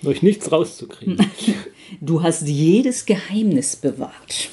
Durch 0.00 0.22
nichts 0.22 0.50
rauszukriegen. 0.50 1.18
Du 2.00 2.22
hast 2.22 2.48
jedes 2.48 3.04
Geheimnis 3.04 3.76
bewahrt. 3.76 4.48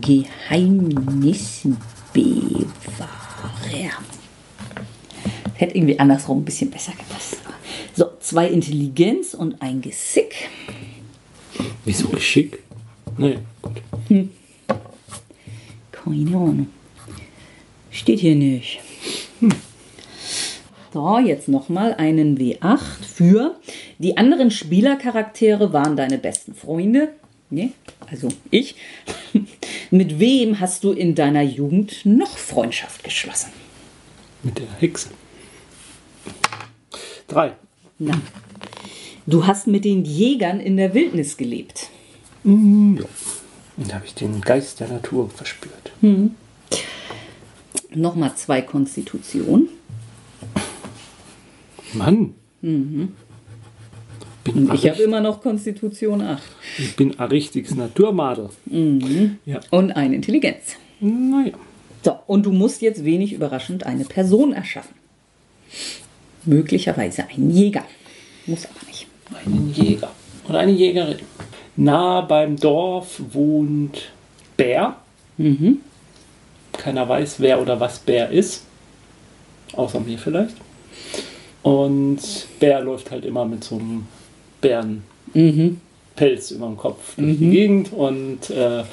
Geheimnisbewahrer. 0.00 2.68
Hätte 5.54 5.76
irgendwie 5.76 5.98
andersrum 5.98 6.42
ein 6.42 6.44
bisschen 6.44 6.70
besser 6.70 6.92
gepasst. 6.92 7.38
So, 7.94 8.10
zwei 8.20 8.48
Intelligenz 8.48 9.32
und 9.32 9.62
ein 9.62 9.80
Geschick. 9.80 10.50
Wieso 11.86 12.08
Geschick? 12.08 12.62
Nee, 13.16 13.38
gut. 13.62 13.80
Hm. 14.08 14.30
Keine 15.90 16.36
Ahnung. 16.36 16.66
Steht 17.90 18.20
hier 18.20 18.36
nicht. 18.36 18.80
Hm. 19.40 19.52
So, 20.92 21.18
jetzt 21.18 21.48
nochmal 21.48 21.94
einen 21.94 22.36
W8 22.36 22.78
für 23.02 23.56
die 23.98 24.18
anderen 24.18 24.50
Spielercharaktere 24.50 25.72
waren 25.72 25.96
deine 25.96 26.18
besten 26.18 26.54
Freunde. 26.54 27.14
Nee, 27.48 27.72
also 28.10 28.28
ich. 28.50 28.76
Mit 29.90 30.18
wem 30.18 30.60
hast 30.60 30.84
du 30.84 30.92
in 30.92 31.14
deiner 31.14 31.42
Jugend 31.42 32.04
noch 32.04 32.36
Freundschaft 32.36 33.04
geschlossen? 33.04 33.50
Mit 34.42 34.58
der 34.58 34.66
Hexe. 34.80 35.08
Drei. 37.26 37.52
Na. 37.98 38.20
Du 39.26 39.46
hast 39.46 39.68
mit 39.68 39.84
den 39.84 40.04
Jägern 40.04 40.60
in 40.60 40.76
der 40.76 40.94
Wildnis 40.94 41.36
gelebt. 41.36 41.88
Mm, 42.42 42.96
ja. 42.96 43.04
Und 43.76 43.90
da 43.90 43.94
habe 43.94 44.04
ich 44.04 44.14
den 44.14 44.40
Geist 44.40 44.80
der 44.80 44.88
Natur 44.88 45.30
verspürt. 45.30 45.92
Hm. 46.00 46.34
Nochmal 47.94 48.34
zwei 48.34 48.60
Konstitutionen. 48.62 49.68
Mann. 51.94 52.34
Mhm. 52.60 53.12
ich 54.74 54.88
habe 54.88 55.02
immer 55.02 55.20
noch 55.20 55.42
Konstitution 55.42 56.20
8. 56.22 56.42
Ich 56.78 56.96
bin 56.96 57.18
ein 57.18 57.28
richtiges 57.28 57.74
Naturmadel. 57.74 58.50
Mhm. 58.66 59.38
Ja. 59.44 59.60
Und 59.70 59.92
eine 59.92 60.14
Intelligenz. 60.14 60.76
Naja. 61.00 61.52
So, 62.04 62.18
und 62.26 62.46
du 62.46 62.52
musst 62.52 62.82
jetzt 62.82 63.04
wenig 63.04 63.32
überraschend 63.32 63.86
eine 63.86 64.04
Person 64.04 64.52
erschaffen. 64.52 64.94
Möglicherweise 66.44 67.28
einen 67.28 67.50
Jäger. 67.50 67.84
Muss 68.46 68.66
aber 68.66 68.86
nicht. 68.86 69.06
Einen 69.44 69.72
Jäger. 69.72 70.10
Oder 70.48 70.58
eine 70.60 70.72
Jägerin. 70.72 71.18
Nah 71.76 72.20
beim 72.22 72.56
Dorf 72.56 73.20
wohnt 73.32 74.12
Bär. 74.56 74.96
Mhm. 75.38 75.78
Keiner 76.72 77.08
weiß, 77.08 77.38
wer 77.38 77.60
oder 77.60 77.78
was 77.78 78.00
Bär 78.00 78.30
ist. 78.30 78.64
Außer 79.74 80.00
mir 80.00 80.18
vielleicht. 80.18 80.56
Und 81.62 82.18
Bär 82.58 82.80
läuft 82.80 83.10
halt 83.10 83.24
immer 83.24 83.44
mit 83.44 83.62
so 83.64 83.76
einem 83.76 84.06
Bärenpelz 84.60 85.02
mhm. 85.34 86.56
über 86.56 86.66
dem 86.66 86.76
Kopf 86.76 87.16
durch 87.16 87.28
mhm. 87.28 87.38
die 87.38 87.50
Gegend 87.50 87.92
und 87.92 88.50
äh, 88.50 88.80
äh, 88.80 88.84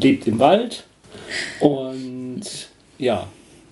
lebt 0.00 0.26
im 0.26 0.38
Wald. 0.38 0.84
Und 1.60 2.42
ja. 2.98 3.26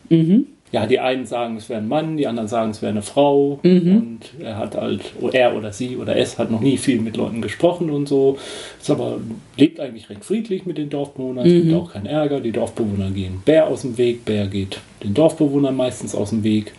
Mhm. 0.08 0.46
Ja, 0.70 0.87
die 0.87 1.00
einen 1.00 1.26
sagen, 1.26 1.58
es 1.58 1.68
wäre 1.68 1.82
ein 1.82 1.88
Mann, 1.88 2.16
die 2.16 2.26
anderen 2.26 2.48
sagen, 2.48 2.70
es 2.70 2.80
wäre 2.80 2.92
eine 2.92 3.02
Frau. 3.02 3.61
Mhm. 3.62 3.96
Und 3.96 4.20
er 4.42 4.56
hat 4.56 4.74
halt, 4.74 5.02
er 5.32 5.54
oder 5.54 5.70
sie 5.70 5.98
oder 5.98 6.16
es 6.16 6.38
hat 6.38 6.50
noch 6.50 6.61
nie 6.61 6.78
viel 6.78 6.98
mit 6.98 7.18
Leuten 7.18 7.42
gesprochen 7.42 7.90
und 7.90 8.08
so. 8.08 8.38
Ist 8.80 8.90
aber 8.90 9.18
lebt 9.58 9.80
eigentlich 9.80 10.08
recht 10.08 10.24
friedlich 10.24 10.64
mit 10.64 10.78
den 10.78 10.88
Dorfbewohnern. 10.88 11.44
Es 11.44 11.52
gibt 11.52 11.66
Mhm. 11.66 11.74
auch 11.74 11.92
keinen 11.92 12.06
Ärger. 12.06 12.40
Die 12.40 12.52
Dorfbewohner 12.52 13.11
gehen 13.11 13.42
Bär 13.44 13.66
aus 13.66 13.82
dem 13.82 13.98
Weg. 13.98 14.24
Bär 14.24 14.46
geht 14.46 14.78
den 15.04 15.12
Dorfbewohnern 15.12 15.76
meistens 15.76 16.14
aus 16.14 16.30
dem 16.30 16.42
Weg. 16.42 16.72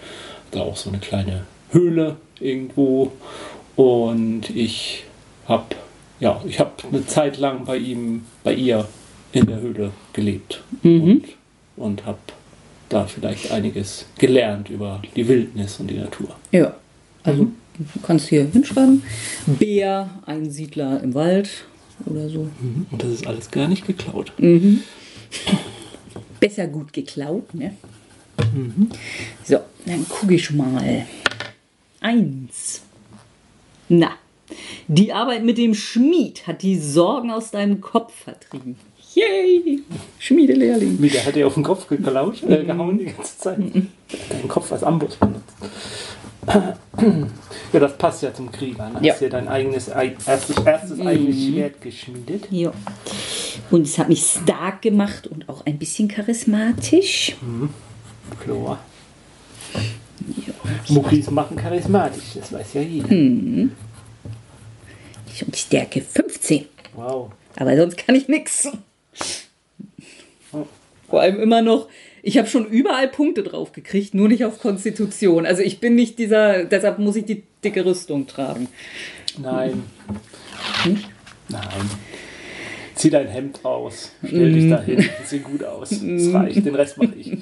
Da 0.54 0.62
auch 0.62 0.78
so 0.78 0.90
eine 0.90 1.00
kleine 1.00 1.46
Höhle 1.72 2.18
irgendwo. 2.40 3.12
Und 3.76 4.50
ich 4.52 5.04
habe 5.48 5.76
ja, 6.20 6.40
ich 6.48 6.60
habe 6.60 6.72
eine 6.92 7.06
Zeit 7.06 7.38
lang 7.38 7.66
bei 7.66 7.78
ihm, 7.78 8.24
bei 8.44 8.54
ihr 8.54 8.88
in 9.34 9.46
der 9.48 9.60
Höhle 9.60 9.92
gelebt 10.14 10.62
Mhm. 10.84 11.02
und, 11.02 11.24
und 11.76 12.06
habe 12.06 12.20
da 12.90 13.06
vielleicht 13.08 13.52
einiges 13.52 14.06
gelernt 14.20 14.70
über 14.70 15.02
die 15.16 15.28
Wildnis 15.28 15.80
und 15.80 15.88
die 15.90 15.98
Natur. 15.98 16.36
Ja, 16.52 16.76
also 17.24 17.46
du 17.80 18.00
kannst 18.04 18.30
hier 18.30 18.46
hinschreiben. 18.46 19.02
Bär, 19.48 20.08
Einsiedler 20.28 21.02
im 21.02 21.16
Wald 21.16 21.50
oder 22.06 22.30
so. 22.30 22.48
Und 22.92 23.02
das 23.04 23.10
ist 23.10 23.26
alles 23.28 23.50
gar 23.50 23.68
nicht 23.68 23.88
geklaut. 23.88 24.32
Mhm. 24.38 24.84
Besser 26.40 26.68
gut 26.68 26.94
geklaut, 26.94 27.54
ne? 27.56 27.74
So, 29.44 29.58
dann 29.86 30.08
gucke 30.08 30.36
ich 30.36 30.52
mal. 30.52 31.06
Eins. 32.02 32.82
Na, 33.90 34.12
die 34.88 35.14
Arbeit 35.14 35.44
mit 35.44 35.58
dem 35.58 35.74
Schmied 35.74 36.48
hat 36.48 36.62
die 36.62 36.78
Sorgen 36.80 37.32
aus 37.32 37.52
deinem 37.52 37.82
Kopf 37.82 38.14
vertrieben. 38.24 38.76
Yay! 39.16 39.84
Schmiedelehrling. 40.20 41.00
Wie, 41.02 41.10
der 41.10 41.26
hat 41.26 41.36
dir 41.36 41.46
auf 41.46 41.54
den 41.54 41.64
Kopf 41.64 41.88
geklaut, 41.88 42.42
äh, 42.44 42.64
gehauen 42.64 42.98
die 42.98 43.06
ganze 43.06 43.38
Zeit. 43.38 43.60
Mhm. 43.60 43.90
Deinen 44.30 44.48
Kopf 44.48 44.72
als 44.72 44.84
Amboss 44.84 45.16
benutzt. 45.18 45.44
Ja, 47.72 47.80
das 47.80 47.98
passt 47.98 48.22
ja 48.24 48.34
zum 48.34 48.52
Krieger. 48.52 48.90
Ne? 48.90 49.00
Ja. 49.02 49.14
Hast 49.14 49.22
dir 49.22 49.30
dein 49.30 49.48
eigenes, 49.48 49.90
ei- 49.92 50.16
erstes, 50.26 50.58
erstes 50.66 51.00
eigenes 51.00 51.36
Schwert 51.46 51.82
geschmiedet. 51.82 52.48
Ja. 52.52 52.72
Und 53.72 53.84
es 53.84 53.98
hat 53.98 54.10
mich 54.10 54.24
stark 54.44 54.82
gemacht 54.82 55.28
und 55.28 55.48
auch 55.48 55.66
ein 55.66 55.78
bisschen 55.78 56.08
charismatisch. 56.08 57.36
Klar. 58.44 58.80
Muckis 60.90 61.30
machen 61.30 61.58
charismatisch, 61.58 62.36
das 62.36 62.52
weiß 62.52 62.74
ja 62.74 62.82
jeder. 62.82 63.10
Hm. 63.10 63.72
Ich 65.34 65.46
und 65.46 65.56
Stärke 65.56 66.02
15. 66.02 66.66
Wow. 66.96 67.32
Aber 67.56 67.76
sonst 67.76 67.98
kann 67.98 68.16
ich 68.16 68.28
nichts. 68.28 68.70
Vor 71.10 71.22
allem 71.22 71.40
immer 71.40 71.62
noch, 71.62 71.90
ich 72.22 72.38
habe 72.38 72.48
schon 72.48 72.66
überall 72.66 73.08
Punkte 73.08 73.44
drauf 73.44 73.72
gekriegt, 73.72 74.14
nur 74.14 74.28
nicht 74.28 74.46
auf 74.46 74.60
Konstitution. 74.60 75.46
Also 75.46 75.62
ich 75.62 75.80
bin 75.80 75.96
nicht 75.96 76.18
dieser, 76.20 76.66
deshalb 76.66 77.00
muss 77.00 77.16
ich 77.16 77.26
die 77.26 77.44
dicke 77.64 77.86
Rüstung 77.86 78.28
tragen. 78.28 78.68
Nein. 79.38 79.84
Nicht? 80.86 81.10
Nein. 81.50 81.90
Zieh 83.04 83.10
dein 83.10 83.28
Hemd 83.28 83.66
aus, 83.66 84.14
stell 84.26 84.54
dich 84.54 84.70
da 84.70 84.82
hin, 84.82 85.04
sieht 85.26 85.44
gut 85.44 85.62
aus. 85.62 85.90
Das 85.90 86.34
reicht, 86.34 86.66
den 86.66 86.74
Rest 86.74 86.98
mache 86.98 87.12
ich. 87.20 87.34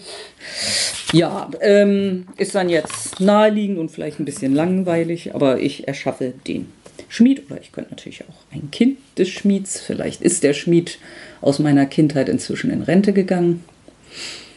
Ja, 1.14 1.52
ähm, 1.62 2.26
ist 2.38 2.56
dann 2.56 2.68
jetzt 2.68 3.20
naheliegend 3.20 3.78
und 3.78 3.92
vielleicht 3.92 4.20
ein 4.20 4.26
bisschen 4.26 4.56
langweilig, 4.56 5.36
aber 5.36 5.60
ich 5.60 5.88
erschaffe 5.88 6.34
den 6.48 6.72
Schmied 7.10 7.44
oder 7.52 7.62
ich 7.62 7.72
könnte 7.72 7.92
natürlich 7.92 8.24
auch 8.24 8.52
ein 8.52 8.72
Kind 8.72 8.98
des 9.20 9.30
Schmieds. 9.30 9.80
Vielleicht 9.80 10.24
ist 10.24 10.42
der 10.42 10.54
Schmied 10.54 10.98
aus 11.42 11.60
meiner 11.60 11.86
Kindheit 11.86 12.28
inzwischen 12.28 12.72
in 12.72 12.82
Rente 12.82 13.14
gegangen. 13.14 13.64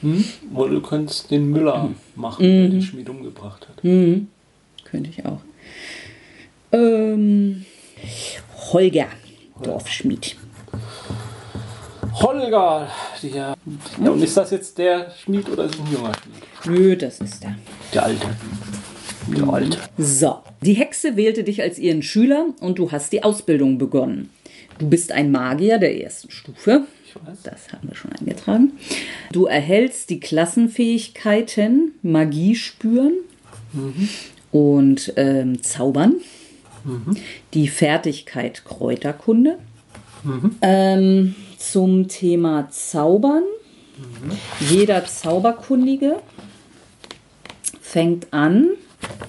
Hm? 0.01 0.25
Oder 0.55 0.71
du 0.71 0.81
könntest 0.81 1.31
den 1.31 1.51
Müller 1.51 1.90
machen, 2.17 2.47
mhm. 2.47 2.61
der 2.62 2.69
den 2.71 2.83
Schmied 2.83 3.11
umgebracht 3.11 3.69
hat. 3.69 3.85
Mhm. 3.85 4.29
Könnte 4.85 5.11
ich 5.11 5.27
auch. 5.27 5.40
Ähm, 6.73 7.67
Holger, 8.73 9.09
Dorfschmied. 9.62 10.37
Holger, 12.14 12.88
ja. 13.22 13.55
ja. 14.03 14.11
Und 14.11 14.22
ist 14.22 14.37
das 14.37 14.50
jetzt 14.50 14.79
der 14.79 15.11
Schmied 15.11 15.48
oder 15.48 15.64
ist 15.64 15.74
es 15.74 15.81
ein 15.81 15.92
junger 15.92 16.12
Schmied? 16.14 16.79
Nö, 16.79 16.96
das 16.96 17.20
ist 17.20 17.42
der. 17.42 17.57
Der 17.92 18.05
Alte. 18.05 18.27
Der 19.37 19.48
Alte. 19.48 19.79
So, 19.98 20.38
die 20.62 20.74
Hexe 20.74 21.16
wählte 21.16 21.44
dich 21.44 21.62
als 21.62 21.79
ihren 21.79 22.03
Schüler 22.03 22.46
und 22.61 22.79
du 22.79 22.92
hast 22.92 23.12
die 23.12 23.22
Ausbildung 23.24 23.79
begonnen. 23.79 24.31
Du 24.79 24.88
bist 24.88 25.12
ein 25.12 25.31
Magier 25.31 25.79
der 25.79 26.00
ersten 26.00 26.31
Stufe. 26.31 26.85
Ich 27.07 27.14
weiß. 27.14 27.42
Das 27.42 27.72
haben 27.72 27.88
wir 27.88 27.96
schon 27.96 28.12
eingetragen. 28.12 28.72
Du 29.33 29.46
erhältst 29.46 30.11
die 30.11 30.20
Klassenfähigkeiten 30.20 31.92
Magie 32.03 32.55
spüren 32.55 33.14
mhm. 33.72 34.09
und 34.53 35.12
ähm, 35.16 35.62
Zaubern. 35.62 36.14
Mhm. 36.85 37.16
Die 37.55 37.68
Fertigkeit 37.68 38.64
Kräuterkunde. 38.64 39.59
Mhm. 40.22 40.57
Ähm, 40.61 41.35
zum 41.70 42.09
Thema 42.09 42.68
Zaubern. 42.70 43.42
Mhm. 43.96 44.38
Jeder 44.70 45.05
Zauberkundige 45.07 46.20
fängt 47.81 48.33
an. 48.33 48.70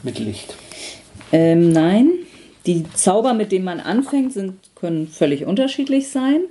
Mit 0.04 0.19
Licht. 0.19 0.56
Ähm, 1.32 1.71
nein, 1.71 2.12
die 2.65 2.86
Zauber, 2.93 3.34
mit 3.34 3.52
denen 3.52 3.65
man 3.65 3.80
anfängt, 3.80 4.34
sind, 4.34 4.56
können 4.76 5.08
völlig 5.08 5.45
unterschiedlich 5.45 6.10
sein. 6.10 6.41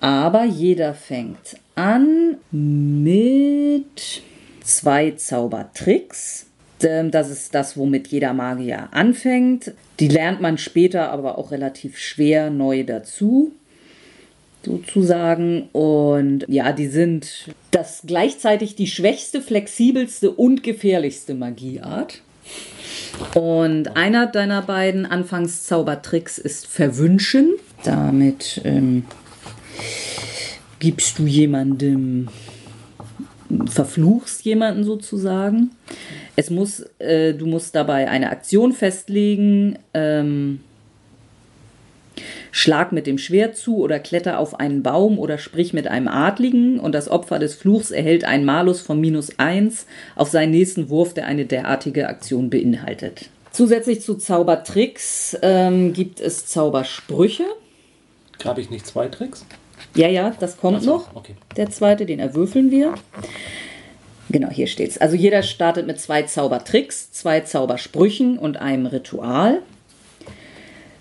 Aber 0.00 0.44
jeder 0.44 0.94
fängt 0.94 1.56
an 1.74 2.36
mit 2.50 4.22
zwei 4.62 5.12
Zaubertricks. 5.12 6.46
Ähm, 6.82 7.10
das 7.10 7.30
ist 7.30 7.54
das, 7.54 7.76
womit 7.76 8.08
jeder 8.08 8.32
Magier 8.32 8.88
anfängt. 8.92 9.72
Die 9.98 10.08
lernt 10.08 10.40
man 10.40 10.58
später 10.58 11.10
aber 11.10 11.38
auch 11.38 11.50
relativ 11.50 11.98
schwer 11.98 12.50
neu 12.50 12.84
dazu 12.84 13.52
sozusagen. 14.66 15.68
Und 15.72 16.44
ja, 16.48 16.72
die 16.72 16.88
sind 16.88 17.48
das 17.70 18.02
gleichzeitig 18.06 18.74
die 18.74 18.86
schwächste, 18.86 19.40
flexibelste 19.40 20.30
und 20.30 20.62
gefährlichste 20.62 21.34
Magieart. 21.34 22.20
Und 23.34 23.96
einer 23.96 24.26
deiner 24.26 24.62
beiden 24.62 25.06
Anfangszaubertricks 25.06 26.38
ist 26.38 26.66
Verwünschen. 26.66 27.54
Damit 27.84 28.60
ähm, 28.64 29.04
gibst 30.78 31.18
du 31.18 31.26
jemandem, 31.26 32.28
verfluchst 33.66 34.44
jemanden 34.44 34.84
sozusagen. 34.84 35.70
Es 36.34 36.50
muss, 36.50 36.80
äh, 36.98 37.32
du 37.32 37.46
musst 37.46 37.74
dabei 37.74 38.08
eine 38.10 38.30
Aktion 38.30 38.72
festlegen. 38.72 39.78
Ähm, 39.94 40.60
Schlag 42.50 42.92
mit 42.92 43.06
dem 43.06 43.18
Schwert 43.18 43.56
zu 43.56 43.78
oder 43.78 43.98
kletter 43.98 44.38
auf 44.38 44.58
einen 44.58 44.82
Baum 44.82 45.18
oder 45.18 45.38
sprich 45.38 45.72
mit 45.72 45.86
einem 45.86 46.08
Adligen 46.08 46.80
und 46.80 46.92
das 46.92 47.08
Opfer 47.08 47.38
des 47.38 47.54
Fluchs 47.54 47.90
erhält 47.90 48.24
einen 48.24 48.44
Malus 48.44 48.80
von 48.80 49.00
minus 49.00 49.38
1 49.38 49.86
auf 50.14 50.28
seinen 50.28 50.50
nächsten 50.50 50.88
Wurf, 50.88 51.14
der 51.14 51.26
eine 51.26 51.46
derartige 51.46 52.08
Aktion 52.08 52.50
beinhaltet. 52.50 53.30
Zusätzlich 53.52 54.02
zu 54.02 54.16
Zaubertricks 54.16 55.36
ähm, 55.40 55.92
gibt 55.92 56.20
es 56.20 56.46
Zaubersprüche. 56.46 57.44
Habe 58.44 58.60
ich 58.60 58.70
nicht 58.70 58.86
zwei 58.86 59.08
Tricks? 59.08 59.46
Ja, 59.94 60.08
ja, 60.08 60.34
das 60.38 60.58
kommt 60.58 60.78
also, 60.78 60.90
noch. 60.90 61.16
Okay. 61.16 61.34
Der 61.56 61.70
zweite, 61.70 62.04
den 62.04 62.18
erwürfeln 62.18 62.70
wir. 62.70 62.94
Genau, 64.28 64.50
hier 64.50 64.66
steht's. 64.66 64.98
Also 64.98 65.16
jeder 65.16 65.42
startet 65.42 65.86
mit 65.86 66.00
zwei 66.00 66.22
Zaubertricks, 66.22 67.12
zwei 67.12 67.40
Zaubersprüchen 67.40 68.38
und 68.38 68.56
einem 68.56 68.86
Ritual. 68.86 69.62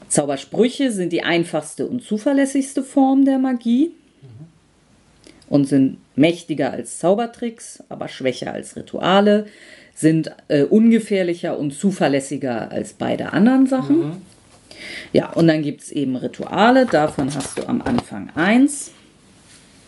Zaubersprüche 0.10 0.92
sind 0.92 1.12
die 1.12 1.24
einfachste 1.24 1.88
und 1.88 2.04
zuverlässigste 2.04 2.84
Form 2.84 3.26
der 3.26 3.40
Magie 3.40 3.92
und 5.50 5.68
sind 5.68 5.98
mächtiger 6.16 6.72
als 6.72 7.00
Zaubertricks, 7.00 7.84
aber 7.90 8.08
schwächer 8.08 8.54
als 8.54 8.76
Rituale, 8.76 9.46
sind 9.94 10.32
äh, 10.48 10.64
ungefährlicher 10.64 11.58
und 11.58 11.72
zuverlässiger 11.72 12.72
als 12.72 12.94
beide 12.94 13.34
anderen 13.34 13.68
Sachen. 13.68 13.98
Mhm. 13.98 14.22
Ja, 15.14 15.32
und 15.32 15.48
dann 15.48 15.62
gibt 15.62 15.82
es 15.82 15.92
eben 15.92 16.16
Rituale, 16.16 16.86
davon 16.86 17.34
hast 17.34 17.58
du 17.58 17.68
am 17.68 17.82
Anfang 17.82 18.30
eins. 18.36 18.92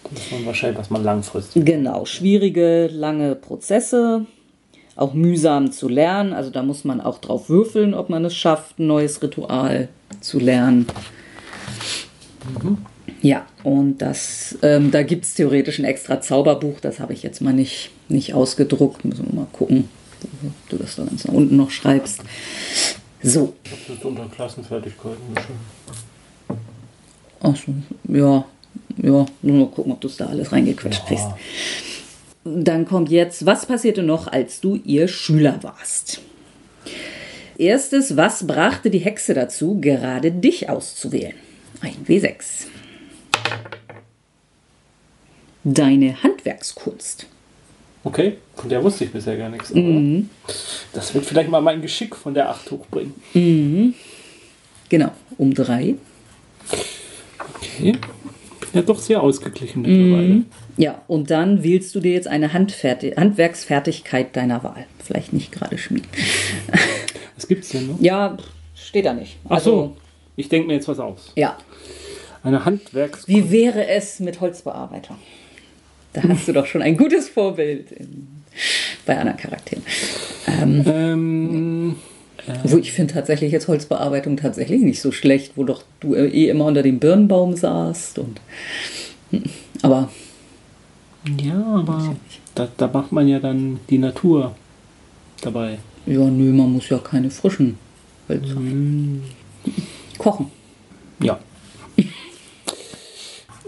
Das 0.09 0.21
ist 0.21 0.45
wahrscheinlich, 0.45 0.79
was 0.79 0.89
man 0.89 1.03
langfristig. 1.03 1.65
Genau, 1.65 2.05
schwierige, 2.05 2.87
lange 2.87 3.35
Prozesse, 3.35 4.25
auch 4.95 5.13
mühsam 5.13 5.71
zu 5.71 5.89
lernen. 5.89 6.31
Also 6.31 6.49
da 6.49 6.63
muss 6.63 6.85
man 6.85 7.01
auch 7.01 7.17
drauf 7.19 7.49
würfeln, 7.49 7.93
ob 7.93 8.09
man 8.09 8.23
es 8.23 8.35
schafft, 8.35 8.79
ein 8.79 8.87
neues 8.87 9.21
Ritual 9.21 9.89
zu 10.21 10.39
lernen. 10.39 10.87
Mhm. 12.61 12.77
Ja, 13.21 13.45
und 13.63 13.97
das, 13.97 14.57
ähm, 14.61 14.91
da 14.91 15.03
gibt 15.03 15.25
es 15.25 15.33
theoretisch 15.33 15.79
ein 15.79 15.85
extra 15.85 16.21
Zauberbuch, 16.21 16.79
das 16.79 16.99
habe 16.99 17.13
ich 17.13 17.23
jetzt 17.23 17.41
mal 17.41 17.53
nicht, 17.53 17.89
nicht 18.09 18.33
ausgedruckt. 18.33 19.05
Müssen 19.05 19.27
wir 19.27 19.35
mal 19.41 19.47
gucken, 19.51 19.89
wo 20.41 20.51
du 20.69 20.77
das 20.77 20.95
da 20.95 21.03
ganz 21.03 21.25
nach 21.25 21.33
unten 21.33 21.57
noch 21.57 21.71
schreibst. 21.71 22.21
So. 23.23 23.53
Das 23.63 23.95
ist 23.95 24.05
unter 24.05 24.25
Klassenfertigkeiten 24.27 25.17
schon. 25.35 26.57
Achso, 27.39 27.73
ja, 28.07 28.45
ja, 28.97 29.25
nur 29.41 29.55
mal 29.57 29.67
gucken, 29.67 29.91
ob 29.91 30.01
du 30.01 30.07
es 30.07 30.17
da 30.17 30.27
alles 30.27 30.51
reingequetscht 30.51 31.01
ja. 31.01 31.07
kriegst. 31.07 31.27
Dann 32.43 32.85
kommt 32.85 33.09
jetzt, 33.09 33.45
was 33.45 33.65
passierte 33.65 34.03
noch, 34.03 34.27
als 34.27 34.61
du 34.61 34.75
ihr 34.75 35.07
Schüler 35.07 35.59
warst? 35.63 36.21
Erstes, 37.57 38.15
was 38.15 38.45
brachte 38.45 38.91
die 38.91 38.99
Hexe 38.99 39.33
dazu, 39.33 39.79
gerade 39.81 40.31
dich 40.31 40.69
auszuwählen? 40.69 41.33
Ein 41.81 42.05
W6. 42.07 42.67
Deine 45.63 46.21
Handwerkskunst. 46.21 47.25
Okay, 48.03 48.37
von 48.55 48.69
der 48.69 48.83
wusste 48.83 49.05
ich 49.05 49.11
bisher 49.11 49.37
gar 49.37 49.49
nichts. 49.49 49.73
Mhm. 49.73 50.29
Das 50.93 51.13
wird 51.13 51.25
vielleicht 51.25 51.49
mal 51.49 51.61
mein 51.61 51.81
Geschick 51.81 52.15
von 52.15 52.33
der 52.33 52.49
8 52.49 52.71
hochbringen. 52.71 53.15
Mhm. 53.33 53.95
Genau, 54.89 55.11
um 55.37 55.53
3. 55.53 55.95
Okay. 57.55 57.97
Ja 58.73 58.81
doch 58.81 58.99
sehr 58.99 59.21
ausgeglichen 59.21 59.81
mittlerweile. 59.81 60.27
Mhm. 60.27 60.45
Ja, 60.77 61.01
und 61.07 61.31
dann 61.31 61.63
wählst 61.63 61.95
du 61.95 61.99
dir 61.99 62.13
jetzt 62.13 62.27
eine 62.27 62.53
Handfertig 62.53 63.17
Handwerksfertigkeit 63.17 64.35
deiner 64.35 64.63
Wahl. 64.63 64.85
Vielleicht 65.03 65.33
nicht 65.33 65.51
gerade 65.51 65.77
Schmied. 65.77 66.03
Was 67.35 67.47
gibt 67.47 67.63
es 67.63 67.69
denn 67.69 67.87
noch? 67.87 68.01
Ja, 68.01 68.37
steht 68.75 69.05
da 69.05 69.13
nicht. 69.13 69.37
Ach 69.45 69.51
also, 69.51 69.71
so, 69.71 69.97
ich 70.35 70.49
denke 70.49 70.67
mir 70.67 70.73
jetzt 70.73 70.87
was 70.87 70.99
aus. 70.99 71.31
Ja. 71.35 71.57
Eine 72.43 72.65
Handwerks. 72.65 73.27
Wie 73.27 73.51
wäre 73.51 73.87
es 73.87 74.19
mit 74.19 74.39
Holzbearbeitung? 74.41 75.17
Da 76.13 76.23
hast 76.23 76.47
du 76.47 76.53
doch 76.53 76.65
schon 76.65 76.81
ein 76.81 76.97
gutes 76.97 77.29
Vorbild 77.29 77.91
in, 77.91 78.27
bei 79.05 79.17
anderen 79.17 79.37
Charakteren. 79.37 79.83
Ähm, 80.47 80.83
ähm, 80.87 81.95
äh, 82.47 82.79
ich 82.79 82.91
finde 82.91 83.13
tatsächlich 83.13 83.51
jetzt 83.51 83.67
Holzbearbeitung 83.67 84.37
tatsächlich 84.37 84.81
nicht 84.81 85.01
so 85.01 85.11
schlecht, 85.11 85.53
wo 85.55 85.63
doch 85.63 85.83
du 85.99 86.15
eh 86.15 86.49
immer 86.49 86.65
unter 86.65 86.83
dem 86.83 86.99
Birnbaum 86.99 87.55
saßt 87.55 88.19
und 88.19 88.39
aber 89.81 90.09
ja, 91.41 91.61
aber 91.61 92.15
da, 92.55 92.67
da 92.77 92.87
macht 92.87 93.11
man 93.11 93.27
ja 93.27 93.39
dann 93.39 93.79
die 93.89 93.97
Natur 93.97 94.55
dabei. 95.41 95.79
Ja, 96.05 96.19
nö, 96.19 96.53
man 96.53 96.71
muss 96.71 96.89
ja 96.89 96.97
keine 96.99 97.29
frischen 97.29 97.77
Hölzer. 98.29 98.59
Mm. 98.59 99.23
Kochen. 100.17 100.51
Ja. 101.19 101.39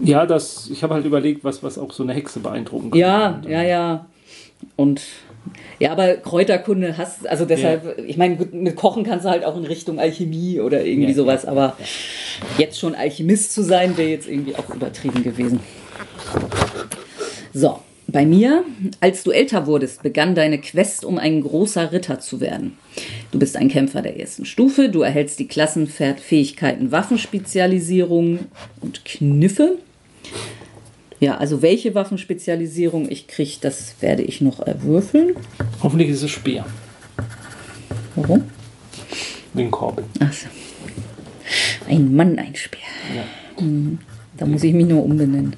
ja, 0.01 0.25
das, 0.25 0.69
ich 0.69 0.83
habe 0.83 0.93
halt 0.93 1.05
überlegt, 1.05 1.43
was, 1.43 1.61
was 1.63 1.77
auch 1.77 1.91
so 1.91 2.03
eine 2.03 2.13
Hexe 2.13 2.39
beeindrucken 2.39 2.91
kann. 2.91 2.99
Ja, 2.99 3.41
ja, 3.47 3.63
ja. 3.63 4.05
Und 4.75 5.01
ja, 5.79 5.91
aber 5.91 6.15
Kräuterkunde 6.15 6.97
hast, 6.97 7.27
also 7.27 7.45
deshalb, 7.45 7.97
ja. 7.97 8.03
ich 8.03 8.17
meine, 8.17 8.37
mit 8.51 8.75
Kochen 8.75 9.03
kannst 9.03 9.25
du 9.25 9.29
halt 9.29 9.45
auch 9.45 9.55
in 9.57 9.65
Richtung 9.65 9.99
Alchemie 9.99 10.59
oder 10.59 10.83
irgendwie 10.83 11.09
ja, 11.09 11.15
sowas, 11.15 11.45
aber 11.45 11.77
ja. 11.79 11.85
jetzt 12.57 12.79
schon 12.79 12.95
Alchemist 12.95 13.53
zu 13.53 13.63
sein, 13.63 13.97
wäre 13.97 14.09
jetzt 14.09 14.27
irgendwie 14.27 14.55
auch 14.55 14.69
übertrieben 14.73 15.23
gewesen. 15.23 15.59
So, 17.53 17.79
bei 18.11 18.25
mir, 18.25 18.63
als 18.99 19.23
du 19.23 19.31
älter 19.31 19.67
wurdest, 19.67 20.03
begann 20.03 20.35
deine 20.35 20.59
Quest, 20.59 21.05
um 21.05 21.17
ein 21.17 21.41
großer 21.41 21.91
Ritter 21.91 22.19
zu 22.19 22.41
werden. 22.41 22.77
Du 23.31 23.39
bist 23.39 23.55
ein 23.55 23.69
Kämpfer 23.69 24.01
der 24.01 24.19
ersten 24.19 24.45
Stufe, 24.45 24.89
du 24.89 25.01
erhältst 25.01 25.39
die 25.39 25.47
Klassenfähigkeiten 25.47 26.91
Waffenspezialisierung 26.91 28.39
und 28.81 29.05
Kniffe. 29.05 29.77
Ja, 31.19 31.37
also 31.37 31.61
welche 31.61 31.95
Waffenspezialisierung 31.95 33.09
ich 33.09 33.27
kriege, 33.27 33.57
das 33.61 33.95
werde 33.99 34.23
ich 34.23 34.41
noch 34.41 34.59
erwürfeln. 34.59 35.35
Hoffentlich 35.83 36.09
ist 36.09 36.23
es 36.23 36.31
Speer. 36.31 36.65
Warum? 38.15 38.43
Wegen 39.53 39.71
Korbel. 39.71 40.05
Achso. 40.19 40.47
Ein 41.87 42.15
Mann, 42.15 42.37
ein 42.39 42.55
Speer. 42.55 42.79
Ja. 43.15 43.61
Hm. 43.61 43.99
Da 44.37 44.45
muss 44.45 44.63
ich 44.63 44.73
mich 44.73 44.85
nur 44.85 45.03
umbenennen. 45.03 45.55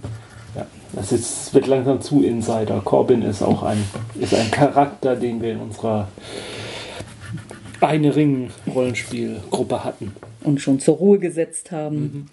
Das 0.93 1.12
ist, 1.12 1.54
wird 1.54 1.67
langsam 1.67 2.02
zu 2.02 2.21
Insider. 2.21 2.82
Corbin 2.84 3.21
ist 3.21 3.41
auch 3.41 3.63
ein, 3.63 3.82
ist 4.19 4.34
ein 4.34 4.52
Charakter, 4.52 5.15
den 5.15 5.41
wir 5.41 5.54
in 5.54 5.60
unserer 5.60 6.10
eine 7.80 8.15
Ring-Rollenspielgruppe 8.15 9.84
hatten. 9.84 10.12
Und 10.43 10.60
schon 10.62 10.80
zur 10.80 10.97
Ruhe 10.97 11.19
gesetzt 11.19 11.71
haben. 11.71 11.95
Mhm. 11.95 12.26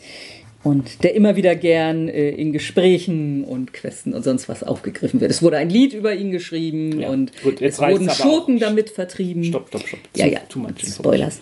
Und 0.65 1.05
der 1.05 1.15
immer 1.15 1.37
wieder 1.37 1.55
gern 1.55 2.09
äh, 2.09 2.31
in 2.31 2.53
Gesprächen 2.53 3.45
und 3.45 3.73
Questen 3.73 4.13
und 4.13 4.25
sonst 4.25 4.49
was 4.49 4.65
aufgegriffen 4.65 5.21
wird. 5.21 5.31
Es 5.31 5.41
wurde 5.41 5.57
ein 5.57 5.71
Lied 5.71 5.93
über 5.93 6.15
ihn 6.15 6.33
geschrieben 6.33 7.01
ja. 7.01 7.11
und 7.11 7.31
Gut, 7.43 7.63
es 7.63 7.79
wurden 7.79 8.11
Schurken 8.11 8.59
damit 8.59 8.91
vertrieben. 8.91 9.45
Stopp, 9.45 9.69
stopp, 9.69 9.87
stopp. 9.87 10.01
Ja, 10.17 10.27
ja. 10.27 10.41
Too 10.49 10.59
much 10.59 10.85
Spoilers. 10.85 11.41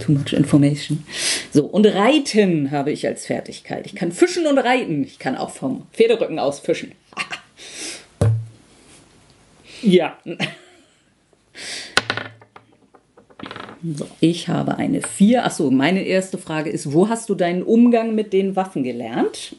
Too 0.00 0.12
much 0.12 0.32
information. 0.32 1.04
So, 1.52 1.64
und 1.64 1.86
Reiten 1.86 2.70
habe 2.70 2.92
ich 2.92 3.06
als 3.06 3.26
Fertigkeit. 3.26 3.86
Ich 3.86 3.96
kann 3.96 4.12
fischen 4.12 4.46
und 4.46 4.58
reiten. 4.58 5.02
Ich 5.02 5.18
kann 5.18 5.36
auch 5.36 5.50
vom 5.50 5.86
Pferderücken 5.92 6.38
aus 6.38 6.60
fischen. 6.60 6.92
ja. 9.82 10.16
So, 13.84 14.06
ich 14.20 14.48
habe 14.48 14.76
eine 14.76 15.02
4. 15.02 15.44
Achso, 15.44 15.70
meine 15.70 16.04
erste 16.04 16.38
Frage 16.38 16.70
ist, 16.70 16.92
wo 16.92 17.08
hast 17.08 17.28
du 17.28 17.34
deinen 17.34 17.62
Umgang 17.62 18.14
mit 18.14 18.32
den 18.32 18.54
Waffen 18.54 18.84
gelernt? 18.84 19.56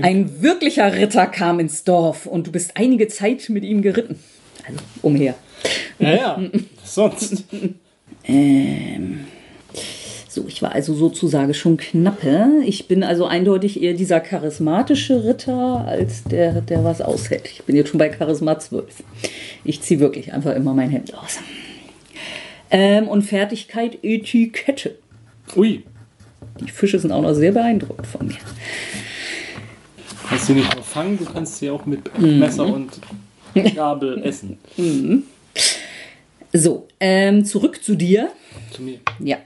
Ein 0.00 0.42
wirklicher 0.42 0.92
Ritter 0.92 1.26
kam 1.26 1.60
ins 1.60 1.84
Dorf 1.84 2.26
und 2.26 2.48
du 2.48 2.52
bist 2.52 2.72
einige 2.74 3.06
Zeit 3.08 3.48
mit 3.48 3.64
ihm 3.64 3.82
geritten. 3.82 4.18
Also 4.66 4.80
umher. 5.02 5.34
Ja, 5.98 6.14
ja. 6.14 6.40
Sonst. 6.84 7.44
ähm. 8.24 9.26
So, 10.28 10.44
ich 10.48 10.60
war 10.60 10.72
also 10.72 10.92
sozusagen 10.92 11.54
schon 11.54 11.78
knappe. 11.78 12.62
Ich 12.66 12.88
bin 12.88 13.02
also 13.02 13.24
eindeutig 13.24 13.80
eher 13.82 13.94
dieser 13.94 14.20
charismatische 14.20 15.24
Ritter 15.24 15.84
als 15.86 16.24
der, 16.24 16.60
der 16.60 16.84
was 16.84 17.00
aushält. 17.00 17.48
Ich 17.50 17.62
bin 17.62 17.74
jetzt 17.74 17.88
schon 17.88 17.98
bei 17.98 18.12
Charisma 18.12 18.58
12. 18.58 19.02
Ich 19.64 19.80
ziehe 19.80 20.00
wirklich 20.00 20.34
einfach 20.34 20.54
immer 20.54 20.74
mein 20.74 20.90
Hemd 20.90 21.14
aus. 21.14 21.38
Ähm, 22.70 23.08
und 23.08 23.22
Fertigkeit 23.22 23.98
Etikette. 24.02 24.96
Ui. 25.54 25.84
Die 26.60 26.70
Fische 26.70 26.98
sind 26.98 27.12
auch 27.12 27.22
noch 27.22 27.34
sehr 27.34 27.52
beeindruckt 27.52 28.06
von 28.06 28.26
mir. 28.26 28.36
Kannst 30.28 30.48
du 30.48 30.54
nicht 30.54 30.74
nur 30.74 30.82
fangen, 30.82 31.18
du 31.18 31.24
kannst 31.24 31.58
sie 31.58 31.70
auch 31.70 31.86
mit 31.86 32.18
mhm. 32.18 32.38
Messer 32.38 32.66
und 32.66 33.00
Gabel 33.74 34.22
essen. 34.24 34.58
Mhm. 34.76 35.24
So, 36.52 36.88
ähm, 37.00 37.44
zurück 37.44 37.82
zu 37.82 37.94
dir. 37.94 38.30
Zu 38.72 38.82
mir. 38.82 38.98
Ja. 39.20 39.38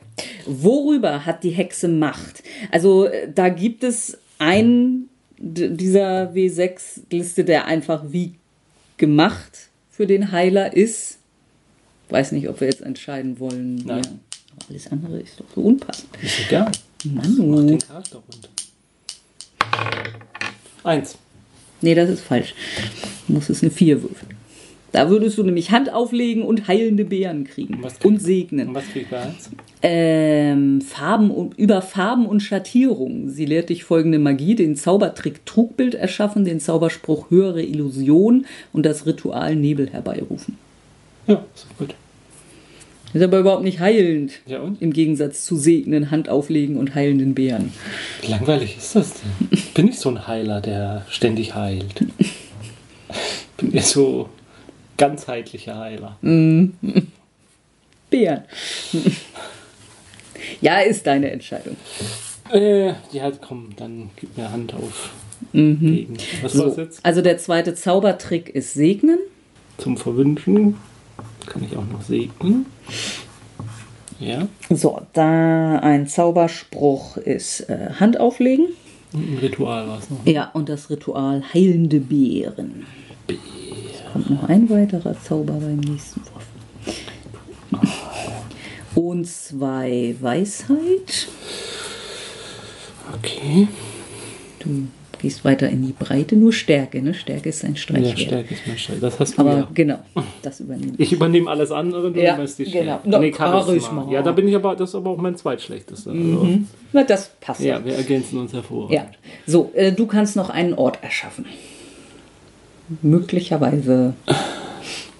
Worüber 0.47 1.27
hat 1.27 1.45
die 1.45 1.51
Hexe 1.51 1.89
Macht? 1.89 2.43
Also, 2.71 3.07
äh, 3.07 3.31
da 3.33 3.49
gibt 3.49 3.85
es 3.85 4.19
einen 4.39 5.09
dieser 5.39 6.33
W6-Liste, 6.33 7.45
der 7.45 7.67
einfach 7.67 8.05
wie 8.09 8.35
gemacht 8.97 9.71
für 9.91 10.07
den 10.07 10.33
Heiler 10.33 10.77
ist 10.77 11.20
weiß 12.11 12.33
nicht, 12.33 12.49
ob 12.49 12.61
wir 12.61 12.69
jetzt 12.69 12.83
entscheiden 12.83 13.39
wollen. 13.39 13.77
Nein. 13.77 14.03
Ja. 14.05 14.67
alles 14.69 14.91
andere 14.91 15.21
ist 15.21 15.39
doch 15.41 15.47
so 15.55 15.63
unpassend. 15.63 16.09
Ist 16.23 16.47
egal. 16.47 16.71
Mann. 17.05 17.67
den 17.67 17.79
Charakter 17.79 18.17
rund. 18.19 18.49
Eins. 20.85 21.17
Nee, 21.81 21.95
das 21.95 22.11
ist 22.11 22.23
falsch. 22.23 22.55
Du 23.27 23.35
musst 23.35 23.51
es 23.51 23.63
eine 23.63 23.71
vier 23.71 24.03
würfeln. 24.03 24.37
Da 24.93 25.09
würdest 25.09 25.39
du 25.39 25.45
nämlich 25.45 25.71
Hand 25.71 25.93
auflegen 25.93 26.43
und 26.43 26.67
heilende 26.67 27.05
Beeren 27.05 27.45
kriegen. 27.45 27.83
Und, 27.83 28.05
und 28.05 28.21
segnen. 28.21 28.69
Und 28.69 28.75
was 28.75 28.89
krieg 28.89 29.03
ich 29.03 29.09
bei 29.09 29.21
eins? 29.21 29.51
Ähm, 29.83 30.81
Farben 30.81 31.31
und, 31.31 31.57
über 31.59 31.81
Farben 31.81 32.27
und 32.27 32.41
Schattierungen. 32.41 33.31
Sie 33.31 33.47
lehrt 33.47 33.69
dich 33.69 33.85
folgende 33.85 34.19
Magie: 34.19 34.57
den 34.57 34.75
Zaubertrick 34.75 35.47
Trugbild 35.47 35.95
erschaffen, 35.95 36.45
den 36.45 36.59
Zauberspruch 36.59 37.31
höhere 37.31 37.63
Illusion 37.63 38.47
und 38.73 38.85
das 38.85 39.07
Ritual 39.07 39.55
Nebel 39.55 39.89
herbeirufen. 39.91 40.59
Ja, 41.29 41.45
ist 41.55 41.67
gut. 41.79 41.95
Ist 43.13 43.23
aber 43.23 43.39
überhaupt 43.39 43.65
nicht 43.65 43.81
heilend. 43.81 44.33
Ja 44.47 44.61
und? 44.61 44.81
Im 44.81 44.93
Gegensatz 44.93 45.45
zu 45.45 45.57
segnen, 45.57 46.11
Hand 46.11 46.29
auflegen 46.29 46.77
und 46.77 46.95
heilenden 46.95 47.35
Bären. 47.35 47.73
Wie 48.23 48.31
langweilig 48.31 48.77
ist 48.77 48.95
das 48.95 49.15
denn? 49.15 49.49
Ich 49.51 49.75
bin 49.75 49.87
nicht 49.87 49.99
so 49.99 50.11
ein 50.11 50.29
Heiler, 50.29 50.61
der 50.61 51.05
ständig 51.09 51.55
heilt. 51.55 52.05
Ich 52.19 53.57
bin 53.57 53.73
eher 53.73 53.83
so 53.83 54.29
ganzheitlicher 54.97 55.77
Heiler. 55.79 56.19
Mm. 56.23 56.67
Bären. 58.11 58.45
ja, 60.61 60.81
ist 60.81 61.07
deine 61.07 61.31
Entscheidung. 61.33 61.77
Äh, 62.53 62.89
ja, 63.13 63.31
komm, 63.41 63.71
dann 63.77 64.11
gib 64.17 64.37
mir 64.37 64.51
Hand 64.53 64.75
auf. 64.75 65.11
Mhm. 65.53 66.09
Was 66.43 66.53
so, 66.53 66.69
jetzt? 66.77 67.05
Also 67.05 67.23
der 67.23 67.39
zweite 67.39 67.75
Zaubertrick 67.75 68.49
ist 68.49 68.75
Segnen. 68.75 69.19
Zum 69.79 69.97
Verwünschen 69.97 70.77
kann 71.51 71.65
ich 71.65 71.77
auch 71.77 71.85
noch 71.85 72.01
segnen. 72.01 72.65
Ja. 74.19 74.49
So, 74.71 75.01
da 75.13 75.79
ein 75.81 76.07
Zauberspruch 76.07 77.17
ist 77.19 77.69
äh, 77.69 77.91
Hand 77.99 78.19
auflegen. 78.19 78.67
Und 79.13 79.33
ein 79.33 79.39
Ritual 79.39 79.89
war 79.89 79.99
es 79.99 80.09
noch. 80.09 80.25
Ne? 80.25 80.33
Ja, 80.33 80.51
und 80.53 80.69
das 80.69 80.89
Ritual 80.89 81.43
heilende 81.53 82.01
Beeren. 82.01 82.87
Beeren. 83.27 83.41
Es 83.93 84.13
kommt 84.13 84.31
noch 84.31 84.49
ein 84.49 84.71
weiterer 84.71 85.21
Zauber 85.21 85.55
beim 85.55 85.79
nächsten 85.79 86.21
Wurf. 86.21 86.47
Und 88.95 89.27
zwei 89.27 90.15
Weisheit. 90.21 91.29
Okay. 93.15 93.69
Du 94.61 94.87
gehst 95.21 95.45
weiter 95.45 95.69
in 95.69 95.87
die 95.87 95.93
Breite, 95.93 96.37
nur 96.37 96.53
Stärke. 96.53 97.03
Ne? 97.03 97.15
Stärke 97.15 97.49
ist 97.49 97.65
ein 97.65 97.77
Streichwert. 97.77 98.19
Ja, 98.19 98.27
Stärke 98.27 98.55
ist 98.55 98.67
mein 98.67 98.79
Streichwert. 98.79 99.03
Das 99.03 99.21
hast 99.21 99.37
du 99.37 99.41
aber 99.43 99.57
ja. 99.57 99.69
genau, 99.73 99.99
das 100.43 100.61
übernehme 100.61 100.93
ich. 100.95 101.01
Ich 101.01 101.13
übernehme 101.13 101.51
alles 101.51 101.71
andere, 101.71 102.11
du 102.11 102.21
ja, 102.21 102.31
übernimmst 102.31 102.59
die 102.59 102.67
Stärke. 102.67 103.01
Genau. 103.05 103.19
Nee, 103.19 103.33
Charisma. 103.33 104.09
Ja, 104.11 104.23
da 104.23 104.33
bin 104.33 104.49
ich 104.49 104.57
aber, 104.57 104.75
das 104.77 104.91
ist 104.91 104.95
aber 104.95 105.11
auch 105.11 105.19
mein 105.19 105.37
zweitschlechtester. 105.37 106.13
Mhm. 106.13 106.39
Also. 106.39 106.59
Na, 106.93 107.05
das 107.05 107.31
passt. 107.41 107.61
Ja, 107.61 107.85
wir 107.85 107.95
ergänzen 107.95 108.39
uns 108.39 108.53
hervor. 108.53 108.91
Ja. 108.91 109.07
So, 109.47 109.71
äh, 109.75 109.93
du 109.93 110.07
kannst 110.07 110.37
noch 110.37 110.51
einen 110.51 110.75
Ort 110.75 110.99
erschaffen. 111.03 111.47
Möglicherweise 113.03 114.15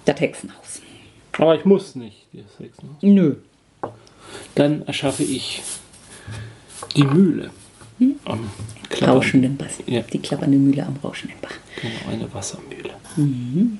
das 0.05 0.19
Hexenhaus. 0.19 0.81
Aber 1.37 1.55
ich 1.55 1.65
muss 1.65 1.95
nicht, 1.95 2.27
das 2.33 2.59
Hexenhaus. 2.59 2.97
Nö. 3.01 3.35
Dann 4.55 4.81
erschaffe 4.83 5.23
ich 5.23 5.61
die 6.95 7.03
Mühle. 7.03 7.51
Hm? 8.01 8.15
Am 8.25 8.49
rauschenden 8.99 9.57
Bach. 9.57 9.67
Ja. 9.85 10.01
Die 10.01 10.17
klappernde 10.17 10.57
Mühle 10.57 10.85
am 10.85 10.95
rauschenden 11.03 11.37
Bach. 11.39 11.53
Genau, 11.79 12.11
eine 12.11 12.33
Wassermühle. 12.33 12.89
Mhm. 13.15 13.77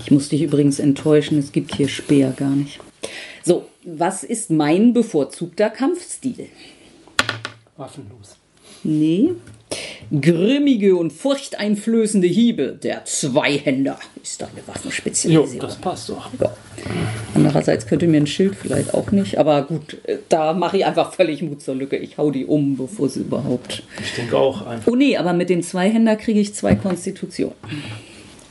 Ich 0.00 0.10
muss 0.10 0.28
dich 0.28 0.42
übrigens 0.42 0.80
enttäuschen, 0.80 1.38
es 1.38 1.52
gibt 1.52 1.76
hier 1.76 1.88
Speer 1.88 2.32
gar 2.32 2.50
nicht. 2.50 2.80
So, 3.44 3.68
was 3.84 4.24
ist 4.24 4.50
mein 4.50 4.92
bevorzugter 4.92 5.70
Kampfstil? 5.70 6.48
Waffenlos. 7.76 8.36
Nee, 8.82 9.30
Grimmige 10.10 10.96
und 10.96 11.12
furchteinflößende 11.12 12.26
Hiebe, 12.26 12.78
der 12.82 13.04
Zweihänder, 13.04 13.98
ist 14.22 14.40
deine 14.40 14.66
Waffenspezialisierung. 14.66 15.54
Jo, 15.54 15.60
das 15.60 15.76
passt 15.76 16.08
doch. 16.08 16.30
Ja. 16.40 16.50
Andererseits 17.34 17.86
könnte 17.86 18.06
mir 18.06 18.18
ein 18.18 18.26
Schild 18.26 18.54
vielleicht 18.54 18.94
auch 18.94 19.10
nicht, 19.10 19.38
aber 19.38 19.62
gut, 19.62 19.98
äh, 20.04 20.16
da 20.28 20.54
mache 20.54 20.78
ich 20.78 20.86
einfach 20.86 21.12
völlig 21.12 21.42
Mut 21.42 21.60
zur 21.60 21.74
Lücke. 21.74 21.96
Ich 21.96 22.16
hau 22.16 22.30
die 22.30 22.46
um, 22.46 22.76
bevor 22.76 23.08
sie 23.08 23.20
überhaupt. 23.20 23.82
Ich 24.00 24.14
denke 24.14 24.38
auch 24.38 24.66
einfach. 24.66 24.90
Oh 24.90 24.96
nee, 24.96 25.16
aber 25.16 25.34
mit 25.34 25.50
dem 25.50 25.62
Zweihänder 25.62 26.16
kriege 26.16 26.40
ich 26.40 26.54
zwei 26.54 26.74
Konstitution. 26.74 27.52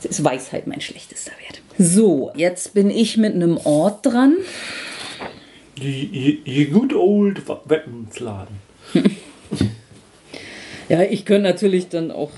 Das 0.02 0.12
ist 0.12 0.24
Weisheit 0.24 0.66
mein 0.68 0.80
schlechtester 0.80 1.32
Wert. 1.32 1.60
So, 1.78 2.30
jetzt 2.36 2.74
bin 2.74 2.90
ich 2.90 3.16
mit 3.16 3.34
einem 3.34 3.56
Ort 3.64 4.06
dran. 4.06 4.36
Die, 5.76 6.40
die 6.44 6.66
good 6.66 6.92
old 6.94 7.42
Weapons-Laden. 7.48 8.56
Ja, 10.88 11.02
ich 11.02 11.24
könnte 11.24 11.42
natürlich 11.42 11.88
dann 11.88 12.10
auch 12.10 12.30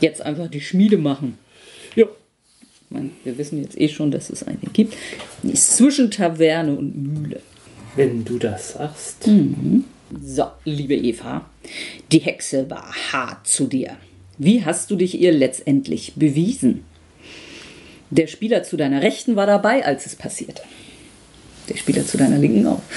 jetzt 0.00 0.20
einfach 0.20 0.48
die 0.48 0.60
Schmiede 0.60 0.98
machen. 0.98 1.38
Ja. 1.94 2.06
Meine, 2.90 3.10
wir 3.24 3.38
wissen 3.38 3.62
jetzt 3.62 3.80
eh 3.80 3.88
schon, 3.88 4.10
dass 4.10 4.30
es 4.30 4.42
eine 4.42 4.58
gibt. 4.72 4.94
Die 5.42 5.52
ist 5.52 5.76
zwischen 5.76 6.10
Taverne 6.10 6.76
und 6.76 6.96
Mühle. 6.96 7.40
Wenn 7.96 8.24
du 8.24 8.38
das 8.38 8.72
sagst. 8.72 9.26
Mhm. 9.26 9.84
So, 10.22 10.44
liebe 10.64 10.94
Eva, 10.94 11.50
die 12.12 12.20
Hexe 12.20 12.70
war 12.70 12.94
hart 13.12 13.46
zu 13.46 13.66
dir. 13.66 13.96
Wie 14.38 14.64
hast 14.64 14.90
du 14.90 14.96
dich 14.96 15.18
ihr 15.18 15.32
letztendlich 15.32 16.12
bewiesen? 16.14 16.84
Der 18.10 18.28
Spieler 18.28 18.62
zu 18.62 18.76
deiner 18.76 19.02
Rechten 19.02 19.34
war 19.34 19.46
dabei, 19.46 19.84
als 19.84 20.06
es 20.06 20.14
passierte. 20.14 20.62
Der 21.68 21.76
Spieler 21.76 22.06
zu 22.06 22.18
deiner 22.18 22.38
Linken 22.38 22.66
auch. 22.66 22.82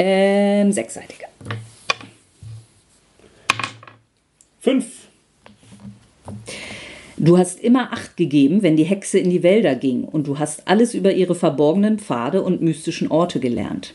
Ähm, 0.00 0.70
sechsseitiger. 0.70 1.26
Fünf. 4.60 4.86
Du 7.16 7.36
hast 7.36 7.60
immer 7.60 7.92
Acht 7.92 8.16
gegeben, 8.16 8.62
wenn 8.62 8.76
die 8.76 8.84
Hexe 8.84 9.18
in 9.18 9.30
die 9.30 9.42
Wälder 9.42 9.74
ging, 9.74 10.04
und 10.04 10.26
du 10.26 10.38
hast 10.38 10.68
alles 10.68 10.94
über 10.94 11.12
ihre 11.12 11.34
verborgenen 11.34 11.98
Pfade 11.98 12.42
und 12.42 12.62
mystischen 12.62 13.10
Orte 13.10 13.40
gelernt. 13.40 13.94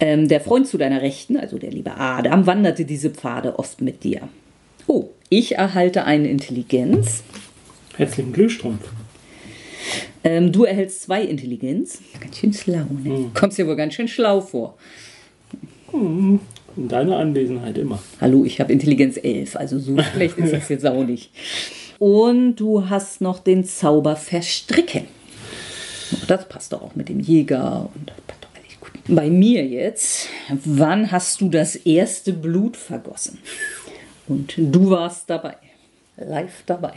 Ähm, 0.00 0.28
der 0.28 0.40
Freund 0.40 0.66
zu 0.66 0.78
deiner 0.78 1.02
Rechten, 1.02 1.36
also 1.36 1.58
der 1.58 1.70
liebe 1.70 1.96
Adam, 1.96 2.46
wanderte 2.46 2.84
diese 2.84 3.10
Pfade 3.10 3.58
oft 3.58 3.80
mit 3.80 4.04
dir. 4.04 4.28
Oh, 4.86 5.08
ich 5.28 5.56
erhalte 5.56 6.04
eine 6.04 6.28
Intelligenz. 6.28 7.22
Herzlichen 7.96 8.32
Glühstrumpf. 8.32 8.88
Ähm, 10.22 10.52
du 10.52 10.64
erhältst 10.64 11.02
zwei 11.02 11.22
Intelligenz. 11.22 12.00
Ganz 12.20 12.38
schön 12.38 12.52
schlau, 12.52 12.84
ne? 13.02 13.10
Mhm. 13.10 13.34
Kommst 13.34 13.58
dir 13.58 13.66
wohl 13.66 13.76
ganz 13.76 13.94
schön 13.94 14.08
schlau 14.08 14.40
vor. 14.40 14.76
Mhm. 15.92 16.40
In 16.76 16.88
deiner 16.88 17.16
Anwesenheit 17.16 17.78
immer. 17.78 18.02
Hallo, 18.20 18.44
ich 18.44 18.60
habe 18.60 18.72
Intelligenz 18.72 19.16
11, 19.16 19.56
also 19.56 19.78
so 19.78 19.96
schlecht 20.14 20.36
ist 20.36 20.52
das 20.52 20.68
jetzt 20.68 20.86
auch 20.86 21.04
nicht. 21.04 21.30
Und 21.98 22.56
du 22.56 22.90
hast 22.90 23.22
noch 23.22 23.38
den 23.38 23.64
Zauber 23.64 24.16
Verstricken. 24.16 25.04
Das 26.28 26.46
passt 26.48 26.72
doch 26.72 26.82
auch 26.82 26.94
mit 26.94 27.08
dem 27.08 27.20
Jäger 27.20 27.88
und 27.94 28.12
Bei 29.08 29.30
mir 29.30 29.64
jetzt, 29.64 30.28
wann 30.64 31.10
hast 31.10 31.40
du 31.40 31.48
das 31.48 31.76
erste 31.76 32.32
Blut 32.32 32.76
vergossen? 32.76 33.38
Und 34.28 34.54
du 34.56 34.90
warst 34.90 35.30
dabei. 35.30 35.56
Live 36.16 36.62
dabei. 36.66 36.94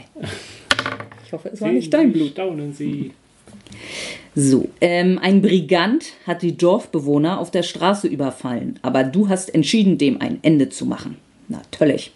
Ich 1.24 1.32
hoffe, 1.32 1.50
es 1.52 1.60
war 1.60 1.72
nicht 1.72 1.92
dein 1.92 2.12
Blut. 2.12 2.32
Staunen 2.32 2.72
Sie. 2.72 3.12
So, 4.34 4.68
ähm, 4.80 5.18
ein 5.20 5.42
Brigant 5.42 6.12
hat 6.26 6.42
die 6.42 6.56
Dorfbewohner 6.56 7.40
auf 7.40 7.50
der 7.50 7.62
Straße 7.62 8.06
überfallen, 8.06 8.78
aber 8.82 9.04
du 9.04 9.28
hast 9.28 9.52
entschieden, 9.52 9.98
dem 9.98 10.20
ein 10.20 10.38
Ende 10.42 10.68
zu 10.68 10.86
machen. 10.86 11.16
Natürlich. 11.48 12.12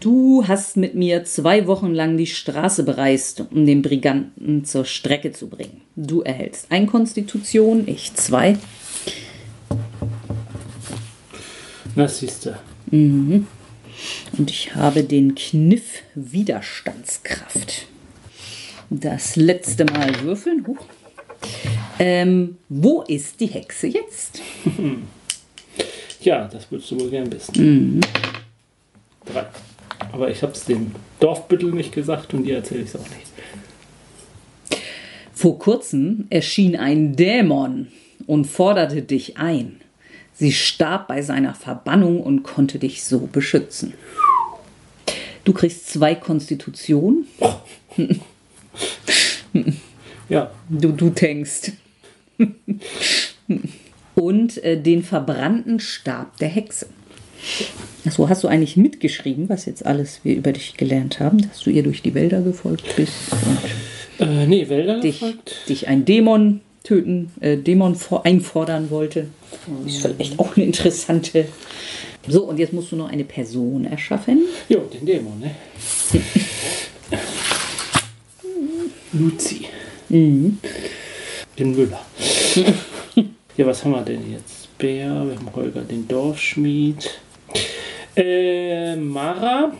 Du 0.00 0.46
hast 0.46 0.76
mit 0.76 0.94
mir 0.94 1.24
zwei 1.24 1.66
Wochen 1.66 1.92
lang 1.92 2.16
die 2.16 2.26
Straße 2.26 2.84
bereist, 2.84 3.42
um 3.50 3.66
den 3.66 3.82
Briganten 3.82 4.64
zur 4.64 4.84
Strecke 4.84 5.32
zu 5.32 5.48
bringen. 5.48 5.80
Du 5.96 6.20
erhältst 6.20 6.70
ein 6.70 6.86
Konstitution, 6.86 7.82
ich 7.86 8.14
zwei. 8.14 8.58
Na, 11.96 12.06
siehste. 12.06 12.58
Mhm. 12.90 13.48
Und 14.36 14.50
ich 14.50 14.76
habe 14.76 15.02
den 15.02 15.34
Kniff 15.34 16.02
Widerstandskraft. 16.14 17.86
Das 18.90 19.36
letzte 19.36 19.84
Mal 19.84 20.22
würfeln. 20.22 20.64
Huch. 20.66 20.78
Ähm, 21.98 22.56
wo 22.68 23.02
ist 23.02 23.40
die 23.40 23.46
Hexe 23.46 23.88
jetzt? 23.88 24.40
ja, 26.20 26.48
das 26.48 26.70
würdest 26.70 26.90
du 26.90 27.00
wohl 27.00 27.10
gern 27.10 27.30
wissen. 27.30 27.54
Mhm. 27.56 28.00
Drei. 29.26 29.46
Aber 30.12 30.30
ich 30.30 30.42
habe 30.42 30.52
es 30.52 30.64
dem 30.64 30.92
Dorfbüttel 31.20 31.72
nicht 31.72 31.92
gesagt 31.92 32.32
und 32.32 32.44
dir 32.44 32.56
erzähle 32.56 32.82
ich 32.82 32.88
es 32.88 32.96
auch 32.96 33.08
nicht. 33.10 34.82
Vor 35.34 35.58
kurzem 35.58 36.26
erschien 36.30 36.76
ein 36.76 37.14
Dämon 37.14 37.88
und 38.26 38.46
forderte 38.46 39.02
dich 39.02 39.36
ein. 39.36 39.80
Sie 40.32 40.52
starb 40.52 41.08
bei 41.08 41.20
seiner 41.22 41.54
Verbannung 41.54 42.22
und 42.22 42.42
konnte 42.42 42.78
dich 42.78 43.04
so 43.04 43.20
beschützen. 43.20 43.94
Du 45.44 45.52
kriegst 45.52 45.88
zwei 45.88 46.14
Konstitutionen. 46.14 47.26
ja. 50.28 50.50
Du, 50.68 50.92
du 50.92 51.10
denkst. 51.10 51.72
und 54.14 54.64
äh, 54.64 54.80
den 54.80 55.02
verbrannten 55.02 55.80
Stab 55.80 56.36
der 56.38 56.48
Hexe. 56.48 56.86
Achso, 58.04 58.28
hast 58.28 58.42
du 58.44 58.48
eigentlich 58.48 58.76
mitgeschrieben, 58.76 59.48
was 59.48 59.66
jetzt 59.66 59.86
alles 59.86 60.20
wir 60.24 60.34
über 60.34 60.52
dich 60.52 60.76
gelernt 60.76 61.20
haben, 61.20 61.38
dass 61.38 61.60
du 61.60 61.70
ihr 61.70 61.82
durch 61.82 62.02
die 62.02 62.14
Wälder 62.14 62.40
gefolgt 62.42 62.96
bist? 62.96 63.14
Und 64.18 64.26
äh, 64.26 64.46
nee, 64.46 64.68
Wälder 64.68 65.00
dich, 65.00 65.20
gefolgt? 65.20 65.68
Dich 65.68 65.88
ein 65.88 66.04
Dämon 66.04 66.60
töten, 66.82 67.30
äh, 67.40 67.56
Dämon 67.56 67.94
vor, 67.94 68.24
einfordern 68.24 68.90
wollte. 68.90 69.28
Ist 69.86 70.02
vielleicht 70.02 70.38
auch 70.38 70.56
eine 70.56 70.64
interessante. 70.64 71.46
So, 72.26 72.44
und 72.44 72.58
jetzt 72.58 72.72
musst 72.72 72.92
du 72.92 72.96
noch 72.96 73.10
eine 73.10 73.24
Person 73.24 73.84
erschaffen. 73.84 74.42
Jo, 74.68 74.80
den 74.80 75.06
Dämon, 75.06 75.38
ne? 75.38 75.50
Luzi. 79.12 79.66
Mhm. 80.08 80.58
Den 81.58 81.74
Müller. 81.74 82.00
ja, 83.56 83.66
was 83.66 83.84
haben 83.84 83.92
wir 83.92 84.02
denn 84.02 84.30
jetzt? 84.30 84.76
Bär, 84.78 85.26
wir 85.26 85.36
haben 85.36 85.54
Holger 85.54 85.82
den 85.82 86.06
Dorfschmied. 86.06 87.10
Äh, 88.16 88.96
Mara, 88.96 89.72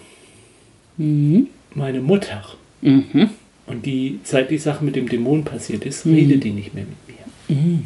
mhm. 0.97 1.49
meine 1.75 2.01
Mutter. 2.01 2.45
Mhm. 2.81 3.31
Und 3.67 3.85
die, 3.85 4.21
seit 4.25 4.51
die 4.51 4.59
Sache 4.59 4.85
mit 4.85 4.97
dem 4.97 5.09
Dämon 5.09 5.45
passiert 5.45 5.85
ist, 5.85 6.07
mhm. 6.07 6.15
redet 6.15 6.45
die 6.45 6.51
nicht 6.51 6.75
mehr 6.75 6.85
mit 6.85 7.19
mir. 7.49 7.57
Mhm. 7.57 7.85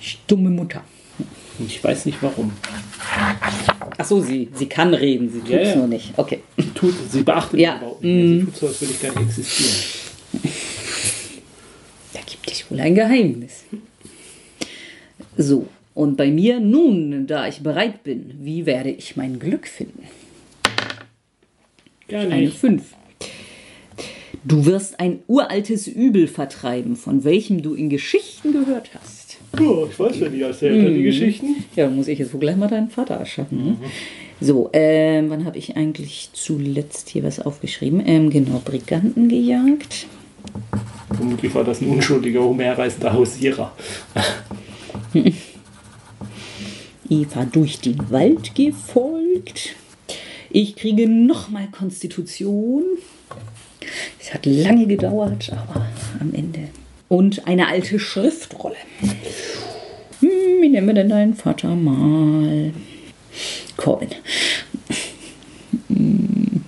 Stumme 0.00 0.50
Mutter. 0.50 0.82
Und 1.58 1.66
ich 1.66 1.82
weiß 1.82 2.06
nicht 2.06 2.18
warum. 2.20 2.52
Ach 3.96 4.04
so, 4.04 4.20
sie, 4.20 4.48
sie 4.54 4.66
kann 4.66 4.94
reden, 4.94 5.30
sie 5.32 5.40
tut 5.40 5.50
es 5.50 5.68
ja, 5.68 5.70
ja. 5.70 5.76
nur 5.76 5.88
nicht. 5.88 6.12
Okay. 6.16 6.40
Sie, 6.56 6.70
tut, 6.70 6.94
sie 7.10 7.22
beachtet 7.22 7.58
ja. 7.58 7.78
überhaupt 7.78 8.04
nicht 8.04 8.14
mehr. 8.14 8.24
Sie 8.24 8.34
mhm. 8.34 8.44
tut 8.44 8.56
so, 8.56 8.66
als 8.68 8.80
würde 8.80 8.94
ich 8.94 9.02
gar 9.02 9.10
nicht 9.10 9.28
existieren. 9.28 9.97
Da 12.12 12.20
gibt 12.26 12.50
es 12.50 12.70
wohl 12.70 12.80
ein 12.80 12.94
Geheimnis. 12.94 13.64
So, 15.36 15.68
und 15.94 16.16
bei 16.16 16.30
mir 16.30 16.60
nun, 16.60 17.26
da 17.26 17.48
ich 17.48 17.60
bereit 17.60 18.04
bin, 18.04 18.34
wie 18.40 18.66
werde 18.66 18.90
ich 18.90 19.16
mein 19.16 19.38
Glück 19.38 19.66
finden? 19.66 20.04
Gar 22.08 22.24
nicht. 22.24 22.32
Eine 22.32 22.50
5. 22.50 22.82
Du 24.44 24.64
wirst 24.64 25.00
ein 25.00 25.20
uraltes 25.26 25.86
Übel 25.86 26.26
vertreiben, 26.26 26.96
von 26.96 27.24
welchem 27.24 27.62
du 27.62 27.74
in 27.74 27.90
Geschichten 27.90 28.52
gehört 28.52 28.90
hast. 28.94 29.38
Oh, 29.60 29.86
ich 29.90 29.98
weiß 29.98 30.20
ja 30.20 30.28
nicht, 30.28 30.42
erzählt 30.42 30.84
er 30.84 30.90
die 30.90 31.00
mhm. 31.00 31.04
Geschichten? 31.04 31.64
Ja, 31.74 31.90
muss 31.90 32.08
ich 32.08 32.18
jetzt 32.18 32.32
wohl 32.32 32.40
gleich 32.40 32.56
mal 32.56 32.68
deinen 32.68 32.90
Vater 32.90 33.14
erschaffen. 33.14 33.58
Ne? 33.58 33.70
Mhm. 33.72 33.78
So, 34.40 34.70
ähm, 34.72 35.30
wann 35.30 35.44
habe 35.44 35.58
ich 35.58 35.76
eigentlich 35.76 36.30
zuletzt 36.32 37.08
hier 37.08 37.24
was 37.24 37.40
aufgeschrieben? 37.40 38.00
Ähm, 38.06 38.30
genau, 38.30 38.62
Briganten 38.64 39.28
gejagt. 39.28 40.06
Vermutlich 41.14 41.54
war 41.54 41.64
das 41.64 41.80
ein 41.80 41.88
unschuldiger, 41.88 42.42
umherreisender 42.42 43.12
Hausierer. 43.12 43.72
Eva 47.10 47.44
durch 47.46 47.80
den 47.80 48.10
Wald 48.10 48.54
gefolgt. 48.54 49.74
Ich 50.50 50.76
kriege 50.76 51.08
nochmal 51.08 51.68
Konstitution. 51.68 52.84
Es 54.20 54.32
hat 54.32 54.46
lange 54.46 54.86
gedauert, 54.86 55.50
aber 55.52 55.86
am 56.20 56.34
Ende. 56.34 56.68
Und 57.08 57.46
eine 57.46 57.68
alte 57.68 57.98
Schriftrolle. 57.98 58.76
Hm, 60.20 60.28
wie 60.60 60.68
nennen 60.68 60.86
wir 60.86 60.94
denn 60.94 61.08
deinen 61.08 61.34
Vater 61.34 61.74
mal? 61.74 62.72
Corbin. 63.76 64.10
Hm. 65.88 66.64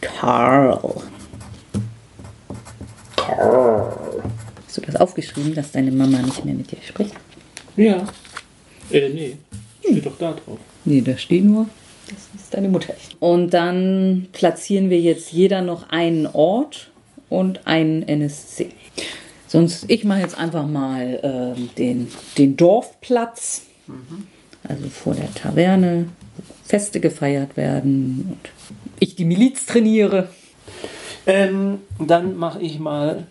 Carl. 0.00 0.80
Hast 3.28 4.76
du 4.76 4.80
das 4.82 4.96
aufgeschrieben, 4.96 5.54
dass 5.54 5.72
deine 5.72 5.90
Mama 5.90 6.18
nicht 6.18 6.44
mehr 6.44 6.54
mit 6.54 6.70
dir 6.70 6.78
spricht? 6.86 7.14
Ja. 7.76 8.06
Äh, 8.90 9.08
nee. 9.08 9.36
Steht 9.80 10.06
doch 10.06 10.18
da 10.18 10.32
drauf. 10.32 10.58
Nee, 10.84 11.00
da 11.00 11.16
steht 11.16 11.44
nur, 11.44 11.66
das 12.08 12.40
ist 12.40 12.54
deine 12.54 12.68
Mutter. 12.68 12.94
Und 13.18 13.50
dann 13.50 14.28
platzieren 14.32 14.90
wir 14.90 15.00
jetzt 15.00 15.32
jeder 15.32 15.62
noch 15.62 15.90
einen 15.90 16.26
Ort 16.26 16.90
und 17.28 17.66
einen 17.66 18.02
NSC. 18.06 18.70
Sonst, 19.46 19.86
ich 19.88 20.04
mache 20.04 20.20
jetzt 20.20 20.38
einfach 20.38 20.66
mal 20.66 21.56
äh, 21.56 21.60
den, 21.76 22.08
den 22.38 22.56
Dorfplatz, 22.56 23.62
mhm. 23.86 24.26
also 24.62 24.88
vor 24.88 25.14
der 25.14 25.32
Taverne, 25.34 26.08
wo 26.36 26.42
Feste 26.64 27.00
gefeiert 27.00 27.56
werden 27.56 28.26
und 28.30 28.50
ich 29.00 29.16
die 29.16 29.24
Miliz 29.24 29.66
trainiere. 29.66 30.28
Ähm, 31.26 31.78
dann 31.98 32.36
mache 32.36 32.60
ich 32.60 32.78
mal 32.78 33.26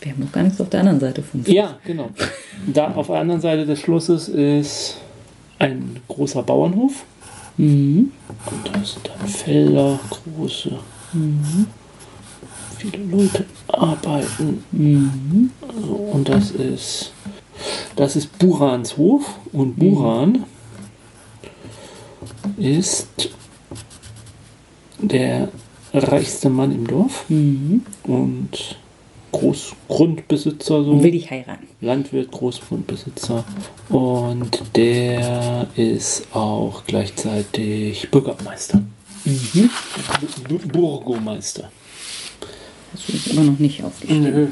wir 0.00 0.12
haben 0.12 0.20
noch 0.20 0.32
gar 0.32 0.42
nichts 0.44 0.60
auf 0.60 0.68
der 0.68 0.80
anderen 0.80 1.00
Seite 1.00 1.22
von 1.22 1.42
Fluss. 1.42 1.54
Ja, 1.54 1.78
genau. 1.84 2.10
Da 2.66 2.94
auf 2.94 3.08
der 3.08 3.16
anderen 3.16 3.40
Seite 3.40 3.66
des 3.66 3.80
Flusses 3.80 4.28
ist 4.28 4.98
ein 5.58 6.00
großer 6.06 6.44
Bauernhof. 6.44 7.04
Mhm. 7.56 8.12
Und 8.46 8.68
da 8.68 8.84
sind 8.84 9.10
dann 9.18 9.26
Felder, 9.26 9.98
große. 10.10 10.78
Mhm. 11.12 11.66
Viele 12.78 13.04
Leute 13.04 13.46
arbeiten. 13.66 14.62
Mhm. 14.70 15.50
Und 16.12 16.28
das 16.28 16.50
ist 16.52 17.12
das 17.96 18.14
ist 18.16 18.38
Burans 18.38 18.96
Hof 18.96 19.40
und 19.52 19.76
Buran 19.76 20.44
mhm. 22.56 22.62
ist 22.62 23.30
der 25.00 25.48
reichste 25.96 26.50
Mann 26.50 26.72
im 26.72 26.86
Dorf 26.86 27.24
mhm. 27.28 27.82
und 28.04 28.76
Großgrundbesitzer. 29.32 30.84
So. 30.84 30.90
Und 30.90 31.02
will 31.02 31.10
dich 31.10 31.30
heiraten. 31.30 31.66
Landwirt, 31.80 32.30
Großgrundbesitzer. 32.30 33.44
Und 33.88 34.62
der 34.74 35.68
ist 35.76 36.26
auch 36.32 36.84
gleichzeitig 36.86 38.10
Bürgermeister. 38.10 38.82
Mhm. 39.24 39.70
Burgomeister. 40.72 41.70
Hast 42.92 43.08
du 43.08 43.30
immer 43.32 43.42
noch 43.42 43.58
nicht 43.58 43.82
aufgeschrieben? 43.82 44.22
Nö. 44.22 44.48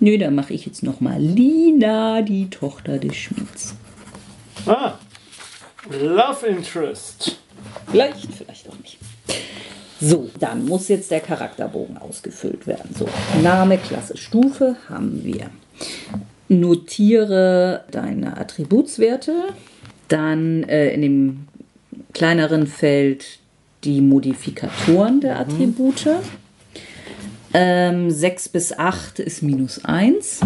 Nö, 0.00 0.18
da 0.18 0.30
mache 0.30 0.54
ich 0.54 0.64
jetzt 0.64 0.82
nochmal 0.82 1.20
Lina, 1.20 2.22
die 2.22 2.48
Tochter 2.48 2.98
des 2.98 3.14
Schmieds. 3.14 3.74
Ah, 4.66 4.94
Love 5.90 6.46
Interest. 6.46 7.38
Vielleicht, 7.90 8.26
vielleicht 8.32 8.68
auch 8.68 8.78
nicht. 8.78 8.98
So, 10.00 10.30
dann 10.38 10.64
muss 10.64 10.88
jetzt 10.88 11.10
der 11.10 11.20
Charakterbogen 11.20 11.98
ausgefüllt 11.98 12.66
werden. 12.66 12.94
So, 12.98 13.06
Name, 13.42 13.76
Klasse, 13.78 14.16
Stufe 14.16 14.76
haben 14.88 15.22
wir. 15.24 15.50
Notiere 16.48 17.84
deine 17.90 18.38
Attributswerte. 18.38 19.34
Dann 20.08 20.62
äh, 20.64 20.92
in 20.92 21.02
dem 21.02 21.48
kleineren 22.12 22.66
Feld 22.66 23.38
die 23.84 24.00
Modifikatoren 24.00 25.20
der 25.20 25.38
Attribute. 25.38 26.08
Ähm, 27.52 28.10
6 28.10 28.48
bis 28.50 28.72
8 28.78 29.18
ist 29.18 29.42
minus 29.42 29.84
1. 29.84 30.40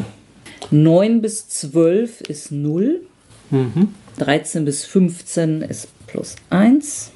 9 0.70 1.20
bis 1.20 1.48
12 1.48 2.22
ist 2.22 2.50
0. 2.50 3.02
Mhm. 3.50 3.94
13 4.18 4.64
bis 4.64 4.84
15 4.84 5.62
ist 5.62 5.88
plus 6.06 6.36
1. 6.50 7.12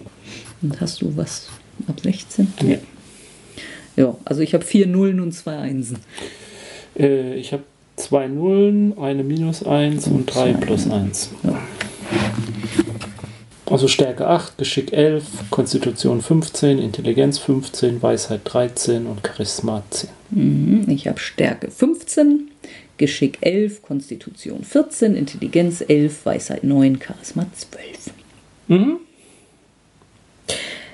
Und 0.63 0.81
hast 0.81 1.03
du 1.03 1.17
was 1.17 1.49
ab 1.89 2.01
16? 2.01 2.53
Ja. 2.63 2.79
Ja, 3.97 4.17
also 4.25 4.43
ich 4.43 4.55
habe 4.55 4.65
vier 4.65 4.87
Nullen 4.87 5.19
und 5.19 5.33
zwei 5.33 5.57
Einsen. 5.57 5.99
Äh, 6.97 7.35
ich 7.35 7.53
habe 7.53 7.65
zwei 7.97 8.29
Nullen, 8.29 8.97
eine 8.97 9.25
minus 9.25 9.65
1 9.65 10.07
und, 10.07 10.15
und 10.15 10.35
drei 10.35 10.53
plus 10.53 10.89
1. 10.89 11.31
Ja. 11.43 11.61
Also 13.67 13.87
Stärke 13.87 14.27
8, 14.27 14.57
Geschick 14.57 14.93
11, 14.93 15.25
Konstitution 15.51 16.23
15, 16.23 16.79
Intelligenz 16.79 17.39
15, 17.39 18.01
Weisheit 18.01 18.41
13 18.45 19.07
und 19.07 19.21
Charisma 19.27 19.83
10. 19.91 20.11
Mhm, 20.31 20.85
ich 20.89 21.07
habe 21.07 21.19
Stärke 21.19 21.71
15, 21.71 22.51
Geschick 22.97 23.39
11, 23.43 23.83
Konstitution 23.83 24.65
14, 24.65 25.15
Intelligenz 25.17 25.83
11, 25.87 26.25
Weisheit 26.25 26.65
9, 26.65 26.99
Charisma 27.01 27.47
12. 27.53 28.11
Mhm. 28.69 28.97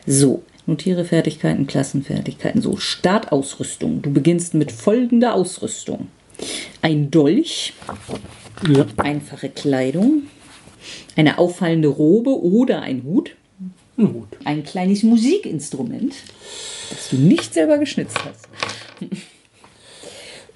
So, 0.07 0.43
notiere 0.67 1.05
Fertigkeiten, 1.05 1.67
Klassenfertigkeiten. 1.67 2.63
So, 2.63 2.77
Startausrüstung. 2.77 4.03
Du 4.03 4.13
beginnst 4.13 4.55
mit 4.55 4.73
folgender 4.73 5.35
Ausrüstung. 5.35 6.09
Ein 6.83 7.11
Dolch, 7.11 7.75
ja. 8.69 8.87
einfache 8.97 9.49
Kleidung, 9.49 10.25
eine 11.17 11.39
auffallende 11.39 11.89
Robe 11.89 12.31
oder 12.43 12.83
ein 12.83 13.05
Hut. 13.05 13.37
Ein 13.97 14.13
Hut. 14.15 14.29
Ein 14.45 14.65
kleines 14.65 15.03
Musikinstrument, 15.03 16.15
das 16.91 17.11
du 17.11 17.17
nicht 17.17 17.55
selber 17.55 17.79
geschnitzt 17.79 18.19
hast. 18.25 18.49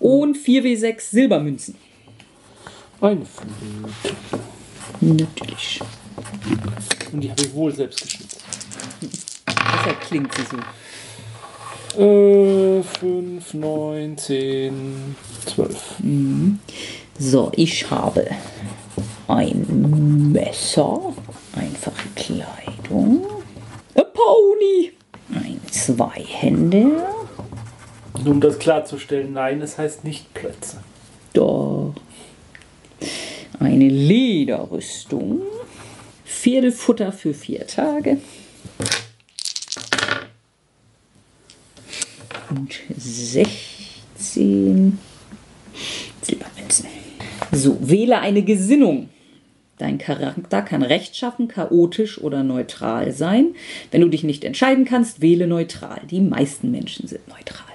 Und 0.00 0.36
4W6 0.36 1.00
Silbermünzen. 1.00 1.74
Eine 3.00 3.24
Flöte. 3.24 4.16
Natürlich. 5.00 5.80
Und 7.12 7.20
die 7.20 7.30
habe 7.30 7.42
ich 7.42 7.52
wohl 7.52 7.74
selbst 7.74 8.02
geschnitzt. 8.02 8.40
Klingt 10.00 10.32
sie 10.34 10.42
so. 10.42 10.56
Äh, 12.00 12.82
5, 12.82 13.54
9, 13.54 14.18
10, 14.18 15.16
12. 15.46 15.94
So, 17.18 17.50
ich 17.56 17.90
habe 17.90 18.26
ein 19.26 20.30
Messer, 20.32 21.14
einfache 21.54 22.08
Kleidung, 22.14 23.26
ein 23.94 24.04
Pony, 24.14 24.92
ein 25.34 25.60
Zweihänder. 25.70 27.08
Nur 28.22 28.34
um 28.34 28.40
das 28.40 28.58
klarzustellen, 28.58 29.32
nein, 29.32 29.60
es 29.62 29.78
heißt 29.78 30.04
nicht 30.04 30.32
Plätze. 30.34 30.78
Doch. 31.32 31.94
Eine 33.58 33.88
Lederrüstung, 33.88 35.42
Pferdefutter 36.24 37.12
für 37.12 37.34
vier 37.34 37.66
Tage. 37.66 38.18
Und 42.50 42.80
16 42.96 44.98
Silbermünzen. 46.22 46.86
So, 47.52 47.78
wähle 47.80 48.20
eine 48.20 48.42
Gesinnung. 48.42 49.08
Dein 49.78 49.98
Charakter 49.98 50.62
kann 50.62 50.82
rechtschaffen, 50.82 51.46
chaotisch 51.46 52.20
oder 52.20 52.42
neutral 52.42 53.12
sein. 53.12 53.54
Wenn 53.92 54.00
du 54.00 54.08
dich 54.08 54.24
nicht 54.24 54.44
entscheiden 54.44 54.84
kannst, 54.84 55.22
wähle 55.22 55.46
neutral. 55.46 56.00
Die 56.10 56.20
meisten 56.20 56.70
Menschen 56.70 57.06
sind 57.06 57.26
neutral. 57.28 57.67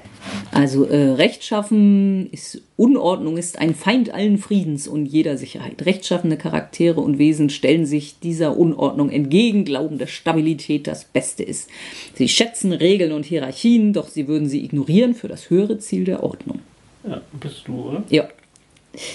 Also 0.52 0.86
äh, 0.86 1.12
rechtschaffen 1.12 2.30
ist 2.32 2.62
Unordnung 2.78 3.38
ist 3.38 3.60
ein 3.60 3.76
Feind 3.76 4.14
allen 4.14 4.38
Friedens 4.38 4.88
und 4.88 5.06
jeder 5.06 5.38
Sicherheit. 5.38 5.86
Rechtschaffene 5.86 6.38
Charaktere 6.38 7.02
und 7.02 7.18
Wesen 7.18 7.50
stellen 7.50 7.86
sich 7.86 8.20
dieser 8.20 8.58
Unordnung 8.58 9.10
entgegen, 9.10 9.66
glauben, 9.66 9.98
dass 9.98 10.12
Stabilität 10.12 10.88
das 10.88 11.06
Beste 11.06 11.44
ist. 11.44 11.70
Sie 12.16 12.28
schätzen 12.28 12.74
Regeln 12.74 13.12
und 13.12 13.26
Hierarchien, 13.26 13.94
doch 13.94 14.08
sie 14.08 14.28
würden 14.28 14.48
sie 14.48 14.64
ignorieren 14.64 15.16
für 15.16 15.28
das 15.28 15.50
höhere 15.50 15.78
Ziel 15.80 16.04
der 16.04 16.24
Ordnung. 16.24 16.60
Ja, 17.08 17.22
bist 17.40 17.68
du, 17.68 17.90
oder? 17.90 18.04
Ja. 18.10 18.28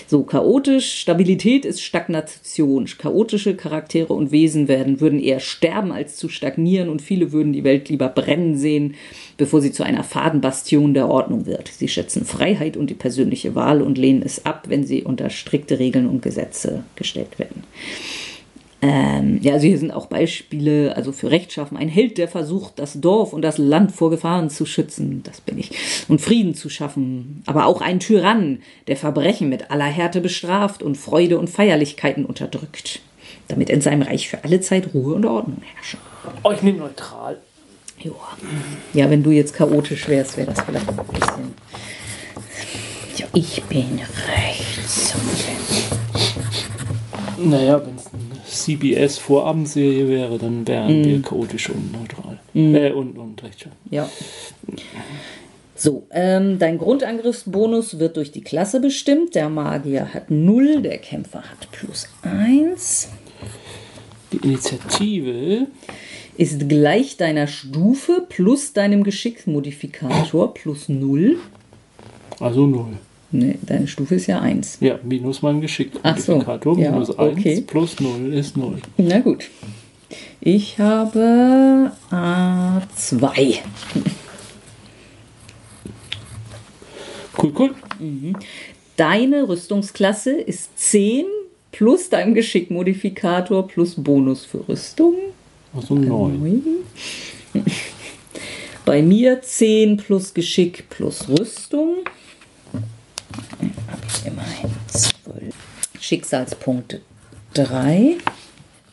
So, 0.08 0.24
chaotisch, 0.24 0.98
Stabilität 1.00 1.64
ist 1.64 1.82
Stagnation. 1.82 2.86
Chaotische 2.98 3.54
Charaktere 3.54 4.12
und 4.12 4.32
Wesen 4.32 4.66
werden, 4.66 5.00
würden 5.00 5.20
eher 5.20 5.38
sterben 5.38 5.92
als 5.92 6.16
zu 6.16 6.28
stagnieren 6.28 6.88
und 6.88 7.00
viele 7.00 7.30
würden 7.30 7.52
die 7.52 7.62
Welt 7.62 7.88
lieber 7.88 8.08
brennen 8.08 8.56
sehen, 8.56 8.94
bevor 9.36 9.60
sie 9.60 9.70
zu 9.70 9.84
einer 9.84 10.02
Fadenbastion 10.02 10.94
der 10.94 11.08
Ordnung 11.08 11.46
wird. 11.46 11.68
Sie 11.68 11.88
schätzen 11.88 12.24
Freiheit 12.24 12.76
und 12.76 12.90
die 12.90 12.94
persönliche 12.94 13.54
Wahl 13.54 13.80
und 13.80 13.98
lehnen 13.98 14.22
es 14.22 14.44
ab, 14.44 14.64
wenn 14.68 14.84
sie 14.84 15.04
unter 15.04 15.30
strikte 15.30 15.78
Regeln 15.78 16.08
und 16.08 16.22
Gesetze 16.22 16.82
gestellt 16.96 17.38
werden. 17.38 17.62
Ähm, 18.80 19.40
ja, 19.42 19.54
also 19.54 19.66
hier 19.66 19.78
sind 19.78 19.90
auch 19.90 20.06
Beispiele, 20.06 20.94
also 20.94 21.10
für 21.10 21.30
Rechtschaffen. 21.30 21.76
Ein 21.76 21.88
Held, 21.88 22.16
der 22.16 22.28
versucht, 22.28 22.78
das 22.78 23.00
Dorf 23.00 23.32
und 23.32 23.42
das 23.42 23.58
Land 23.58 23.90
vor 23.90 24.10
Gefahren 24.10 24.50
zu 24.50 24.66
schützen, 24.66 25.22
das 25.24 25.40
bin 25.40 25.58
ich, 25.58 25.72
und 26.06 26.20
Frieden 26.20 26.54
zu 26.54 26.68
schaffen. 26.68 27.42
Aber 27.46 27.66
auch 27.66 27.80
ein 27.80 27.98
Tyrann, 27.98 28.60
der 28.86 28.96
Verbrechen 28.96 29.48
mit 29.48 29.72
aller 29.72 29.86
Härte 29.86 30.20
bestraft 30.20 30.82
und 30.82 30.96
Freude 30.96 31.38
und 31.38 31.50
Feierlichkeiten 31.50 32.24
unterdrückt, 32.24 33.00
damit 33.48 33.68
in 33.68 33.80
seinem 33.80 34.02
Reich 34.02 34.28
für 34.28 34.44
alle 34.44 34.60
Zeit 34.60 34.94
Ruhe 34.94 35.14
und 35.14 35.26
Ordnung 35.26 35.60
herrsche. 35.74 35.96
Oh, 36.44 36.52
ich 36.52 36.62
nehme 36.62 36.78
neutral. 36.78 37.38
Ja. 38.00 38.12
ja, 38.92 39.10
wenn 39.10 39.24
du 39.24 39.32
jetzt 39.32 39.54
chaotisch 39.54 40.08
wärst, 40.08 40.36
wäre 40.36 40.52
das 40.52 40.60
vielleicht 40.60 40.88
ein 40.88 40.96
bisschen. 40.96 41.54
Ja, 43.16 43.26
ich 43.34 43.60
bin 43.64 44.00
rechts. 44.28 45.14
Naja, 47.38 47.82
wenn 47.84 47.96
es 47.96 48.04
CBS 48.64 49.18
Vorabendserie 49.18 50.08
wäre, 50.08 50.38
dann 50.38 50.66
wären 50.66 51.02
mm. 51.02 51.04
wir 51.04 51.22
chaotisch 51.22 51.70
und 51.70 51.92
neutral. 51.92 52.38
Mm. 52.54 52.74
Äh, 52.74 52.90
und, 52.92 53.18
und 53.18 53.42
rechtschaffen. 53.42 53.78
Ja. 53.90 54.08
So, 55.74 56.06
ähm, 56.10 56.58
dein 56.58 56.78
Grundangriffsbonus 56.78 58.00
wird 58.00 58.16
durch 58.16 58.32
die 58.32 58.40
Klasse 58.40 58.80
bestimmt. 58.80 59.36
Der 59.36 59.48
Magier 59.48 60.12
hat 60.12 60.30
0, 60.30 60.82
der 60.82 60.98
Kämpfer 60.98 61.42
hat 61.42 61.70
plus 61.70 62.08
1. 62.22 63.10
Die 64.32 64.38
Initiative 64.38 65.68
ist 66.36 66.68
gleich 66.68 67.16
deiner 67.16 67.46
Stufe 67.46 68.26
plus 68.28 68.72
deinem 68.72 69.04
Geschicksmodifikator 69.04 70.52
plus 70.52 70.88
0. 70.88 71.36
Also 72.40 72.66
0. 72.66 72.98
Nee, 73.30 73.58
deine 73.62 73.86
Stufe 73.86 74.14
ist 74.14 74.26
ja 74.26 74.40
1. 74.40 74.78
Ja, 74.80 74.98
minus 75.02 75.42
mein 75.42 75.60
Geschickmodifikator. 75.60 76.74
So, 76.74 76.80
minus 76.80 77.08
ja, 77.08 77.18
1 77.18 77.38
okay. 77.38 77.60
plus 77.66 78.00
0 78.00 78.32
ist 78.32 78.56
0. 78.56 78.78
Na 78.96 79.18
gut. 79.20 79.50
Ich 80.40 80.78
habe 80.78 81.92
A2. 82.10 83.58
Cool, 87.40 87.52
cool. 87.56 87.74
Mhm. 88.00 88.36
Deine 88.96 89.48
Rüstungsklasse 89.48 90.32
ist 90.32 90.76
10 90.76 91.24
plus 91.70 92.08
dein 92.10 92.34
Geschickmodifikator 92.34 93.68
plus 93.68 93.94
Bonus 93.94 94.44
für 94.44 94.68
Rüstung. 94.68 95.14
Also 95.72 95.94
9. 95.94 96.62
Bei 98.84 99.02
mir 99.02 99.40
10 99.40 99.98
plus 99.98 100.34
Geschick 100.34 100.88
plus 100.90 101.28
Rüstung 101.28 101.98
habe 103.90 104.02
ich 104.06 104.26
immerhin 104.26 104.70
12. 104.88 105.54
Schicksalspunkte 106.00 107.00
3. 107.54 108.16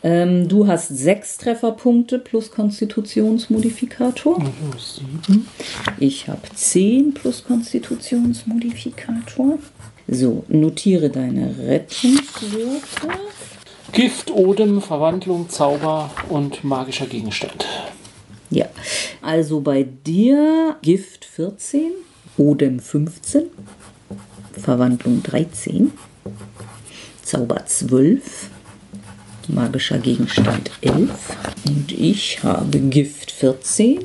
Ähm, 0.03 0.47
du 0.47 0.67
hast 0.67 0.89
6 0.89 1.37
Trefferpunkte 1.37 2.19
plus 2.19 2.51
Konstitutionsmodifikator. 2.51 4.39
Also 4.39 5.01
7. 5.27 5.47
Ich 5.99 6.27
habe 6.27 6.41
10 6.53 7.13
plus 7.13 7.43
Konstitutionsmodifikator. 7.43 9.57
So, 10.07 10.43
notiere 10.47 11.09
deine 11.09 11.55
Rettungswürfe. 11.57 13.07
Gift, 13.91 14.29
Odem, 14.29 14.81
Verwandlung, 14.81 15.49
Zauber 15.49 16.11
und 16.29 16.63
magischer 16.63 17.07
Gegenstand. 17.07 17.65
Ja, 18.51 18.67
also 19.21 19.61
bei 19.61 19.83
dir 19.83 20.75
Gift 20.81 21.25
14, 21.25 21.91
Odem 22.37 22.79
15, 22.79 23.45
Verwandlung 24.59 25.21
13. 25.23 25.91
Zauber 27.21 27.65
12. 27.65 28.49
Magischer 29.47 29.99
Gegenstand 29.99 30.71
11. 30.81 31.09
Und 31.67 31.91
ich 31.91 32.43
habe 32.43 32.79
Gift 32.79 33.31
14. 33.31 33.99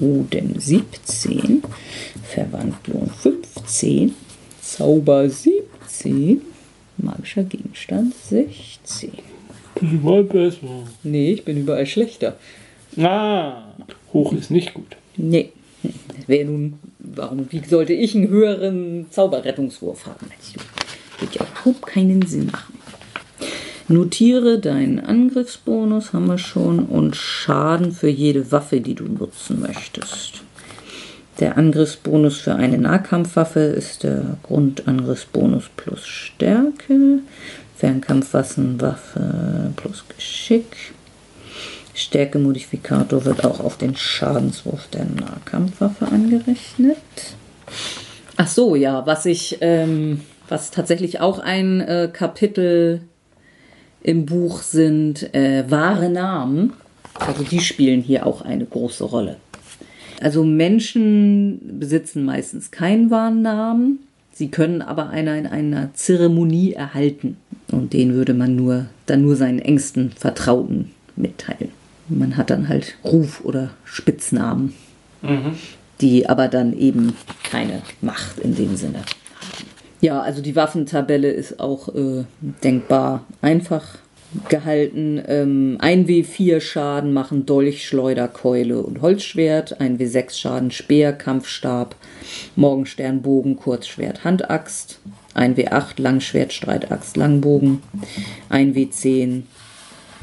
Odem 0.00 0.58
17. 0.58 1.62
Verwandlung 2.22 3.10
15. 3.10 4.14
Zauber 4.60 5.28
17. 5.28 6.42
Magischer 6.98 7.44
Gegenstand 7.44 8.14
16. 8.28 9.12
Überall 9.80 10.24
besser. 10.24 10.86
Nee, 11.02 11.32
ich 11.32 11.44
bin 11.44 11.58
überall 11.58 11.86
schlechter. 11.86 12.36
Ah, 12.98 13.62
hoch 14.12 14.32
ist 14.32 14.50
nicht 14.50 14.74
gut. 14.74 14.96
Nee. 15.16 15.52
Wer 16.26 16.44
nun, 16.44 16.78
warum, 17.14 17.48
sollte 17.68 17.92
ich 17.92 18.14
einen 18.14 18.28
höheren 18.28 19.06
Zauberrettungswurf 19.10 20.06
haben 20.06 20.26
als 20.36 20.52
du? 20.52 20.60
Wird 21.20 21.34
ja 21.34 21.46
überhaupt 21.46 21.86
keinen 21.86 22.22
Sinn 22.22 22.46
machen. 22.46 22.78
Notiere 23.88 24.60
deinen 24.60 25.00
Angriffsbonus, 25.00 26.12
haben 26.12 26.26
wir 26.26 26.38
schon, 26.38 26.86
und 26.86 27.16
Schaden 27.16 27.92
für 27.92 28.08
jede 28.08 28.52
Waffe, 28.52 28.80
die 28.80 28.94
du 28.94 29.04
nutzen 29.04 29.60
möchtest. 29.60 30.42
Der 31.40 31.56
Angriffsbonus 31.56 32.38
für 32.38 32.54
eine 32.54 32.78
Nahkampfwaffe 32.78 33.60
ist 33.60 34.04
der 34.04 34.38
Grundangriffsbonus 34.42 35.64
plus 35.76 36.06
Stärke. 36.06 37.20
Fernkampfwaffenwaffe 37.76 39.72
plus 39.74 40.04
Geschick. 40.14 40.92
Stärkemodifikator 41.94 43.24
wird 43.24 43.44
auch 43.44 43.60
auf 43.60 43.76
den 43.76 43.96
Schadenswurf 43.96 44.88
der 44.88 45.04
Nahkampfwaffe 45.04 46.06
angerechnet. 46.06 46.96
Ach 48.36 48.48
so, 48.48 48.74
ja, 48.74 49.06
was 49.06 49.26
ich, 49.26 49.58
ähm, 49.60 50.22
was 50.48 50.70
tatsächlich 50.70 51.20
auch 51.20 51.38
ein 51.38 51.80
äh, 51.80 52.08
Kapitel 52.12 53.02
im 54.02 54.26
Buch 54.26 54.62
sind, 54.62 55.34
äh, 55.34 55.64
wahre 55.70 56.08
Namen. 56.08 56.72
Also 57.14 57.42
die 57.42 57.60
spielen 57.60 58.00
hier 58.00 58.26
auch 58.26 58.42
eine 58.42 58.64
große 58.64 59.04
Rolle. 59.04 59.36
Also 60.20 60.44
Menschen 60.44 61.78
besitzen 61.78 62.24
meistens 62.24 62.70
keinen 62.70 63.10
wahren 63.10 63.42
Namen. 63.42 64.00
Sie 64.32 64.48
können 64.50 64.80
aber 64.80 65.10
einer 65.10 65.36
in 65.36 65.46
einer 65.46 65.92
Zeremonie 65.94 66.72
erhalten. 66.72 67.36
Und 67.70 67.92
den 67.92 68.14
würde 68.14 68.34
man 68.34 68.56
nur, 68.56 68.86
dann 69.06 69.22
nur 69.22 69.36
seinen 69.36 69.58
engsten 69.58 70.12
Vertrauten 70.12 70.92
mitteilen. 71.16 71.79
Man 72.10 72.36
hat 72.36 72.50
dann 72.50 72.68
halt 72.68 72.96
Ruf 73.04 73.40
oder 73.44 73.70
Spitznamen, 73.84 74.74
mhm. 75.22 75.54
die 76.00 76.28
aber 76.28 76.48
dann 76.48 76.76
eben 76.76 77.16
keine 77.42 77.82
Macht 78.00 78.38
in 78.38 78.54
dem 78.54 78.76
Sinne 78.76 78.98
haben. 78.98 79.06
Ja, 80.00 80.20
also 80.20 80.40
die 80.40 80.56
Waffentabelle 80.56 81.30
ist 81.30 81.60
auch 81.60 81.94
äh, 81.94 82.24
denkbar 82.40 83.26
einfach 83.42 83.98
gehalten. 84.48 85.20
Ähm, 85.26 85.76
ein 85.80 86.06
W4 86.06 86.60
Schaden 86.60 87.12
machen 87.12 87.46
Dolch, 87.46 87.86
Schleuder, 87.86 88.28
Keule 88.28 88.80
und 88.80 89.02
Holzschwert. 89.02 89.80
Ein 89.80 89.98
W6 89.98 90.38
Schaden 90.38 90.70
Speer, 90.70 91.12
Kampfstab, 91.12 91.96
Morgenstern, 92.56 93.22
Bogen, 93.22 93.56
Kurzschwert, 93.56 94.24
Handaxt. 94.24 95.00
Ein 95.34 95.54
W8 95.54 96.00
Langschwert, 96.00 96.52
Streitaxt, 96.52 97.16
Langbogen. 97.16 97.82
Ein 98.48 98.74
W10 98.74 99.42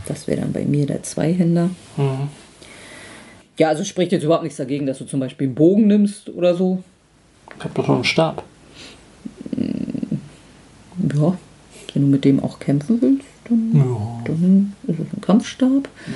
das 0.07 0.27
wäre 0.27 0.41
dann 0.41 0.53
bei 0.53 0.65
mir 0.65 0.85
der 0.85 1.03
Zweihänder. 1.03 1.69
Mhm. 1.97 2.29
Ja, 3.57 3.69
also 3.69 3.83
spricht 3.83 4.11
jetzt 4.11 4.23
überhaupt 4.23 4.43
nichts 4.43 4.57
dagegen, 4.57 4.85
dass 4.85 4.99
du 4.99 5.05
zum 5.05 5.19
Beispiel 5.19 5.47
einen 5.47 5.55
Bogen 5.55 5.87
nimmst 5.87 6.29
oder 6.29 6.55
so. 6.55 6.83
Ich 7.57 7.63
habe 7.63 7.73
doch 7.73 7.87
noch 7.87 7.95
einen 7.95 8.03
Stab. 8.03 8.43
Ja, 11.15 11.37
wenn 11.93 12.01
du 12.03 12.07
mit 12.07 12.25
dem 12.25 12.39
auch 12.41 12.59
kämpfen 12.59 13.01
willst, 13.01 13.25
dann, 13.45 13.71
ja. 13.73 14.23
dann 14.25 14.73
ist 14.87 14.99
es 14.99 15.13
ein 15.13 15.21
Kampfstab. 15.21 15.71
Mhm. 15.71 16.13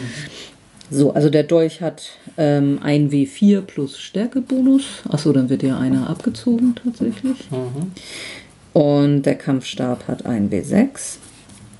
So, 0.93 1.13
also 1.13 1.29
der 1.29 1.43
Dolch 1.43 1.81
hat 1.81 2.09
ähm, 2.37 2.79
ein 2.83 3.09
W4 3.09 3.61
plus 3.61 3.97
Stärkebonus. 3.97 5.03
Achso, 5.09 5.31
dann 5.31 5.49
wird 5.49 5.63
ja 5.63 5.79
einer 5.79 6.09
abgezogen 6.09 6.75
tatsächlich. 6.75 7.49
Mhm. 7.49 7.91
Und 8.73 9.23
der 9.23 9.35
Kampfstab 9.35 10.07
hat 10.07 10.25
ein 10.25 10.49
W6. 10.49 11.17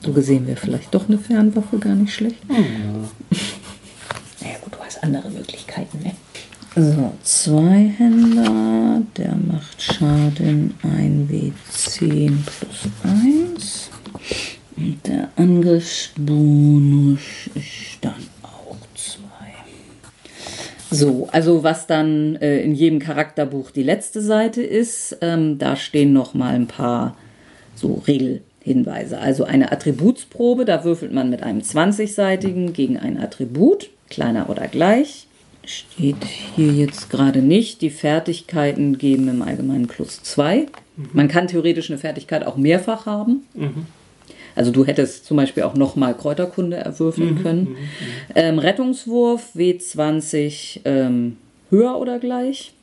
So 0.03 0.13
gesehen 0.13 0.47
wäre 0.47 0.57
vielleicht 0.57 0.93
doch 0.93 1.07
eine 1.07 1.19
Fernwaffe 1.19 1.77
gar 1.77 1.93
nicht 1.93 2.13
schlecht. 2.13 2.37
Ja. 2.49 2.55
naja 4.41 4.57
gut, 4.61 4.73
du 4.73 4.79
hast 4.79 5.03
andere 5.03 5.29
Möglichkeiten, 5.29 5.99
ne? 5.99 6.13
So, 6.73 7.13
zwei 7.21 7.91
Händer, 7.97 9.01
der 9.17 9.35
macht 9.35 9.81
Schaden 9.81 10.73
1W10 10.83 12.31
plus 12.45 12.87
1. 13.03 13.89
Und 14.77 15.05
der 15.05 15.29
Angriffsbonus 15.35 17.19
ist 17.53 17.97
dann 17.99 18.23
auch 18.41 18.77
2. 18.95 19.19
So, 20.89 21.27
also 21.31 21.63
was 21.63 21.87
dann 21.87 22.37
äh, 22.37 22.61
in 22.61 22.73
jedem 22.73 22.99
Charakterbuch 22.99 23.71
die 23.71 23.83
letzte 23.83 24.21
Seite 24.21 24.63
ist, 24.63 25.17
ähm, 25.19 25.59
da 25.59 25.75
stehen 25.75 26.13
noch 26.13 26.33
mal 26.33 26.55
ein 26.55 26.67
paar 26.67 27.17
so 27.75 28.01
Regel 28.07 28.43
Hinweise. 28.63 29.19
Also 29.19 29.43
eine 29.43 29.71
Attributsprobe, 29.71 30.65
da 30.65 30.83
würfelt 30.83 31.11
man 31.11 31.29
mit 31.29 31.43
einem 31.43 31.61
20-seitigen 31.61 32.73
gegen 32.73 32.97
ein 32.97 33.19
Attribut, 33.19 33.89
kleiner 34.09 34.49
oder 34.49 34.67
gleich. 34.67 35.27
Steht 35.65 36.23
hier 36.55 36.71
jetzt 36.73 37.09
gerade 37.09 37.39
nicht. 37.39 37.81
Die 37.81 37.89
Fertigkeiten 37.89 38.97
geben 38.97 39.27
im 39.27 39.41
Allgemeinen 39.41 39.87
plus 39.87 40.21
2. 40.23 40.67
Mhm. 40.95 41.09
Man 41.13 41.27
kann 41.27 41.47
theoretisch 41.47 41.89
eine 41.89 41.99
Fertigkeit 41.99 42.45
auch 42.45 42.57
mehrfach 42.57 43.05
haben. 43.05 43.43
Mhm. 43.53 43.85
Also 44.55 44.71
du 44.71 44.85
hättest 44.85 45.25
zum 45.25 45.37
Beispiel 45.37 45.63
auch 45.63 45.75
nochmal 45.75 46.15
Kräuterkunde 46.15 46.77
erwürfeln 46.77 47.35
mhm. 47.35 47.43
können. 47.43 47.61
Mhm. 47.63 47.77
Ähm, 48.35 48.59
Rettungswurf 48.59 49.55
W20 49.55 50.81
ähm, 50.85 51.37
höher 51.69 51.97
oder 51.97 52.19
gleich. 52.19 52.73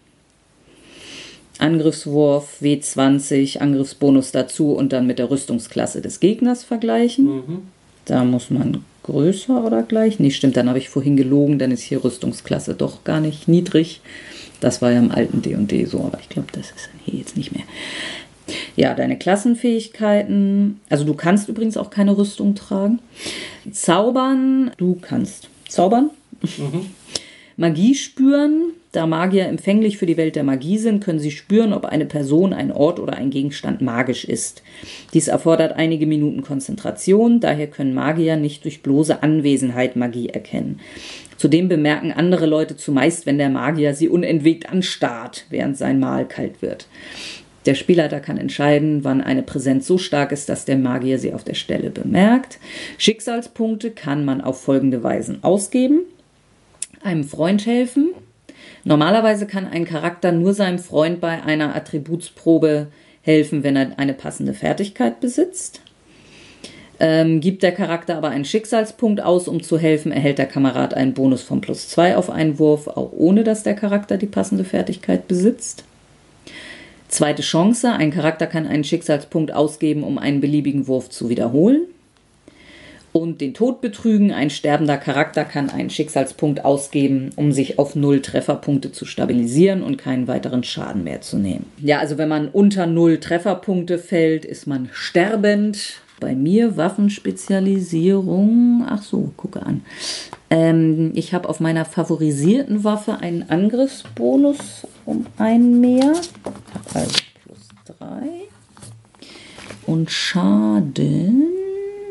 Angriffswurf 1.58 2.60
W20, 2.60 3.58
Angriffsbonus 3.58 4.32
dazu 4.32 4.72
und 4.72 4.92
dann 4.92 5.06
mit 5.06 5.18
der 5.18 5.30
Rüstungsklasse 5.30 6.00
des 6.00 6.20
Gegners 6.20 6.64
vergleichen. 6.64 7.24
Mhm. 7.24 7.58
Da 8.04 8.24
muss 8.24 8.50
man 8.50 8.84
größer 9.02 9.64
oder 9.64 9.82
gleich. 9.82 10.18
Nee, 10.20 10.30
stimmt, 10.30 10.56
dann 10.56 10.68
habe 10.68 10.78
ich 10.78 10.88
vorhin 10.88 11.16
gelogen, 11.16 11.58
dann 11.58 11.70
ist 11.70 11.82
hier 11.82 12.04
Rüstungsklasse 12.04 12.74
doch 12.74 13.04
gar 13.04 13.20
nicht 13.20 13.48
niedrig. 13.48 14.00
Das 14.60 14.82
war 14.82 14.92
ja 14.92 14.98
im 14.98 15.10
alten 15.10 15.42
D&D 15.42 15.84
so, 15.84 16.00
aber 16.00 16.18
ich 16.20 16.28
glaube, 16.28 16.48
das 16.52 16.70
ist 16.70 16.90
hier 17.04 17.18
jetzt 17.18 17.36
nicht 17.36 17.52
mehr. 17.52 17.64
Ja, 18.76 18.94
deine 18.94 19.18
Klassenfähigkeiten. 19.18 20.80
Also 20.88 21.04
du 21.04 21.14
kannst 21.14 21.48
übrigens 21.48 21.76
auch 21.76 21.90
keine 21.90 22.16
Rüstung 22.16 22.54
tragen. 22.54 23.00
Zaubern, 23.70 24.70
du 24.78 24.96
kannst 25.00 25.48
zaubern. 25.68 26.10
Mhm. 26.40 26.86
Magie 27.56 27.94
spüren. 27.94 28.72
Da 28.92 29.06
Magier 29.06 29.46
empfänglich 29.46 29.98
für 29.98 30.06
die 30.06 30.16
Welt 30.16 30.34
der 30.34 30.44
Magie 30.44 30.78
sind, 30.78 31.04
können 31.04 31.18
sie 31.18 31.30
spüren, 31.30 31.74
ob 31.74 31.84
eine 31.84 32.06
Person, 32.06 32.54
ein 32.54 32.72
Ort 32.72 32.98
oder 32.98 33.14
ein 33.14 33.30
Gegenstand 33.30 33.82
magisch 33.82 34.24
ist. 34.24 34.62
Dies 35.12 35.28
erfordert 35.28 35.74
einige 35.74 36.06
Minuten 36.06 36.42
Konzentration, 36.42 37.40
daher 37.40 37.66
können 37.66 37.92
Magier 37.92 38.36
nicht 38.36 38.64
durch 38.64 38.82
bloße 38.82 39.22
Anwesenheit 39.22 39.96
Magie 39.96 40.30
erkennen. 40.30 40.80
Zudem 41.36 41.68
bemerken 41.68 42.12
andere 42.12 42.46
Leute 42.46 42.76
zumeist, 42.76 43.26
wenn 43.26 43.38
der 43.38 43.50
Magier 43.50 43.94
sie 43.94 44.08
unentwegt 44.08 44.70
anstarrt, 44.70 45.44
während 45.50 45.76
sein 45.76 46.00
Mahl 46.00 46.26
kalt 46.26 46.62
wird. 46.62 46.88
Der 47.66 47.74
Spielleiter 47.74 48.20
kann 48.20 48.38
entscheiden, 48.38 49.04
wann 49.04 49.20
eine 49.20 49.42
Präsenz 49.42 49.86
so 49.86 49.98
stark 49.98 50.32
ist, 50.32 50.48
dass 50.48 50.64
der 50.64 50.78
Magier 50.78 51.18
sie 51.18 51.34
auf 51.34 51.44
der 51.44 51.54
Stelle 51.54 51.90
bemerkt. 51.90 52.58
Schicksalspunkte 52.96 53.90
kann 53.90 54.24
man 54.24 54.40
auf 54.40 54.62
folgende 54.62 55.02
Weisen 55.02 55.44
ausgeben 55.44 56.00
einem 57.02 57.24
Freund 57.24 57.66
helfen. 57.66 58.10
Normalerweise 58.88 59.46
kann 59.46 59.66
ein 59.66 59.84
Charakter 59.84 60.32
nur 60.32 60.54
seinem 60.54 60.78
Freund 60.78 61.20
bei 61.20 61.42
einer 61.42 61.76
Attributsprobe 61.76 62.86
helfen, 63.20 63.62
wenn 63.62 63.76
er 63.76 63.98
eine 63.98 64.14
passende 64.14 64.54
Fertigkeit 64.54 65.20
besitzt. 65.20 65.82
Ähm, 66.98 67.42
gibt 67.42 67.62
der 67.62 67.72
Charakter 67.72 68.16
aber 68.16 68.30
einen 68.30 68.46
Schicksalspunkt 68.46 69.20
aus, 69.20 69.46
um 69.46 69.62
zu 69.62 69.78
helfen, 69.78 70.10
erhält 70.10 70.38
der 70.38 70.46
Kamerad 70.46 70.94
einen 70.94 71.12
Bonus 71.12 71.42
von 71.42 71.60
plus 71.60 71.90
2 71.90 72.16
auf 72.16 72.30
einen 72.30 72.58
Wurf, 72.58 72.88
auch 72.88 73.12
ohne 73.12 73.44
dass 73.44 73.62
der 73.62 73.74
Charakter 73.74 74.16
die 74.16 74.24
passende 74.24 74.64
Fertigkeit 74.64 75.28
besitzt. 75.28 75.84
Zweite 77.08 77.42
Chance, 77.42 77.92
ein 77.92 78.10
Charakter 78.10 78.46
kann 78.46 78.66
einen 78.66 78.84
Schicksalspunkt 78.84 79.52
ausgeben, 79.52 80.02
um 80.02 80.16
einen 80.16 80.40
beliebigen 80.40 80.86
Wurf 80.86 81.10
zu 81.10 81.28
wiederholen 81.28 81.82
und 83.18 83.40
den 83.40 83.54
Tod 83.54 83.80
betrügen. 83.80 84.32
Ein 84.32 84.50
sterbender 84.50 84.96
Charakter 84.96 85.44
kann 85.44 85.70
einen 85.70 85.90
Schicksalspunkt 85.90 86.64
ausgeben, 86.64 87.30
um 87.36 87.52
sich 87.52 87.78
auf 87.78 87.94
null 87.94 88.22
Trefferpunkte 88.22 88.90
zu 88.92 89.04
stabilisieren 89.04 89.82
und 89.82 89.98
keinen 89.98 90.28
weiteren 90.28 90.64
Schaden 90.64 91.04
mehr 91.04 91.20
zu 91.20 91.38
nehmen. 91.38 91.66
Ja, 91.78 91.98
also 91.98 92.18
wenn 92.18 92.28
man 92.28 92.48
unter 92.48 92.86
null 92.86 93.18
Trefferpunkte 93.18 93.98
fällt, 93.98 94.44
ist 94.44 94.66
man 94.66 94.88
sterbend. 94.92 96.00
Bei 96.20 96.34
mir 96.34 96.76
Waffenspezialisierung. 96.76 98.84
Ach 98.88 99.02
so, 99.02 99.30
gucke 99.36 99.64
an. 99.64 99.82
Ähm, 100.50 101.12
ich 101.14 101.32
habe 101.32 101.48
auf 101.48 101.60
meiner 101.60 101.84
favorisierten 101.84 102.82
Waffe 102.82 103.18
einen 103.20 103.48
Angriffsbonus 103.48 104.84
um 105.04 105.26
einen 105.36 105.80
mehr. 105.80 106.14
Also 106.92 107.18
plus 107.44 107.68
drei. 107.84 108.48
Und 109.86 110.10
Schaden 110.10 111.57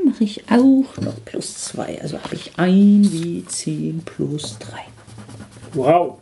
mache 0.10 0.24
ich 0.24 0.44
auch 0.50 0.98
noch 1.02 1.24
plus 1.26 1.58
2. 1.66 2.02
Also 2.02 2.18
habe 2.22 2.36
ich 2.36 2.52
1 2.58 3.12
wie 3.12 3.46
10 3.46 4.02
plus 4.06 4.58
3. 4.60 4.72
Wow. 5.74 6.18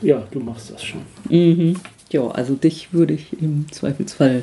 Ja, 0.00 0.26
du 0.30 0.40
machst 0.40 0.70
das 0.70 0.82
schon. 0.82 1.02
Mhm. 1.28 1.76
Ja, 2.10 2.28
also 2.28 2.54
dich 2.54 2.92
würde 2.92 3.14
ich 3.14 3.40
im 3.40 3.66
Zweifelsfall. 3.70 4.42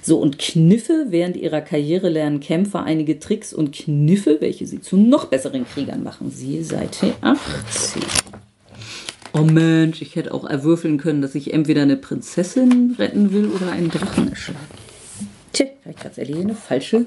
So, 0.00 0.18
und 0.18 0.38
Kniffe. 0.38 1.06
Während 1.10 1.36
ihrer 1.36 1.60
Karriere 1.60 2.08
lernen 2.08 2.40
Kämpfer 2.40 2.82
einige 2.84 3.18
Tricks 3.18 3.52
und 3.52 3.72
Kniffe, 3.72 4.38
welche 4.40 4.66
sie 4.66 4.80
zu 4.80 4.96
noch 4.96 5.26
besseren 5.26 5.66
Kriegern 5.66 6.02
machen. 6.02 6.30
Siehe 6.30 6.64
Seite 6.64 7.14
18. 7.20 8.02
Oh 9.34 9.42
Mensch, 9.42 10.00
ich 10.00 10.16
hätte 10.16 10.32
auch 10.32 10.48
erwürfeln 10.48 10.96
können, 10.96 11.20
dass 11.20 11.34
ich 11.34 11.52
entweder 11.52 11.82
eine 11.82 11.96
Prinzessin 11.96 12.96
retten 12.98 13.32
will 13.32 13.48
oder 13.48 13.70
einen 13.70 13.90
Drachen 13.90 14.30
erschlagen. 14.30 14.87
Ich 15.88 15.96
tatsächlich 15.96 16.38
eine 16.38 16.54
falsche 16.54 17.04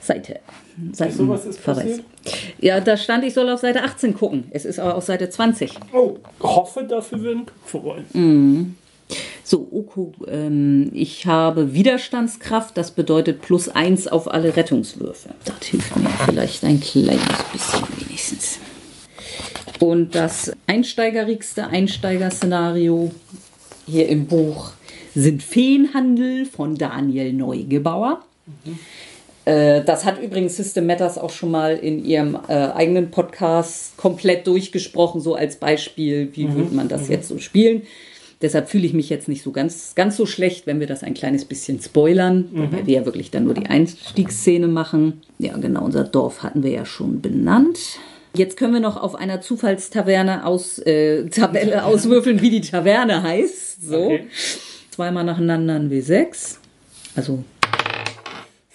Seite. 0.00 0.40
Seiten 0.92 1.16
so 1.16 1.28
was 1.28 1.44
ist 1.44 1.62
passiert? 1.62 2.02
Ja, 2.58 2.80
da 2.80 2.96
stand, 2.96 3.24
ich 3.24 3.34
soll 3.34 3.48
auf 3.48 3.60
Seite 3.60 3.82
18 3.82 4.14
gucken. 4.14 4.44
Es 4.50 4.64
ist 4.64 4.78
aber 4.78 4.94
auf 4.94 5.04
Seite 5.04 5.28
20. 5.28 5.72
Oh, 5.92 6.18
hoffe, 6.40 6.84
dafür 6.84 7.22
wir 7.22 7.30
einen 7.30 7.46
Köpfe 7.46 7.78
rollen. 7.78 8.06
Mhm. 8.12 8.76
So, 9.42 9.66
Oko, 9.72 10.12
ähm, 10.26 10.90
ich 10.92 11.26
habe 11.26 11.72
Widerstandskraft, 11.72 12.76
das 12.76 12.90
bedeutet 12.90 13.40
plus 13.40 13.68
1 13.68 14.08
auf 14.08 14.30
alle 14.30 14.56
Rettungswürfe. 14.56 15.30
Das 15.44 15.66
hilft 15.66 15.96
mir 15.96 16.10
vielleicht 16.26 16.64
ein 16.64 16.80
kleines 16.80 17.44
bisschen 17.52 17.82
wenigstens. 17.96 18.58
Und 19.80 20.14
das 20.14 20.52
einsteigerigste 20.66 21.68
Einsteigerszenario 21.68 23.10
hier 23.86 24.08
im 24.08 24.26
Buch 24.26 24.72
sind 25.22 25.42
Feenhandel 25.42 26.46
von 26.46 26.76
Daniel 26.76 27.32
Neugebauer. 27.32 28.24
Mhm. 28.64 28.78
Das 29.86 30.04
hat 30.04 30.22
übrigens 30.22 30.58
System 30.58 30.86
Matters 30.86 31.16
auch 31.16 31.30
schon 31.30 31.50
mal 31.50 31.74
in 31.74 32.04
ihrem 32.04 32.36
äh, 32.48 32.52
eigenen 32.52 33.10
Podcast 33.10 33.96
komplett 33.96 34.46
durchgesprochen, 34.46 35.22
so 35.22 35.36
als 35.36 35.56
Beispiel, 35.56 36.28
wie 36.34 36.44
mhm. 36.44 36.54
würde 36.54 36.74
man 36.74 36.88
das 36.88 37.06
mhm. 37.06 37.12
jetzt 37.12 37.28
so 37.28 37.38
spielen. 37.38 37.82
Deshalb 38.40 38.68
fühle 38.68 38.86
ich 38.86 38.92
mich 38.92 39.08
jetzt 39.08 39.26
nicht 39.26 39.42
so 39.42 39.50
ganz, 39.50 39.94
ganz 39.96 40.16
so 40.16 40.24
schlecht, 40.24 40.66
wenn 40.66 40.78
wir 40.78 40.86
das 40.86 41.02
ein 41.02 41.14
kleines 41.14 41.44
bisschen 41.44 41.80
spoilern, 41.80 42.48
mhm. 42.52 42.72
weil 42.72 42.86
wir 42.86 42.94
ja 42.94 43.04
wirklich 43.04 43.30
dann 43.30 43.44
nur 43.44 43.54
die 43.54 43.66
Einstiegsszene 43.66 44.68
machen. 44.68 45.22
Ja, 45.38 45.56
genau, 45.56 45.84
unser 45.84 46.04
Dorf 46.04 46.42
hatten 46.42 46.62
wir 46.62 46.70
ja 46.70 46.84
schon 46.84 47.20
benannt. 47.20 47.78
Jetzt 48.34 48.56
können 48.56 48.74
wir 48.74 48.80
noch 48.80 48.96
auf 48.96 49.16
einer 49.16 49.40
Zufallstaverne 49.40 50.46
aus, 50.46 50.78
äh, 50.78 51.26
Tabelle 51.30 51.84
auswürfeln, 51.86 52.40
wie 52.40 52.50
die 52.50 52.60
Taverne 52.60 53.22
heißt. 53.22 53.82
So. 53.88 54.04
Okay. 54.04 54.26
Zweimal 54.98 55.22
nacheinander 55.22 55.76
ein 55.76 55.92
W6. 55.92 56.56
Also. 57.14 57.44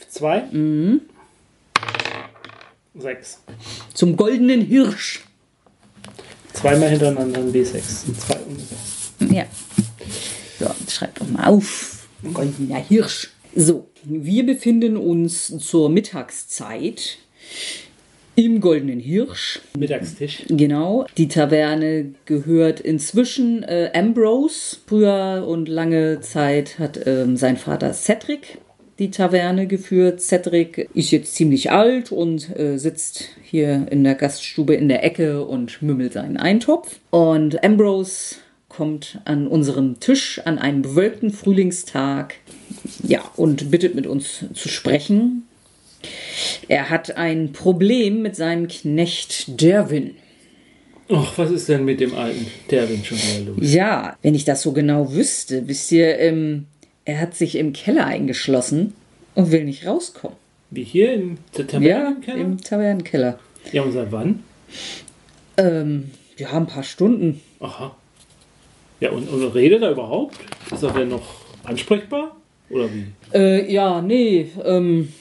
Zwei. 0.07 0.43
Mhm. 0.53 1.01
Sechs. 2.95 3.39
Zum 3.93 4.15
goldenen 4.15 4.61
Hirsch. 4.61 5.25
Zweimal 6.53 6.91
hintereinander 6.91 7.39
ein 7.39 7.51
W6. 7.51 8.17
Zwei 8.17 8.37
und 8.37 8.57
sechs. 8.57 9.33
Ja. 9.33 9.45
So, 10.59 10.73
schreibt 10.89 11.19
doch 11.19 11.27
mal 11.27 11.43
auf. 11.43 12.07
Goldener 12.33 12.79
Hirsch. 12.79 13.31
So, 13.53 13.89
wir 14.03 14.45
befinden 14.45 14.95
uns 14.95 15.53
zur 15.59 15.89
Mittagszeit 15.89 17.17
im 18.35 18.61
Goldenen 18.61 18.99
Hirsch. 18.99 19.61
Mittagstisch. 19.77 20.43
Genau. 20.47 21.05
Die 21.17 21.27
Taverne 21.27 22.13
gehört 22.25 22.79
inzwischen 22.79 23.63
äh, 23.63 23.91
Ambrose. 23.93 24.77
Früher 24.87 25.45
und 25.47 25.69
lange 25.69 26.21
Zeit 26.21 26.79
hat 26.79 26.99
ähm, 27.05 27.37
sein 27.37 27.57
Vater 27.57 27.93
Cedric 27.93 28.59
die 28.99 29.11
Taverne 29.11 29.67
geführt. 29.67 30.21
Cedric 30.21 30.89
ist 30.93 31.11
jetzt 31.11 31.35
ziemlich 31.35 31.71
alt 31.71 32.11
und 32.11 32.55
äh, 32.57 32.77
sitzt 32.77 33.29
hier 33.41 33.87
in 33.89 34.03
der 34.03 34.15
Gaststube 34.15 34.75
in 34.75 34.87
der 34.87 35.03
Ecke 35.03 35.45
und 35.45 35.81
mümmelt 35.81 36.13
seinen 36.13 36.37
Eintopf. 36.37 36.99
Und 37.09 37.63
Ambrose 37.63 38.35
kommt 38.69 39.19
an 39.25 39.47
unseren 39.47 39.99
Tisch 39.99 40.41
an 40.45 40.57
einem 40.57 40.81
bewölkten 40.81 41.31
Frühlingstag 41.31 42.35
ja, 43.03 43.21
und 43.35 43.71
bittet 43.71 43.95
mit 43.95 44.07
uns 44.07 44.45
zu 44.53 44.69
sprechen. 44.69 45.43
Er 46.67 46.89
hat 46.89 47.17
ein 47.17 47.51
Problem 47.53 48.21
mit 48.21 48.35
seinem 48.35 48.67
Knecht 48.67 49.61
Derwin. 49.61 50.15
Ach, 51.09 51.37
was 51.37 51.51
ist 51.51 51.69
denn 51.69 51.85
mit 51.85 51.99
dem 51.99 52.15
alten 52.15 52.47
Derwin 52.71 53.03
schon 53.03 53.17
wieder 53.17 53.51
los? 53.51 53.57
Ja, 53.59 54.17
wenn 54.21 54.35
ich 54.35 54.45
das 54.45 54.61
so 54.61 54.71
genau 54.71 55.13
wüsste, 55.13 55.67
wisst 55.67 55.91
ihr, 55.91 56.17
ähm, 56.19 56.65
er 57.05 57.19
hat 57.19 57.35
sich 57.35 57.55
im 57.55 57.73
Keller 57.73 58.05
eingeschlossen 58.05 58.93
und 59.35 59.51
will 59.51 59.65
nicht 59.65 59.85
rauskommen. 59.85 60.37
Wie 60.69 60.83
hier 60.83 61.13
im 61.13 61.37
Tavernenkeller? 61.51 62.37
Ja, 62.37 62.43
im 62.43 62.57
Tavernenkeller. 62.61 63.39
Ja, 63.71 63.83
und 63.83 63.91
seit 63.91 64.11
wann? 64.11 64.43
Ähm, 65.57 66.11
ja, 66.37 66.51
ein 66.53 66.67
paar 66.67 66.83
Stunden. 66.83 67.41
Aha. 67.59 67.95
Ja, 68.99 69.11
und, 69.11 69.27
und 69.29 69.43
redet 69.53 69.83
er 69.83 69.91
überhaupt? 69.91 70.37
Ist 70.71 70.81
er 70.81 70.91
denn 70.93 71.09
noch 71.09 71.41
ansprechbar? 71.63 72.35
Oder 72.69 72.89
wie? 72.91 73.05
Äh, 73.33 73.71
ja, 73.71 74.01
nee. 74.01 74.49
Ähm, 74.63 75.13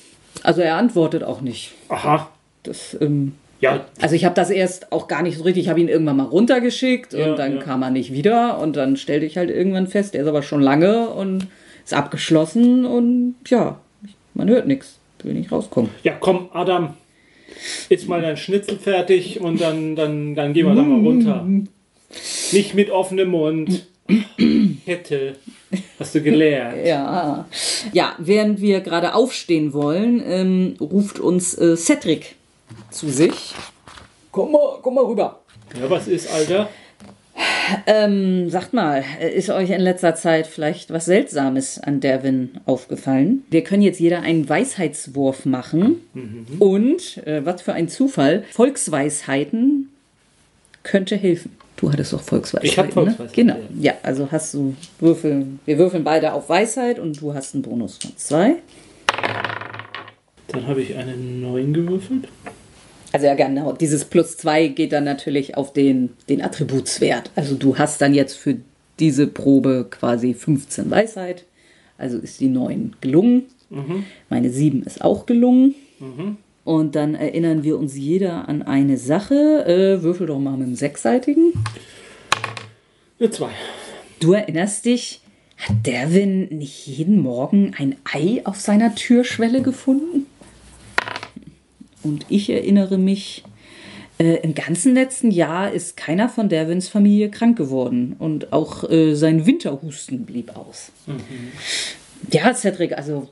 also 0.42 0.60
er 0.60 0.76
antwortet 0.76 1.22
auch 1.22 1.40
nicht. 1.40 1.72
Aha. 1.88 2.28
Das, 2.62 2.96
ähm, 3.00 3.34
ja. 3.60 3.86
Also 4.00 4.14
ich 4.14 4.24
habe 4.24 4.34
das 4.34 4.50
erst 4.50 4.92
auch 4.92 5.08
gar 5.08 5.22
nicht 5.22 5.38
so 5.38 5.44
richtig, 5.44 5.64
ich 5.64 5.68
habe 5.68 5.80
ihn 5.80 5.88
irgendwann 5.88 6.16
mal 6.16 6.24
runtergeschickt 6.24 7.12
ja, 7.12 7.30
und 7.30 7.38
dann 7.38 7.56
ja. 7.56 7.62
kam 7.62 7.82
er 7.82 7.90
nicht 7.90 8.12
wieder 8.12 8.58
und 8.58 8.76
dann 8.76 8.96
stellte 8.96 9.24
ich 9.24 9.38
halt 9.38 9.50
irgendwann 9.50 9.86
fest, 9.86 10.14
er 10.14 10.22
ist 10.22 10.28
aber 10.28 10.42
schon 10.42 10.60
lange 10.60 11.08
und 11.10 11.46
ist 11.84 11.94
abgeschlossen 11.94 12.84
und 12.84 13.36
ja, 13.46 13.78
man 14.34 14.48
hört 14.48 14.66
nichts, 14.66 14.98
will 15.22 15.34
nicht 15.34 15.52
rauskommen. 15.52 15.90
Ja, 16.02 16.14
komm, 16.18 16.48
Adam, 16.52 16.94
ist 17.88 18.08
mal 18.08 18.20
dein 18.20 18.36
Schnitzel 18.36 18.78
fertig 18.78 19.40
und 19.40 19.60
dann, 19.60 19.94
dann, 19.96 20.34
dann 20.34 20.52
gehen 20.52 20.66
wir 20.66 20.74
da 20.74 20.82
mal 20.82 21.00
runter. 21.00 21.46
Nicht 22.52 22.74
mit 22.74 22.90
offenem 22.90 23.28
Mund. 23.28 23.86
Hätte. 24.84 25.36
Hast 25.98 26.14
du 26.14 26.20
gelernt. 26.20 26.86
ja. 26.86 27.46
Ja, 27.92 28.14
während 28.18 28.60
wir 28.60 28.80
gerade 28.80 29.14
aufstehen 29.14 29.72
wollen, 29.72 30.22
ähm, 30.26 30.76
ruft 30.80 31.18
uns 31.18 31.56
äh, 31.56 31.76
Cedric 31.76 32.34
zu 32.90 33.08
sich. 33.08 33.54
Komm 34.30 34.52
mal, 34.52 34.78
komm 34.82 34.94
mal 34.94 35.04
rüber. 35.04 35.40
Ja, 35.78 35.88
was 35.88 36.08
ist, 36.08 36.30
Alter? 36.32 36.68
Ähm, 37.86 38.50
sagt 38.50 38.72
mal, 38.72 39.02
ist 39.34 39.48
euch 39.50 39.70
in 39.70 39.80
letzter 39.80 40.14
Zeit 40.14 40.46
vielleicht 40.46 40.90
was 40.90 41.06
Seltsames 41.06 41.78
an 41.78 42.00
Derwin 42.00 42.60
aufgefallen? 42.66 43.44
Wir 43.50 43.64
können 43.64 43.82
jetzt 43.82 44.00
jeder 44.00 44.20
einen 44.20 44.48
Weisheitswurf 44.48 45.46
machen. 45.46 46.02
Mhm. 46.12 46.46
Und, 46.58 47.26
äh, 47.26 47.44
was 47.44 47.62
für 47.62 47.72
ein 47.72 47.88
Zufall, 47.88 48.44
Volksweisheiten 48.50 49.90
könnte 50.82 51.16
helfen. 51.16 51.56
Du 51.82 51.90
hattest 51.92 52.12
doch 52.12 52.20
Volksweisheit. 52.20 52.70
Ich 52.70 52.78
habe 52.78 52.92
Volksweisheit. 52.92 53.26
Ne? 53.26 53.32
Genau. 53.34 53.56
Ja, 53.76 53.94
also 54.04 54.30
hast 54.30 54.54
du 54.54 54.76
Würfel. 55.00 55.46
Wir 55.66 55.78
würfeln 55.78 56.04
beide 56.04 56.32
auf 56.32 56.48
Weisheit 56.48 57.00
und 57.00 57.20
du 57.20 57.34
hast 57.34 57.54
einen 57.54 57.62
Bonus 57.64 57.98
von 57.98 58.12
zwei. 58.16 58.54
Dann 60.46 60.68
habe 60.68 60.80
ich 60.80 60.96
einen 60.96 61.40
neuen 61.40 61.74
gewürfelt. 61.74 62.28
Also 63.10 63.26
ja, 63.26 63.34
genau. 63.34 63.72
Dieses 63.72 64.04
plus 64.04 64.36
zwei 64.36 64.68
geht 64.68 64.92
dann 64.92 65.02
natürlich 65.02 65.56
auf 65.56 65.72
den, 65.72 66.10
den 66.28 66.40
Attributswert. 66.40 67.32
Also 67.34 67.56
du 67.56 67.76
hast 67.76 68.00
dann 68.00 68.14
jetzt 68.14 68.36
für 68.36 68.58
diese 69.00 69.26
Probe 69.26 69.88
quasi 69.90 70.34
15 70.34 70.88
Weisheit. 70.88 71.46
Also 71.98 72.18
ist 72.18 72.38
die 72.38 72.48
9 72.48 72.94
gelungen. 73.00 73.46
Mhm. 73.70 74.04
Meine 74.30 74.50
7 74.50 74.84
ist 74.84 75.02
auch 75.02 75.26
gelungen. 75.26 75.74
Mhm. 75.98 76.36
Und 76.64 76.94
dann 76.94 77.14
erinnern 77.14 77.64
wir 77.64 77.78
uns 77.78 77.96
jeder 77.96 78.48
an 78.48 78.62
eine 78.62 78.96
Sache. 78.96 79.64
Äh, 79.66 80.02
würfel 80.02 80.26
doch 80.26 80.38
mal 80.38 80.56
mit 80.56 80.66
einem 80.66 80.76
sechsseitigen. 80.76 81.52
Eine 83.18 83.30
zwei. 83.30 83.50
Du 84.20 84.32
erinnerst 84.32 84.84
dich, 84.84 85.20
hat 85.56 85.86
Derwin 85.86 86.48
nicht 86.56 86.86
jeden 86.86 87.20
Morgen 87.20 87.74
ein 87.78 87.96
Ei 88.04 88.42
auf 88.44 88.60
seiner 88.60 88.94
Türschwelle 88.94 89.62
gefunden? 89.62 90.26
Und 92.02 92.26
ich 92.28 92.50
erinnere 92.50 92.98
mich, 92.98 93.44
äh, 94.18 94.36
im 94.42 94.54
ganzen 94.54 94.94
letzten 94.94 95.30
Jahr 95.30 95.72
ist 95.72 95.96
keiner 95.96 96.28
von 96.28 96.48
Derwins 96.48 96.88
Familie 96.88 97.30
krank 97.30 97.56
geworden. 97.56 98.14
Und 98.18 98.52
auch 98.52 98.88
äh, 98.88 99.14
sein 99.14 99.46
Winterhusten 99.46 100.24
blieb 100.24 100.56
aus. 100.56 100.92
Mhm. 101.06 101.52
Ja, 102.30 102.54
Cedric, 102.54 102.92
also 102.96 103.28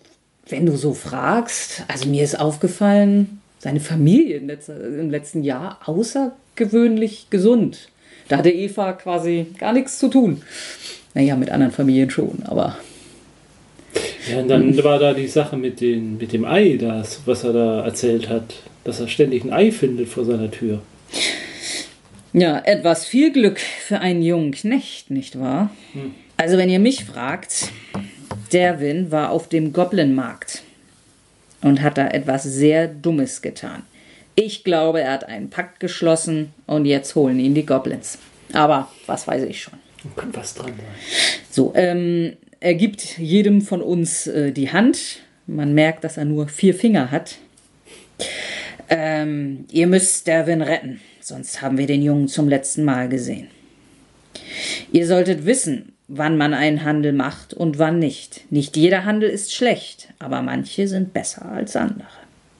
wenn 0.51 0.67
du 0.67 0.77
so 0.77 0.95
fragst, 0.95 1.85
also 1.89 2.09
mir 2.09 2.25
ist 2.25 2.39
aufgefallen, 2.39 3.41
seine 3.59 3.81
Familie 3.81 4.39
im 4.39 5.11
letzten 5.11 5.43
Jahr 5.43 5.79
außergewöhnlich 5.85 7.27
gesund. 7.31 7.89
Da 8.29 8.39
hatte 8.39 8.51
Eva 8.51 8.93
quasi 8.93 9.47
gar 9.59 9.73
nichts 9.73 9.99
zu 9.99 10.09
tun. 10.09 10.43
Naja, 11.15 11.37
mit 11.37 11.51
anderen 11.51 11.73
Familien 11.73 12.11
schon, 12.11 12.43
aber. 12.45 12.77
Ja, 14.31 14.39
und 14.39 14.49
dann 14.49 14.83
war 14.85 14.99
da 14.99 15.13
die 15.13 15.27
Sache 15.27 15.57
mit, 15.57 15.81
den, 15.81 16.17
mit 16.19 16.33
dem 16.33 16.45
Ei, 16.45 16.77
das, 16.77 17.23
was 17.27 17.43
er 17.45 17.53
da 17.53 17.85
erzählt 17.85 18.29
hat, 18.29 18.55
dass 18.85 19.01
er 19.01 19.09
ständig 19.09 19.45
ein 19.45 19.53
Ei 19.53 19.73
findet 19.73 20.09
vor 20.09 20.25
seiner 20.25 20.51
Tür. 20.51 20.81
Ja, 22.33 22.61
etwas 22.65 23.07
viel 23.07 23.33
Glück 23.33 23.59
für 23.59 23.99
einen 23.99 24.23
jungen 24.23 24.53
Knecht, 24.53 25.11
nicht 25.11 25.41
wahr? 25.41 25.71
Hm. 25.93 26.15
Also, 26.37 26.57
wenn 26.57 26.71
ihr 26.71 26.79
mich 26.79 27.05
fragt, 27.05 27.71
Derwin 28.53 29.11
war 29.11 29.31
auf 29.31 29.49
dem 29.49 29.73
Goblin-Markt 29.73 30.63
und 31.63 31.83
hat 31.83 31.99
da 31.99 32.09
etwas 32.09 32.45
sehr 32.45 32.89
Dummes 32.89 33.43
getan. 33.43 33.83
Ich 34.35 34.65
glaube, 34.65 35.03
er 35.03 35.13
hat 35.13 35.25
einen 35.25 35.51
Pakt 35.51 35.81
geschlossen 35.81 36.53
und 36.67 36.87
jetzt 36.87 37.15
holen 37.15 37.39
ihn 37.39 37.55
die 37.55 37.67
Goblins. 37.67 38.19
Aber 38.53 38.91
was 39.07 39.27
weiß 39.27 39.45
ich 39.45 39.63
schon. 39.63 39.75
Könnte 40.17 40.39
was 40.39 40.55
dran 40.55 40.73
sein. 40.77 40.87
So, 41.51 41.73
ähm, 41.75 42.37
er 42.59 42.75
gibt 42.75 43.19
jedem 43.19 43.61
von 43.61 43.83
uns 43.83 44.27
äh, 44.27 44.53
die 44.53 44.73
Hand. 44.73 45.21
Man 45.47 45.75
merkt, 45.75 46.05
dass 46.05 46.17
er 46.17 46.25
nur 46.25 46.49
vier 46.49 46.75
Finger 46.75 47.11
hat. 47.11 47.37
Ähm, 48.89 49.67
ihr 49.71 49.87
müsst 49.87 50.27
Derwin 50.27 50.63
retten, 50.63 51.01
sonst 51.21 51.63
haben 51.63 51.79
wir 51.79 51.87
den 51.87 52.03
Jungen 52.03 52.29
zum 52.29 52.49
letzten 52.49 52.85
Mal 52.85 53.09
gesehen. 53.09 53.49
Ihr 54.93 55.07
solltet 55.07 55.47
wissen, 55.47 55.90
wann 56.13 56.37
man 56.37 56.55
einen 56.55 56.85
Handel 56.85 57.13
macht 57.13 57.55
und 57.55 57.79
wann 57.79 58.01
nicht. 58.01 58.51
Nicht 58.51 58.77
jeder 58.77 59.05
Handel 59.05 59.31
ist 59.31 59.55
schlecht, 59.55 60.09
aber 60.19 60.43
manche 60.43 60.89
sind 60.89 61.13
besser 61.13 61.51
als 61.51 61.77
andere. 61.77 62.09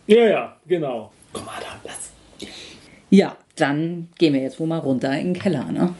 Ja, 0.07 0.25
ja, 0.25 0.57
genau. 0.67 1.11
Komm 1.33 1.47
mal 1.47 1.61
da, 1.61 1.67
lass. 1.85 2.11
Ja, 3.11 3.37
dann 3.57 4.09
gehen 4.19 4.35
wir 4.35 4.41
jetzt 4.41 4.61
wohl 4.61 4.69
mal 4.69 4.79
runter 4.79 5.13
in 5.19 5.35
den 5.35 5.43
Keller, 5.43 5.65
ne? 5.65 5.95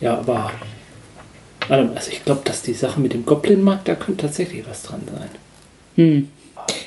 Ja, 0.00 0.18
aber. 0.18 0.50
Also 1.68 2.10
ich 2.10 2.24
glaube, 2.24 2.42
dass 2.44 2.62
die 2.62 2.74
Sache 2.74 3.00
mit 3.00 3.12
dem 3.12 3.24
Goblin-Markt, 3.24 3.86
da 3.86 3.94
könnte 3.94 4.26
tatsächlich 4.26 4.66
was 4.68 4.82
dran 4.82 5.02
sein. 5.06 5.28
Hm. 5.94 6.28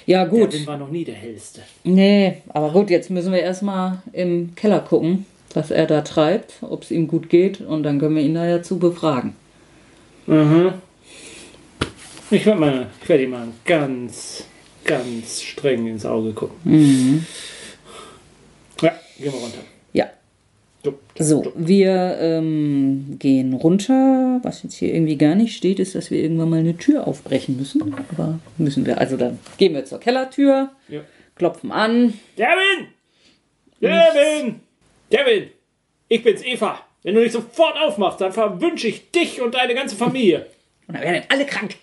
Ja, 0.05 0.25
gut. 0.25 0.53
Der 0.53 0.67
war 0.67 0.77
noch 0.77 0.89
nie 0.89 1.05
der 1.05 1.15
hellste. 1.15 1.61
Nee, 1.85 2.41
aber 2.49 2.71
gut, 2.71 2.89
jetzt 2.89 3.09
müssen 3.09 3.31
wir 3.31 3.39
erstmal 3.41 3.99
im 4.11 4.53
Keller 4.55 4.81
gucken, 4.81 5.25
was 5.53 5.71
er 5.71 5.87
da 5.87 6.01
treibt, 6.01 6.55
ob 6.61 6.83
es 6.83 6.91
ihm 6.91 7.07
gut 7.07 7.29
geht 7.29 7.61
und 7.61 7.83
dann 7.83 7.99
können 7.99 8.17
wir 8.17 8.23
ihn 8.23 8.35
da 8.35 8.45
ja 8.45 8.61
zu 8.61 8.77
befragen. 8.77 9.33
Mhm. 10.27 10.73
Ich 12.31 12.45
werde 12.45 12.59
mal, 12.59 12.87
ich 13.01 13.09
werde 13.09 13.23
ihm 13.23 13.29
mal 13.31 13.47
ganz, 13.65 14.45
ganz 14.83 15.41
streng 15.41 15.87
ins 15.87 16.05
Auge 16.05 16.33
gucken. 16.33 16.57
Mhm. 16.63 17.25
Ja, 18.81 18.91
gehen 19.17 19.31
wir 19.31 19.39
runter. 19.39 19.59
Ja. 19.93 20.09
Dup, 20.83 20.99
dup, 21.15 21.23
So, 21.25 21.41
dup. 21.43 21.53
wir 21.55 22.17
ähm, 22.19 23.15
gehen 23.19 23.53
runter. 23.53 24.39
Was 24.43 24.63
jetzt 24.63 24.75
hier 24.75 24.93
irgendwie 24.93 25.17
gar 25.17 25.35
nicht 25.35 25.55
steht, 25.55 25.79
ist, 25.79 25.95
dass 25.95 26.09
wir 26.11 26.21
irgendwann 26.21 26.49
mal 26.49 26.59
eine 26.59 26.77
Tür 26.77 27.07
aufbrechen 27.07 27.57
müssen. 27.57 27.93
Aber 28.09 28.39
müssen 28.57 28.85
wir. 28.85 28.97
Also 28.99 29.17
dann 29.17 29.39
gehen 29.57 29.73
wir 29.73 29.85
zur 29.85 29.99
Kellertür, 29.99 30.71
Ja. 30.89 31.01
klopfen 31.35 31.71
an. 31.71 32.13
Devin! 32.37 32.87
Devin! 33.81 34.59
Devin! 35.11 35.49
Ich 36.07 36.23
bin's, 36.23 36.43
Eva. 36.43 36.79
Wenn 37.05 37.13
du 37.13 37.21
nicht 37.21 37.33
sofort 37.33 37.77
aufmachst, 37.77 38.19
dann 38.19 38.33
verwünsche 38.33 38.87
ich 38.87 39.11
dich 39.11 39.39
und 39.39 39.53
deine 39.53 39.75
ganze 39.75 39.95
Familie. 39.95 40.47
Und 40.87 40.95
dann 40.95 41.03
werden 41.03 41.23
alle 41.29 41.45
krank. 41.45 41.75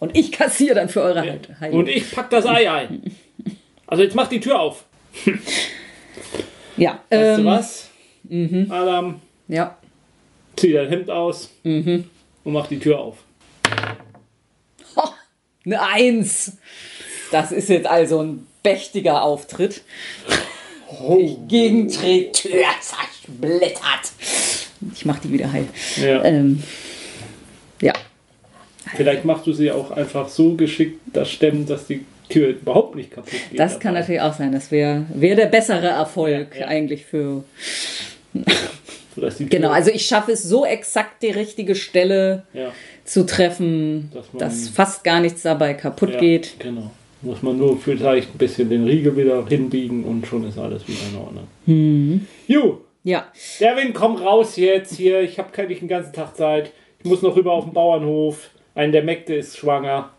Und 0.00 0.14
ich 0.14 0.30
kassiere 0.32 0.74
dann 0.74 0.90
für 0.90 1.00
eure 1.00 1.22
Heil- 1.22 1.40
Heilung. 1.60 1.78
Und 1.78 1.88
ich 1.88 2.10
pack 2.12 2.28
das 2.30 2.44
Ei 2.46 2.70
ein. 2.70 3.02
Also 3.86 4.04
jetzt 4.04 4.14
mach 4.14 4.28
die 4.28 4.38
Tür 4.38 4.60
auf. 4.60 4.84
ja, 6.76 7.02
Weißt 7.10 7.38
ähm, 7.38 7.38
du 7.38 7.44
was? 7.46 7.88
Adam, 8.70 9.20
Ja. 9.48 9.76
zieh 10.56 10.72
dein 10.74 10.88
Hemd 10.90 11.10
aus 11.10 11.50
und 11.64 12.04
mach 12.44 12.68
die 12.68 12.78
Tür 12.78 13.00
auf. 13.00 13.16
Ho, 14.94 15.08
eine 15.66 15.82
Eins. 15.82 16.58
Das 17.32 17.50
ist 17.50 17.68
jetzt 17.68 17.88
also 17.88 18.22
ein 18.22 18.46
mächtiger 18.62 19.22
Auftritt. 19.22 19.82
Gegenträgt, 21.48 22.42
Tür 22.42 22.64
zersplittert. 22.80 24.12
Ich 24.94 25.04
mach 25.04 25.18
die 25.18 25.32
wieder 25.32 25.52
heil. 25.52 25.66
Ja. 25.96 26.24
Ähm, 26.24 26.62
ja. 27.80 27.92
Vielleicht 28.96 29.24
machst 29.24 29.46
du 29.46 29.52
sie 29.52 29.70
auch 29.70 29.90
einfach 29.90 30.28
so 30.28 30.54
geschickt 30.54 31.00
das 31.12 31.30
Stemmen, 31.30 31.66
dass 31.66 31.86
die 31.86 32.04
Tür 32.28 32.48
überhaupt 32.48 32.94
nicht 32.94 33.10
kaputt 33.10 33.32
geht. 33.50 33.58
Das 33.58 33.78
kann 33.80 33.94
dabei. 33.94 34.00
natürlich 34.00 34.20
auch 34.20 34.34
sein. 34.34 34.52
Das 34.52 34.70
wäre 34.70 35.04
wär 35.14 35.36
der 35.36 35.46
bessere 35.46 35.88
Erfolg 35.88 36.54
Ja, 36.54 36.62
ja. 36.62 36.66
eigentlich 36.68 37.04
für. 37.04 37.44
Genau, 39.38 39.70
also 39.70 39.90
ich 39.90 40.06
schaffe 40.06 40.32
es 40.32 40.44
so 40.44 40.64
exakt 40.64 41.22
die 41.22 41.30
richtige 41.30 41.74
Stelle 41.74 42.44
ja, 42.54 42.72
zu 43.04 43.26
treffen, 43.26 44.10
Dass 44.14 44.26
dass 44.38 44.68
fast 44.68 45.04
gar 45.04 45.20
nichts 45.20 45.42
dabei 45.42 45.74
kaputt 45.74 46.18
geht. 46.18 46.54
Genau. 46.60 46.90
Muss 47.22 47.42
man 47.42 47.58
nur 47.58 47.78
vielleicht 47.78 48.34
ein 48.34 48.38
bisschen 48.38 48.70
den 48.70 48.84
Riegel 48.84 49.14
wieder 49.16 49.46
hinbiegen 49.46 50.04
und 50.04 50.26
schon 50.26 50.48
ist 50.48 50.56
alles 50.56 50.86
wieder 50.88 51.00
in 51.12 51.18
Ordnung. 51.18 51.46
Mhm. 51.66 52.26
Ju, 52.46 52.78
Ja, 53.02 53.26
Derwin, 53.60 53.92
komm 53.94 54.16
raus 54.16 54.56
jetzt 54.56 54.94
hier. 54.96 55.20
Ich 55.22 55.38
habe 55.38 55.66
nicht 55.66 55.80
den 55.80 55.88
ganzen 55.88 56.12
Tag 56.12 56.36
Zeit. 56.36 56.72
Ich 57.02 57.08
muss 57.08 57.22
noch 57.22 57.34
rüber 57.36 57.52
auf 57.52 57.64
den 57.64 57.72
Bauernhof. 57.72 58.50
Ein 58.74 58.92
der 58.92 59.02
Mägde 59.02 59.34
ist 59.36 59.56
schwanger. 59.56 60.10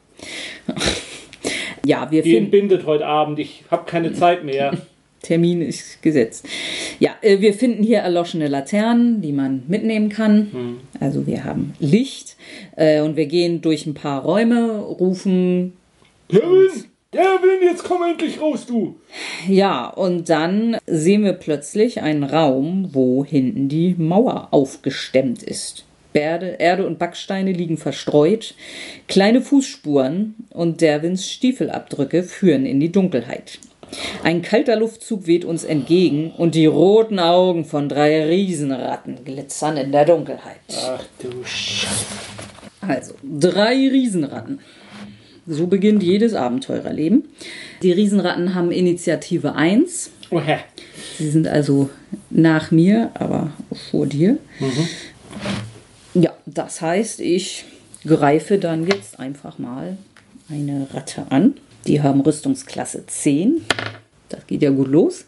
ja, 1.86 2.10
wir 2.12 2.22
Die 2.24 2.32
finden. 2.32 2.46
entbindet 2.46 2.86
heute 2.86 3.06
Abend. 3.06 3.40
Ich 3.40 3.64
habe 3.70 3.86
keine 3.86 4.14
Zeit 4.14 4.44
mehr. 4.44 4.72
Termin 5.22 5.62
ist 5.62 6.02
gesetzt. 6.02 6.48
Ja, 7.00 7.12
äh, 7.22 7.40
wir 7.40 7.54
finden 7.54 7.84
hier 7.84 8.00
erloschene 8.00 8.48
Laternen, 8.48 9.22
die 9.22 9.32
man 9.32 9.64
mitnehmen 9.68 10.10
kann. 10.10 10.80
Also 11.00 11.28
wir 11.28 11.44
haben 11.44 11.74
Licht 11.80 12.36
äh, 12.76 13.02
und 13.02 13.16
wir 13.16 13.28
gehen 13.28 13.62
durch 13.62 13.86
ein 13.86 13.94
paar 13.94 14.24
Räume, 14.24 14.80
rufen 14.80 15.74
Derwin! 16.32 16.86
Derwin, 17.14 17.62
jetzt 17.62 17.84
komm 17.84 18.04
endlich 18.04 18.40
raus, 18.40 18.66
du! 18.66 18.96
Ja, 19.46 19.90
und 19.90 20.30
dann 20.30 20.78
sehen 20.88 21.26
wir 21.26 21.34
plötzlich 21.34 22.02
einen 22.02 22.24
Raum, 22.24 22.88
wo 22.94 23.26
hinten 23.26 23.68
die 23.68 23.96
Mauer 23.98 24.48
aufgestemmt 24.52 25.44
ist. 25.44 25.84
Erde, 26.14 26.56
Erde 26.60 26.88
und 26.88 27.00
Backsteine 27.00 27.52
liegen 27.52 27.78
verstreut, 27.78 28.54
kleine 29.10 29.42
Fußspuren 29.42 30.36
und 30.52 30.80
Derwins 30.80 31.30
Stiefelabdrücke 31.30 32.24
führen 32.24 32.66
in 32.66 32.80
die 32.80 32.94
Dunkelheit. 32.94 33.60
Ein 34.24 34.42
kalter 34.42 34.78
Luftzug 34.78 35.28
weht 35.28 35.44
uns 35.44 35.66
entgegen 35.66 36.32
und 36.38 36.56
die 36.56 36.66
roten 36.66 37.20
Augen 37.20 37.66
von 37.66 37.90
drei 37.90 38.26
Riesenratten 38.26 39.26
glitzern 39.26 39.76
in 39.76 39.92
der 39.92 40.06
Dunkelheit. 40.06 40.62
Ach 40.86 41.04
du 41.20 41.44
Scheiße. 41.44 42.06
Also, 42.80 43.16
drei 43.22 43.74
Riesenratten. 43.74 44.60
So 45.48 45.68
beginnt 45.68 46.04
jedes 46.04 46.34
Abenteurerleben. 46.34 47.24
Die 47.82 47.92
Riesenratten 47.92 48.54
haben 48.54 48.72
Initiative 48.72 49.56
1. 49.56 50.12
Oh, 50.30 50.40
hä. 50.40 50.60
Sie 51.18 51.30
sind 51.30 51.48
also 51.48 51.90
nach 52.30 52.72
mir, 52.72 53.12
aber 53.16 53.52
vor 53.92 54.06
dir. 54.06 54.38
Ja, 56.14 56.34
das 56.46 56.82
heißt, 56.82 57.20
ich 57.20 57.66
greife 58.06 58.58
dann 58.58 58.88
jetzt 58.88 59.20
einfach 59.20 59.58
mal 59.58 59.98
eine 60.50 60.88
Ratte 60.94 61.26
an. 61.30 61.56
Die 61.88 62.02
haben 62.02 62.22
Rüstungsklasse 62.22 63.06
10. 63.08 63.62
Das 64.30 64.46
geht 64.48 64.62
ja 64.62 64.70
gut 64.70 64.88
los. 64.88 65.26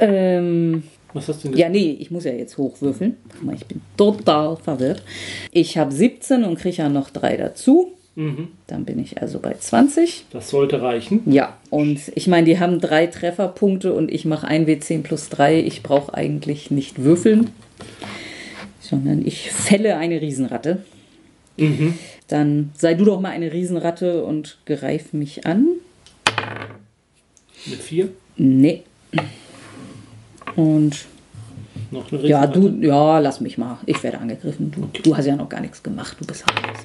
Ähm, 0.00 0.82
Was 1.12 1.28
hast 1.28 1.44
du 1.44 1.48
denn 1.48 1.58
ja, 1.58 1.68
nee, 1.68 1.96
ich 2.00 2.10
muss 2.10 2.24
ja 2.24 2.32
jetzt 2.32 2.58
hochwürfeln. 2.58 3.16
Guck 3.32 3.42
mal, 3.44 3.54
Ich 3.54 3.66
bin 3.66 3.80
total 3.96 4.56
verwirrt. 4.56 5.02
Ich 5.52 5.78
habe 5.78 5.92
17 5.92 6.44
und 6.44 6.58
kriege 6.58 6.78
ja 6.78 6.88
noch 6.88 7.10
3 7.10 7.36
dazu. 7.36 7.92
Dann 8.14 8.84
bin 8.84 8.98
ich 8.98 9.22
also 9.22 9.38
bei 9.38 9.54
20. 9.54 10.26
Das 10.30 10.50
sollte 10.50 10.82
reichen. 10.82 11.22
Ja, 11.24 11.56
und 11.70 11.98
ich 12.14 12.26
meine, 12.26 12.44
die 12.46 12.60
haben 12.60 12.78
drei 12.78 13.06
Trefferpunkte 13.06 13.94
und 13.94 14.10
ich 14.12 14.26
mache 14.26 14.46
1 14.46 14.68
W10 14.68 15.02
plus 15.02 15.30
3. 15.30 15.60
Ich 15.60 15.82
brauche 15.82 16.12
eigentlich 16.12 16.70
nicht 16.70 17.02
würfeln, 17.04 17.50
sondern 18.80 19.24
ich 19.26 19.50
fälle 19.50 19.96
eine 19.96 20.20
Riesenratte. 20.20 20.82
Dann 22.28 22.70
sei 22.76 22.94
du 22.94 23.04
doch 23.06 23.20
mal 23.20 23.30
eine 23.30 23.50
Riesenratte 23.52 24.24
und 24.24 24.58
greif 24.66 25.12
mich 25.14 25.46
an. 25.46 25.68
Mit 27.66 27.78
vier. 27.80 28.08
Nee. 28.36 28.82
Und 30.56 31.06
Noch 31.90 32.12
eine 32.12 32.26
ja, 32.26 32.40
Riesenratte. 32.44 32.72
du, 32.72 32.86
ja, 32.86 33.18
lass 33.20 33.40
mich 33.40 33.56
mal. 33.56 33.78
Ich 33.86 34.02
werde 34.02 34.18
angegriffen. 34.18 34.70
Du, 34.70 34.88
du 35.02 35.16
hast 35.16 35.24
ja 35.26 35.36
noch 35.36 35.48
gar 35.48 35.60
nichts 35.60 35.82
gemacht. 35.82 36.16
Du 36.20 36.26
bist 36.26 36.44
harmlos. 36.46 36.78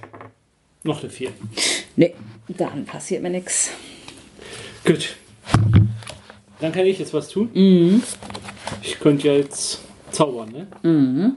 Noch 0.88 1.02
eine 1.02 1.10
vier. 1.10 1.32
Nee, 1.98 2.14
dann 2.48 2.86
passiert 2.86 3.22
mir 3.22 3.30
nichts. 3.30 3.72
Gut. 4.86 5.18
Dann 6.62 6.72
kann 6.72 6.86
ich 6.86 6.98
jetzt 6.98 7.14
was 7.14 7.28
tun. 7.28 7.50
Mhm. 7.54 8.04
Ich 8.82 8.98
könnte 8.98 9.28
ja 9.28 9.34
jetzt 9.34 9.82
zaubern, 10.12 10.50
ne? 10.82 11.36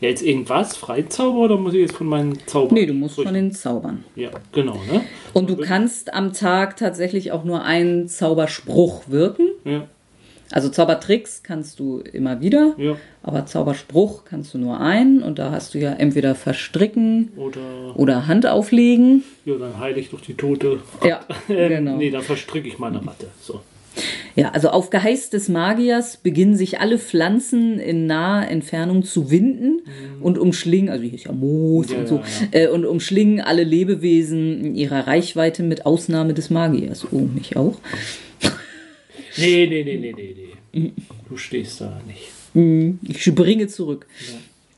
Ja, 0.00 0.08
jetzt 0.08 0.22
irgendwas? 0.22 0.74
Freizauber 0.74 1.40
oder 1.40 1.58
muss 1.58 1.74
ich 1.74 1.80
jetzt 1.80 1.96
von 1.96 2.06
meinen 2.06 2.38
Zaubern? 2.46 2.72
Nee, 2.72 2.86
du 2.86 2.94
musst 2.94 3.16
von 3.16 3.34
den 3.34 3.52
Zaubern. 3.52 4.04
Ja, 4.16 4.30
genau, 4.52 4.80
ne? 4.90 5.02
Und 5.34 5.50
du 5.50 5.56
kannst 5.58 6.14
am 6.14 6.32
Tag 6.32 6.78
tatsächlich 6.78 7.30
auch 7.30 7.44
nur 7.44 7.64
einen 7.64 8.08
Zauberspruch 8.08 9.02
wirken. 9.08 9.48
Ja, 9.66 9.86
Also 10.50 10.68
Zaubertricks 10.70 11.42
kannst 11.42 11.78
du 11.78 11.98
immer 12.00 12.40
wieder, 12.40 12.74
ja. 12.78 12.96
aber 13.22 13.46
Zauberspruch 13.46 14.24
kannst 14.24 14.54
du 14.54 14.58
nur 14.58 14.80
einen. 14.80 15.22
Und 15.22 15.38
da 15.38 15.50
hast 15.50 15.74
du 15.74 15.78
ja 15.78 15.92
entweder 15.92 16.34
verstricken 16.34 17.30
Oder, 17.36 17.60
oder 17.96 18.26
Hand 18.26 18.46
auflegen. 18.46 19.24
ja, 19.44 19.56
dann 19.56 19.78
heile 19.78 20.00
ich 20.00 20.10
doch 20.10 20.20
die 20.20 20.34
Tote. 20.34 20.80
Ja, 21.04 21.20
Ähm, 21.48 21.68
genau. 21.68 21.96
Nee, 21.96 22.10
dann 22.10 22.22
verstricke 22.22 22.68
ich 22.68 22.78
meine 22.78 22.98
Ratte. 23.06 23.28
So. 23.40 23.60
Ja, 24.36 24.50
also 24.50 24.68
auf 24.68 24.90
Geheiß 24.90 25.30
des 25.30 25.48
Magiers 25.48 26.18
beginnen 26.18 26.56
sich 26.56 26.80
alle 26.80 26.98
Pflanzen 26.98 27.80
in 27.80 28.06
naher 28.06 28.50
Entfernung 28.50 29.02
zu 29.02 29.30
winden 29.30 29.82
mhm. 29.84 30.22
und 30.22 30.38
umschlingen, 30.38 30.90
also 30.90 31.02
hier 31.02 31.14
ist 31.14 31.24
ja 31.24 31.32
Moos 31.32 31.90
ja, 31.90 31.98
und 31.98 32.08
so, 32.08 32.16
ja, 32.16 32.22
ja. 32.52 32.66
Äh, 32.66 32.68
und 32.68 32.84
umschlingen 32.84 33.40
alle 33.40 33.64
Lebewesen 33.64 34.64
in 34.64 34.74
ihrer 34.74 35.06
Reichweite 35.06 35.62
mit 35.62 35.86
Ausnahme 35.86 36.34
des 36.34 36.50
Magiers. 36.50 37.06
Oh, 37.10 37.18
mich 37.18 37.56
auch. 37.56 37.78
Nee, 39.38 39.66
nee, 39.66 39.84
nee, 39.84 39.96
nee, 39.96 40.14
nee, 40.16 40.34
nee. 40.72 40.92
Du 41.28 41.36
stehst 41.36 41.80
da 41.80 42.00
nicht. 42.06 42.28
Mhm. 42.54 42.98
Ich 43.02 43.22
springe 43.22 43.68
zurück. 43.68 44.06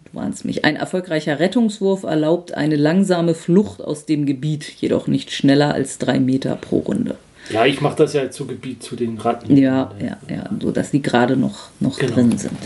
Du 0.05 0.19
warnst 0.19 0.45
mich. 0.45 0.65
Ein 0.65 0.77
erfolgreicher 0.77 1.39
Rettungswurf 1.39 2.03
erlaubt 2.03 2.55
eine 2.55 2.77
langsame 2.77 3.35
Flucht 3.35 3.81
aus 3.81 4.07
dem 4.07 4.27
Gebiet, 4.27 4.65
jedoch 4.81 5.07
nicht 5.07 5.31
schneller 5.31 5.73
als 5.73 5.99
drei 5.99 6.21
Meter 6.21 6.57
pro 6.57 6.79
Runde. 6.79 7.17
Ja, 7.51 7.67
ich 7.67 7.81
mache 7.81 7.97
das 7.97 8.13
ja 8.13 8.31
zu 8.31 8.47
Gebiet 8.47 8.83
zu 8.83 8.97
den 8.97 9.19
Ratten. 9.19 9.57
Ja, 9.57 9.93
ja, 10.01 10.19
ja, 10.29 10.51
so 10.61 10.71
dass 10.71 10.91
die 10.91 11.03
gerade 11.03 11.37
noch, 11.37 11.71
noch 11.81 11.99
genau. 11.99 12.15
drin 12.15 12.39
sind. 12.39 12.59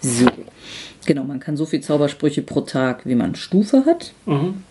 So. 0.00 0.26
Genau, 1.04 1.24
man 1.24 1.40
kann 1.40 1.56
so 1.56 1.66
viel 1.66 1.80
Zaubersprüche 1.80 2.42
pro 2.42 2.60
Tag, 2.62 3.06
wie 3.06 3.14
man 3.14 3.34
Stufe 3.34 3.84
hat. 3.86 4.12
Mhm. 4.26 4.62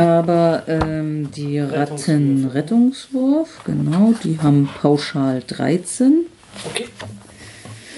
Aber 0.00 0.62
ähm, 0.66 1.30
die 1.32 1.58
Ratten 1.58 2.46
Rettungswurf, 2.46 3.60
genau, 3.64 4.14
die 4.24 4.38
haben 4.38 4.68
pauschal 4.80 5.42
13. 5.46 6.26
Okay. 6.64 6.86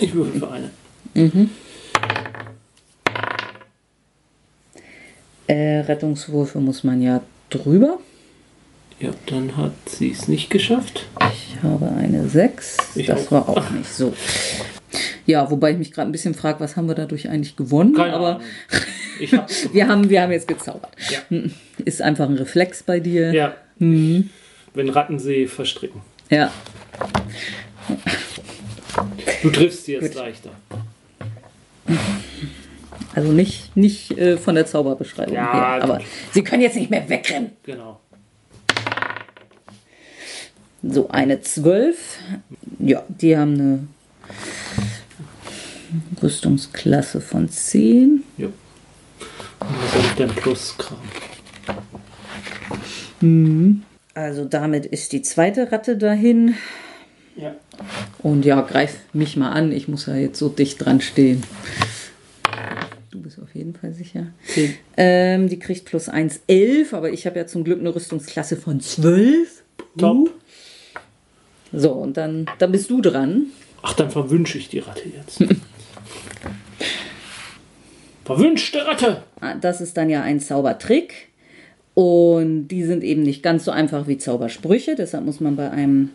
Ich 0.01 0.13
würfel 0.13 0.41
für 0.41 0.51
eine. 0.51 0.71
Mhm. 1.15 1.51
Äh, 5.47 5.81
Rettungswürfe 5.81 6.59
muss 6.59 6.83
man 6.83 7.01
ja 7.03 7.21
drüber. 7.51 7.99
Ja, 8.99 9.11
dann 9.27 9.57
hat 9.57 9.73
sie 9.87 10.11
es 10.11 10.27
nicht 10.27 10.51
geschafft. 10.51 11.07
Ich 11.33 11.63
habe 11.63 11.91
eine 11.91 12.29
6. 12.29 12.97
Ich 12.97 13.07
das 13.07 13.27
auch. 13.27 13.33
war 13.33 13.49
auch 13.49 13.71
nicht 13.71 13.93
so. 13.93 14.13
Ja, 15.27 15.51
wobei 15.51 15.73
ich 15.73 15.79
mich 15.79 15.93
gerade 15.93 16.09
ein 16.09 16.13
bisschen 16.13 16.35
frage, 16.35 16.61
was 16.61 16.77
haben 16.77 16.89
wir 16.89 16.95
dadurch 16.95 17.29
eigentlich 17.29 17.57
gewonnen? 17.57 17.95
Keine 17.95 18.15
Aber 18.15 18.41
wir, 19.73 19.89
haben, 19.89 20.09
wir 20.09 20.23
haben 20.23 20.33
jetzt 20.33 20.49
gezaubert. 20.49 20.93
Ja. 21.11 21.19
Hm, 21.29 21.53
ist 21.85 22.03
einfach 22.03 22.29
ein 22.29 22.37
Reflex 22.37 22.83
bei 22.83 23.01
dir. 23.01 23.33
Ja. 23.33 23.57
Mhm. 23.79 24.31
Wenn 24.75 24.89
Rattensee 24.89 25.47
verstricken. 25.47 26.01
Ja. 26.31 26.51
Du 29.43 29.51
triffst 29.51 29.85
sie 29.85 29.93
jetzt 29.93 30.13
Gut. 30.13 30.15
leichter. 30.15 30.51
Also 33.15 33.33
nicht, 33.33 33.77
nicht 33.77 34.17
äh, 34.17 34.39
von 34.39 34.55
der 34.55 34.67
Zauberbeschreibung 34.67 35.35
ja, 35.35 35.53
her, 35.53 35.83
aber 35.83 36.01
sie 36.33 36.43
können 36.43 36.63
jetzt 36.63 36.77
nicht 36.77 36.91
mehr 36.91 37.07
wegrennen. 37.09 37.51
Genau. 37.65 38.01
So, 40.83 41.09
eine 41.11 41.41
12. 41.41 42.19
Ja, 42.79 43.05
die 43.09 43.37
haben 43.37 43.55
eine 43.55 43.89
Rüstungsklasse 46.23 47.21
von 47.21 47.49
10. 47.49 48.25
Ja. 48.39 48.49
Und 49.69 49.77
was 49.83 50.05
ist 50.05 50.19
denn 50.19 50.31
Pluskram? 50.31 50.99
Mhm. 53.21 53.83
Also 54.15 54.45
damit 54.45 54.87
ist 54.87 55.13
die 55.13 55.23
zweite 55.23 55.73
Ratte 55.73 55.97
dahin. 55.97 56.55
Ja. 57.37 57.55
Und 58.19 58.45
ja, 58.45 58.61
greif 58.61 58.99
mich 59.13 59.37
mal 59.37 59.51
an. 59.51 59.73
Ich 59.73 59.89
muss 59.89 60.07
ja 60.07 60.17
jetzt 60.17 60.39
so 60.39 60.49
dicht 60.49 60.85
dran 60.85 61.01
stehen. 61.01 61.43
Du 63.11 63.21
bist 63.21 63.39
auf 63.41 63.55
jeden 63.55 63.75
Fall 63.75 63.93
sicher. 63.93 64.27
Okay. 64.49 64.77
Ähm, 64.97 65.49
die 65.49 65.59
kriegt 65.59 65.87
plus 65.87 66.09
1, 66.09 66.43
11, 66.47 66.93
aber 66.93 67.11
ich 67.11 67.27
habe 67.27 67.39
ja 67.39 67.47
zum 67.47 67.65
Glück 67.65 67.81
eine 67.81 67.95
Rüstungsklasse 67.95 68.57
von 68.57 68.81
12. 68.81 69.63
Top. 69.97 70.31
So, 71.73 71.93
und 71.93 72.17
dann, 72.17 72.47
dann 72.59 72.73
bist 72.73 72.91
du 72.91 73.01
dran. 73.01 73.47
Ach, 73.83 73.95
dann 73.95 74.11
verwünsche 74.11 74.59
ich 74.59 74.69
die 74.69 74.81
Ratte 74.81 75.09
jetzt. 75.09 75.45
Verwünschte 78.35 78.87
Ratte! 78.87 79.23
Ah, 79.41 79.55
das 79.55 79.81
ist 79.81 79.97
dann 79.97 80.09
ja 80.09 80.23
ein 80.23 80.41
Zaubertrick. 80.41 81.29
Und 81.95 82.69
die 82.69 82.85
sind 82.85 83.05
eben 83.05 83.23
nicht 83.23 83.43
ganz 83.43 83.65
so 83.65 83.71
einfach 83.71 84.07
wie 84.07 84.17
Zaubersprüche. 84.17 84.95
Deshalb 84.95 85.25
muss 85.25 85.41
man 85.41 85.57
bei 85.57 85.71
einem 85.71 86.11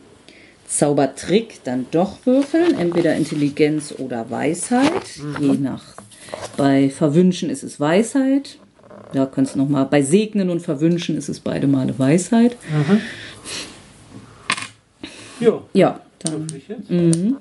Zaubertrick 0.67 1.63
dann 1.63 1.85
doch 1.91 2.25
würfeln. 2.25 2.77
Entweder 2.79 3.15
Intelligenz 3.15 3.93
oder 3.97 4.29
Weisheit. 4.31 5.19
Mhm. 5.21 5.43
Je 5.43 5.57
nach. 5.59 5.83
Bei 6.57 6.89
Verwünschen 6.89 7.49
ist 7.49 7.63
es 7.63 7.79
Weisheit. 7.79 8.57
Ja, 9.13 9.25
kannst 9.25 9.55
du 9.55 9.59
nochmal. 9.59 9.85
Bei 9.85 10.01
Segnen 10.01 10.49
und 10.49 10.61
Verwünschen 10.61 11.15
ist 11.15 11.29
es 11.29 11.39
beide 11.39 11.67
Male 11.67 11.97
Weisheit. 11.97 12.57
Mhm. 12.69 13.01
Ja. 15.39 15.61
Ja. 15.73 16.01
Dann, 16.19 16.47
mhm. 16.89 17.37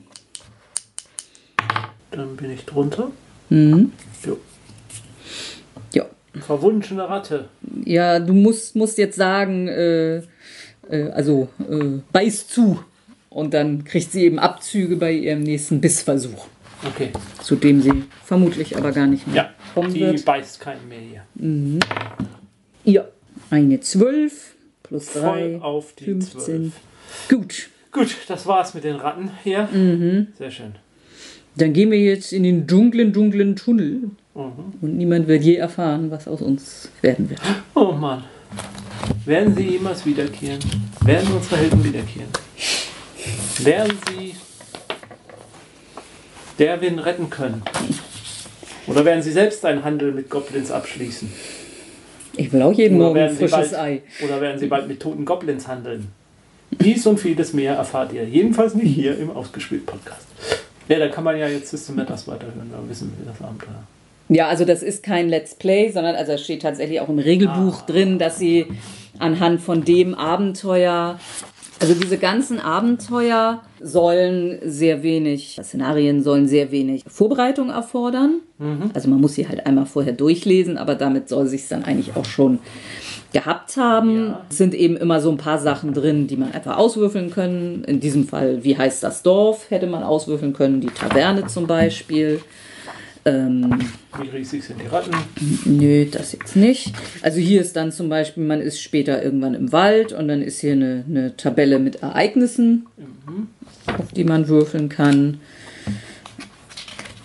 dann 2.10 2.36
bin 2.36 2.50
ich 2.50 2.64
drunter. 2.66 3.10
Mhm. 3.48 3.92
Verwunschene 6.40 7.08
Ratte. 7.08 7.48
Ja, 7.84 8.18
du 8.18 8.32
musst, 8.32 8.76
musst 8.76 8.98
jetzt 8.98 9.16
sagen, 9.16 9.68
äh, 9.68 10.16
äh, 10.88 11.10
also 11.12 11.48
äh, 11.68 12.00
beiß 12.12 12.48
zu. 12.48 12.82
Und 13.28 13.52
dann 13.52 13.84
kriegt 13.84 14.12
sie 14.12 14.24
eben 14.24 14.38
Abzüge 14.38 14.96
bei 14.96 15.12
ihrem 15.12 15.42
nächsten 15.42 15.80
Bissversuch. 15.80 16.46
Okay. 16.84 17.10
Zu 17.42 17.56
dem 17.56 17.80
sie 17.80 18.04
vermutlich 18.24 18.76
aber 18.76 18.92
gar 18.92 19.06
nicht 19.06 19.26
mehr 19.26 19.36
ja, 19.36 19.50
kommen 19.74 19.92
die 19.92 20.00
wird. 20.00 20.24
beißt 20.24 20.60
keinen 20.60 20.88
mehr 20.88 21.00
hier. 21.00 21.22
Mhm. 21.34 21.80
Ja, 22.84 23.04
eine 23.50 23.80
12 23.80 24.54
plus 24.82 25.12
3. 25.12 25.20
Voll 25.20 25.58
auf 25.62 25.94
die 25.94 26.04
15. 26.04 26.38
12. 26.38 26.72
Gut. 27.28 27.68
Gut, 27.92 28.16
das 28.28 28.46
war's 28.46 28.74
mit 28.74 28.84
den 28.84 28.96
Ratten 28.96 29.30
hier. 29.42 29.68
Mhm. 29.72 30.28
Sehr 30.36 30.50
schön. 30.50 30.74
Dann 31.56 31.72
gehen 31.72 31.90
wir 31.90 31.98
jetzt 31.98 32.32
in 32.32 32.42
den 32.42 32.66
dunklen, 32.66 33.12
dunklen 33.12 33.56
Tunnel. 33.56 34.10
Mhm. 34.36 34.74
Und 34.82 34.96
niemand 34.98 35.28
wird 35.28 35.42
je 35.42 35.56
erfahren, 35.56 36.10
was 36.10 36.28
aus 36.28 36.42
uns 36.42 36.90
werden 37.00 37.30
wird. 37.30 37.40
Oh 37.74 37.92
Mann. 37.92 38.24
Werden 39.24 39.56
sie 39.56 39.62
jemals 39.62 40.04
wiederkehren? 40.04 40.60
Werden 41.04 41.32
unsere 41.32 41.56
Helden 41.56 41.82
wiederkehren? 41.82 42.28
Werden 43.60 43.98
sie 44.08 44.34
Derwin 46.58 46.98
retten 46.98 47.30
können? 47.30 47.62
Oder 48.86 49.04
werden 49.04 49.22
sie 49.22 49.32
selbst 49.32 49.64
einen 49.64 49.82
Handel 49.84 50.12
mit 50.12 50.28
Goblins 50.30 50.70
abschließen? 50.70 51.32
Ich 52.36 52.52
will 52.52 52.62
auch 52.62 52.72
jeden 52.72 52.98
Morgen 52.98 53.18
ein 53.18 53.34
frisches 53.34 53.50
bald, 53.50 53.74
Ei. 53.74 54.02
Oder 54.22 54.40
werden 54.40 54.58
sie 54.58 54.66
bald 54.66 54.86
mit 54.86 55.00
toten 55.00 55.24
Goblins 55.24 55.66
handeln? 55.66 56.08
Dies 56.70 57.06
und 57.06 57.18
vieles 57.18 57.54
mehr 57.54 57.74
erfahrt 57.74 58.12
ihr. 58.12 58.24
Jedenfalls 58.24 58.74
nicht 58.74 58.94
hier 58.94 59.18
im 59.18 59.30
Ausgespielt-Podcast. 59.30 60.26
Ja, 60.88 60.98
da 60.98 61.08
kann 61.08 61.24
man 61.24 61.38
ja 61.38 61.48
jetzt 61.48 61.70
System 61.70 61.96
Matters 61.96 62.28
weiterhören, 62.28 62.70
da 62.70 62.78
wissen 62.88 63.12
wir 63.18 63.32
das 63.32 63.40
Abenteuer. 63.42 63.82
Ja, 64.28 64.48
also 64.48 64.64
das 64.64 64.82
ist 64.82 65.02
kein 65.02 65.28
Let's 65.28 65.54
Play, 65.54 65.90
sondern 65.90 66.16
also 66.16 66.32
es 66.32 66.42
steht 66.42 66.62
tatsächlich 66.62 67.00
auch 67.00 67.08
im 67.08 67.18
Regelbuch 67.18 67.82
ah. 67.82 67.84
drin, 67.86 68.18
dass 68.18 68.38
sie 68.38 68.66
anhand 69.18 69.60
von 69.60 69.84
dem 69.84 70.14
Abenteuer, 70.14 71.18
also 71.80 71.94
diese 71.94 72.18
ganzen 72.18 72.58
Abenteuer 72.58 73.62
sollen 73.80 74.58
sehr 74.64 75.02
wenig, 75.02 75.58
Szenarien 75.62 76.22
sollen 76.22 76.48
sehr 76.48 76.70
wenig 76.70 77.04
Vorbereitung 77.06 77.70
erfordern. 77.70 78.40
Mhm. 78.58 78.90
Also 78.94 79.08
man 79.08 79.20
muss 79.20 79.34
sie 79.34 79.46
halt 79.48 79.66
einmal 79.66 79.86
vorher 79.86 80.12
durchlesen, 80.12 80.76
aber 80.76 80.94
damit 80.94 81.28
soll 81.28 81.46
sich 81.46 81.68
dann 81.68 81.84
eigentlich 81.84 82.16
auch 82.16 82.24
schon 82.24 82.58
gehabt 83.32 83.76
haben, 83.76 84.28
ja. 84.28 84.46
sind 84.48 84.74
eben 84.74 84.96
immer 84.96 85.20
so 85.20 85.30
ein 85.30 85.36
paar 85.36 85.58
Sachen 85.58 85.92
drin, 85.92 86.26
die 86.26 86.36
man 86.36 86.52
einfach 86.52 86.78
auswürfeln 86.78 87.30
können. 87.30 87.84
In 87.84 88.00
diesem 88.00 88.26
Fall, 88.26 88.64
wie 88.64 88.78
heißt 88.78 89.02
das 89.02 89.22
Dorf, 89.22 89.70
hätte 89.70 89.86
man 89.86 90.02
auswürfeln 90.02 90.52
können, 90.52 90.80
die 90.80 90.88
Taverne 90.88 91.46
zum 91.46 91.66
Beispiel. 91.66 92.40
Ähm, 93.26 93.80
wie 94.20 94.28
riesig 94.28 94.62
sind 94.62 94.80
die 94.80 94.86
Ratten? 94.86 95.10
Nö, 95.64 96.06
das 96.06 96.30
jetzt 96.30 96.54
nicht. 96.54 96.92
Also 97.22 97.40
hier 97.40 97.60
ist 97.60 97.74
dann 97.74 97.90
zum 97.90 98.08
Beispiel, 98.08 98.44
man 98.44 98.60
ist 98.60 98.80
später 98.80 99.20
irgendwann 99.20 99.54
im 99.54 99.72
Wald 99.72 100.12
und 100.12 100.28
dann 100.28 100.42
ist 100.42 100.60
hier 100.60 100.72
eine, 100.72 101.04
eine 101.08 101.36
Tabelle 101.36 101.80
mit 101.80 101.96
Ereignissen, 101.96 102.86
mhm. 102.96 103.48
auf 103.98 104.12
die 104.12 104.22
man 104.22 104.46
würfeln 104.46 104.88
kann. 104.88 105.40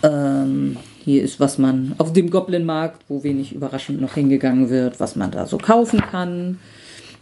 Ähm, 0.02 0.76
hier 1.04 1.22
ist, 1.22 1.38
was 1.38 1.58
man 1.58 1.94
auf 1.98 2.12
dem 2.12 2.30
Goblin-Markt, 2.30 3.02
wo 3.08 3.22
wenig 3.22 3.54
überraschend 3.54 4.00
noch 4.00 4.14
hingegangen 4.14 4.70
wird, 4.70 4.98
was 4.98 5.14
man 5.14 5.30
da 5.30 5.46
so 5.46 5.56
kaufen 5.56 6.00
kann 6.00 6.58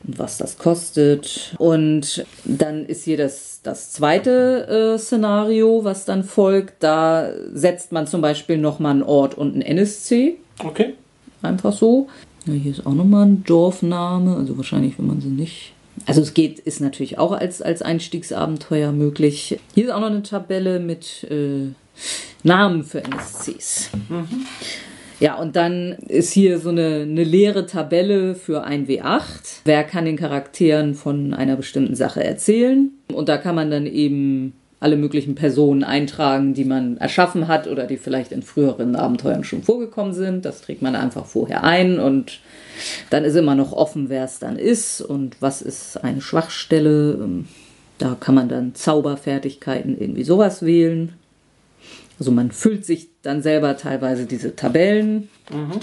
und 0.06 0.18
was 0.18 0.38
das 0.38 0.58
kostet. 0.58 1.54
Und 1.58 2.24
dann 2.44 2.86
ist 2.86 3.04
hier 3.04 3.16
das, 3.16 3.60
das 3.62 3.92
zweite 3.92 4.94
äh, 4.94 4.98
Szenario, 4.98 5.84
was 5.84 6.04
dann 6.04 6.24
folgt. 6.24 6.82
Da 6.82 7.30
setzt 7.52 7.92
man 7.92 8.06
zum 8.06 8.20
Beispiel 8.20 8.58
nochmal 8.58 8.92
einen 8.92 9.02
Ort 9.02 9.36
und 9.36 9.52
einen 9.52 9.62
NSC. 9.62 10.36
Okay. 10.64 10.94
Einfach 11.42 11.72
so. 11.72 12.08
Ja, 12.46 12.54
hier 12.54 12.72
ist 12.72 12.86
auch 12.86 12.94
nochmal 12.94 13.26
ein 13.26 13.44
Dorfname, 13.44 14.36
also 14.36 14.56
wahrscheinlich, 14.56 14.98
wenn 14.98 15.06
man 15.06 15.20
sie 15.20 15.28
nicht. 15.28 15.72
Also 16.06 16.22
es 16.22 16.32
geht, 16.32 16.58
ist 16.58 16.80
natürlich 16.80 17.18
auch 17.18 17.32
als, 17.32 17.60
als 17.60 17.82
Einstiegsabenteuer 17.82 18.92
möglich. 18.92 19.58
Hier 19.74 19.84
ist 19.84 19.90
auch 19.90 20.00
noch 20.00 20.06
eine 20.06 20.22
Tabelle 20.22 20.80
mit 20.80 21.24
äh, 21.24 21.72
Namen 22.42 22.84
für 22.84 23.04
NSCs. 23.04 23.90
Mhm. 24.08 24.46
Ja, 25.20 25.36
und 25.36 25.54
dann 25.54 25.92
ist 26.08 26.32
hier 26.32 26.58
so 26.58 26.70
eine, 26.70 27.02
eine 27.02 27.24
leere 27.24 27.66
Tabelle 27.66 28.34
für 28.34 28.64
ein 28.64 28.86
W8. 28.86 29.60
Wer 29.64 29.84
kann 29.84 30.06
den 30.06 30.16
Charakteren 30.16 30.94
von 30.94 31.34
einer 31.34 31.56
bestimmten 31.56 31.94
Sache 31.94 32.24
erzählen? 32.24 32.90
Und 33.12 33.28
da 33.28 33.36
kann 33.36 33.54
man 33.54 33.70
dann 33.70 33.86
eben 33.86 34.54
alle 34.80 34.96
möglichen 34.96 35.34
Personen 35.34 35.84
eintragen, 35.84 36.54
die 36.54 36.64
man 36.64 36.96
erschaffen 36.96 37.48
hat 37.48 37.68
oder 37.68 37.86
die 37.86 37.98
vielleicht 37.98 38.32
in 38.32 38.42
früheren 38.42 38.96
Abenteuern 38.96 39.44
schon 39.44 39.62
vorgekommen 39.62 40.14
sind. 40.14 40.46
Das 40.46 40.62
trägt 40.62 40.80
man 40.80 40.96
einfach 40.96 41.26
vorher 41.26 41.64
ein 41.64 42.00
und 42.00 42.40
dann 43.10 43.24
ist 43.24 43.36
immer 43.36 43.54
noch 43.54 43.72
offen, 43.72 44.08
wer 44.08 44.24
es 44.24 44.38
dann 44.38 44.56
ist 44.56 45.02
und 45.02 45.36
was 45.40 45.60
ist 45.60 46.02
eine 46.02 46.22
Schwachstelle. 46.22 47.44
Da 47.98 48.16
kann 48.18 48.34
man 48.34 48.48
dann 48.48 48.74
Zauberfertigkeiten 48.74 50.00
irgendwie 50.00 50.24
sowas 50.24 50.64
wählen. 50.64 51.12
Also 52.20 52.30
man 52.30 52.52
füllt 52.52 52.84
sich 52.84 53.08
dann 53.22 53.42
selber 53.42 53.78
teilweise 53.78 54.26
diese 54.26 54.54
Tabellen. 54.54 55.30
Mhm. 55.50 55.80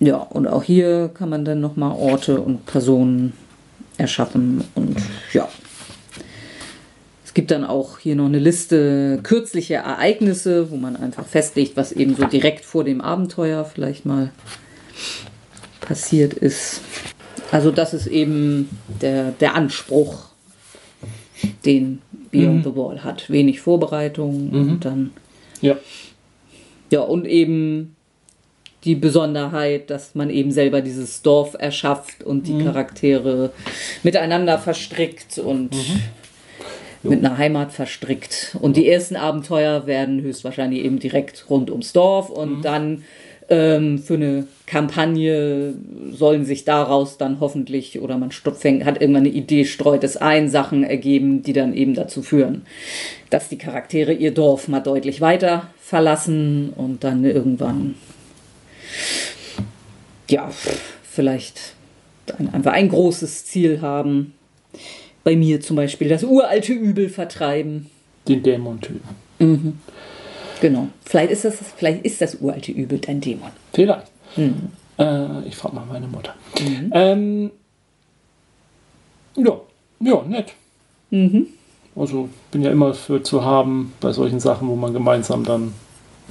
Ja, 0.00 0.16
und 0.16 0.48
auch 0.48 0.62
hier 0.62 1.10
kann 1.12 1.28
man 1.28 1.44
dann 1.44 1.60
nochmal 1.60 1.92
Orte 1.92 2.40
und 2.40 2.64
Personen 2.64 3.34
erschaffen 3.98 4.64
und 4.74 4.96
ja. 5.34 5.48
Es 7.26 7.34
gibt 7.34 7.50
dann 7.50 7.64
auch 7.64 7.98
hier 7.98 8.16
noch 8.16 8.24
eine 8.24 8.38
Liste 8.38 9.20
kürzliche 9.22 9.74
Ereignisse, 9.74 10.70
wo 10.70 10.76
man 10.76 10.96
einfach 10.96 11.26
festlegt, 11.26 11.76
was 11.76 11.92
eben 11.92 12.16
so 12.16 12.24
direkt 12.24 12.64
vor 12.64 12.84
dem 12.84 13.02
Abenteuer 13.02 13.66
vielleicht 13.66 14.06
mal 14.06 14.32
passiert 15.82 16.32
ist. 16.32 16.80
Also 17.50 17.70
das 17.70 17.92
ist 17.92 18.06
eben 18.06 18.70
der, 19.02 19.32
der 19.32 19.54
Anspruch, 19.54 20.24
den 21.66 22.00
Beyond 22.32 22.56
mhm. 22.56 22.62
the 22.64 22.76
Wall 22.76 23.04
hat. 23.04 23.30
Wenig 23.30 23.60
Vorbereitung 23.60 24.50
mhm. 24.50 24.60
und 24.60 24.84
dann. 24.84 25.10
Ja. 25.60 25.76
Ja, 26.90 27.00
und 27.00 27.26
eben 27.26 27.94
die 28.84 28.96
Besonderheit, 28.96 29.90
dass 29.90 30.14
man 30.14 30.28
eben 30.28 30.50
selber 30.50 30.80
dieses 30.80 31.22
Dorf 31.22 31.54
erschafft 31.58 32.24
und 32.24 32.48
die 32.48 32.54
mhm. 32.54 32.64
Charaktere 32.64 33.52
miteinander 34.02 34.58
verstrickt 34.58 35.38
und 35.38 35.72
mhm. 35.72 36.00
mit 37.08 37.24
einer 37.24 37.38
Heimat 37.38 37.72
verstrickt. 37.72 38.56
Und 38.60 38.76
die 38.76 38.88
ersten 38.88 39.16
Abenteuer 39.16 39.86
werden 39.86 40.20
höchstwahrscheinlich 40.20 40.84
eben 40.84 40.98
direkt 40.98 41.48
rund 41.48 41.70
ums 41.70 41.92
Dorf 41.92 42.28
und 42.28 42.58
mhm. 42.58 42.62
dann 42.62 43.04
ähm, 43.48 43.98
für 43.98 44.14
eine 44.14 44.46
Kampagne 44.72 45.74
sollen 46.12 46.46
sich 46.46 46.64
daraus 46.64 47.18
dann 47.18 47.40
hoffentlich 47.40 48.00
oder 48.00 48.16
man 48.16 48.30
fängt, 48.30 48.86
hat 48.86 49.02
irgendwann 49.02 49.26
eine 49.26 49.34
Idee, 49.34 49.66
streut 49.66 50.02
es 50.02 50.16
ein, 50.16 50.48
Sachen 50.48 50.82
ergeben, 50.82 51.42
die 51.42 51.52
dann 51.52 51.74
eben 51.74 51.92
dazu 51.92 52.22
führen, 52.22 52.62
dass 53.28 53.50
die 53.50 53.58
Charaktere 53.58 54.14
ihr 54.14 54.32
Dorf 54.32 54.68
mal 54.68 54.80
deutlich 54.80 55.20
weiter 55.20 55.68
verlassen 55.78 56.72
und 56.74 57.04
dann 57.04 57.22
irgendwann 57.22 57.96
ja 60.30 60.50
vielleicht 61.02 61.74
ein, 62.38 62.54
einfach 62.54 62.72
ein 62.72 62.88
großes 62.88 63.44
Ziel 63.44 63.82
haben. 63.82 64.32
Bei 65.22 65.36
mir 65.36 65.60
zum 65.60 65.76
Beispiel 65.76 66.08
das 66.08 66.24
uralte 66.24 66.72
Übel 66.72 67.10
vertreiben. 67.10 67.90
Den 68.26 68.42
Dämon 68.42 68.80
töten. 68.80 69.08
Mhm. 69.38 69.78
Genau. 70.62 70.88
Vielleicht 71.04 71.30
ist 71.30 71.44
das, 71.44 71.56
vielleicht 71.76 72.06
ist 72.06 72.22
das 72.22 72.36
uralte 72.36 72.72
Übel 72.72 73.00
dein 73.00 73.20
Dämon. 73.20 73.50
Vielleicht. 73.74 74.11
Mhm. 74.36 74.70
Äh, 74.98 75.46
ich 75.46 75.56
frage 75.56 75.74
mal 75.74 75.86
meine 75.86 76.06
Mutter. 76.06 76.34
Mhm. 76.60 76.90
Ähm, 76.92 77.50
ja, 79.36 79.60
ja, 80.00 80.22
nett. 80.22 80.52
Mhm. 81.10 81.46
Also 81.94 82.28
bin 82.50 82.62
ja 82.62 82.70
immer 82.70 82.94
für 82.94 83.22
zu 83.22 83.44
haben 83.44 83.92
bei 84.00 84.12
solchen 84.12 84.40
Sachen, 84.40 84.68
wo 84.68 84.76
man 84.76 84.92
gemeinsam 84.92 85.44
dann 85.44 85.74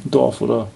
ein 0.04 0.12
Dorf 0.12 0.42
oder 0.42 0.68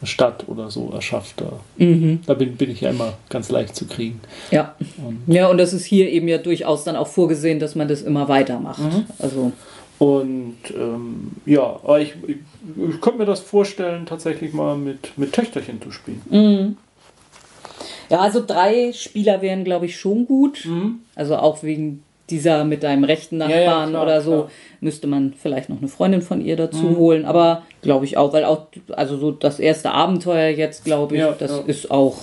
eine 0.00 0.08
Stadt 0.08 0.48
oder 0.48 0.70
so 0.70 0.90
erschafft. 0.94 1.40
Da, 1.40 1.52
mhm. 1.76 2.20
da 2.26 2.34
bin, 2.34 2.56
bin 2.56 2.70
ich 2.70 2.80
ja 2.80 2.90
immer 2.90 3.14
ganz 3.28 3.50
leicht 3.50 3.76
zu 3.76 3.86
kriegen. 3.86 4.20
Ja. 4.50 4.74
Und 4.96 5.22
ja, 5.32 5.48
und 5.48 5.58
das 5.58 5.72
ist 5.72 5.84
hier 5.84 6.08
eben 6.08 6.28
ja 6.28 6.38
durchaus 6.38 6.84
dann 6.84 6.96
auch 6.96 7.08
vorgesehen, 7.08 7.58
dass 7.58 7.74
man 7.74 7.88
das 7.88 8.02
immer 8.02 8.28
weitermacht. 8.28 8.80
Mhm. 8.80 9.06
Also 9.18 9.52
und 9.98 10.58
ähm, 10.76 11.32
ja, 11.44 11.62
aber 11.62 12.00
ich, 12.00 12.14
ich, 12.26 12.36
ich, 12.76 13.00
könnte 13.00 13.18
mir 13.18 13.24
das 13.24 13.40
vorstellen, 13.40 14.06
tatsächlich 14.06 14.52
mal 14.52 14.76
mit, 14.76 15.18
mit 15.18 15.32
Töchterchen 15.32 15.82
zu 15.82 15.90
spielen. 15.90 16.22
Mhm. 16.30 16.76
Ja, 18.08 18.20
also 18.20 18.42
drei 18.44 18.92
Spieler 18.92 19.42
wären, 19.42 19.64
glaube 19.64 19.86
ich, 19.86 19.98
schon 19.98 20.26
gut. 20.26 20.64
Mhm. 20.64 21.00
Also 21.14 21.36
auch 21.36 21.62
wegen 21.62 22.04
dieser 22.30 22.64
mit 22.64 22.82
deinem 22.82 23.04
rechten 23.04 23.38
Nachbarn 23.38 23.58
ja, 23.58 23.80
ja, 23.80 23.86
klar, 23.88 24.02
oder 24.02 24.20
so 24.20 24.30
klar. 24.30 24.50
müsste 24.80 25.06
man 25.06 25.32
vielleicht 25.32 25.68
noch 25.68 25.78
eine 25.78 25.88
Freundin 25.88 26.22
von 26.22 26.40
ihr 26.40 26.56
dazu 26.56 26.84
mhm. 26.84 26.96
holen. 26.96 27.24
Aber 27.24 27.62
glaube 27.82 28.04
ich 28.04 28.16
auch, 28.16 28.32
weil 28.32 28.44
auch, 28.44 28.66
also 28.92 29.16
so 29.16 29.32
das 29.32 29.58
erste 29.58 29.90
Abenteuer 29.90 30.50
jetzt, 30.50 30.84
glaube 30.84 31.16
ich, 31.16 31.20
ja, 31.22 31.32
das 31.32 31.58
ist 31.66 31.90
auch 31.90 32.16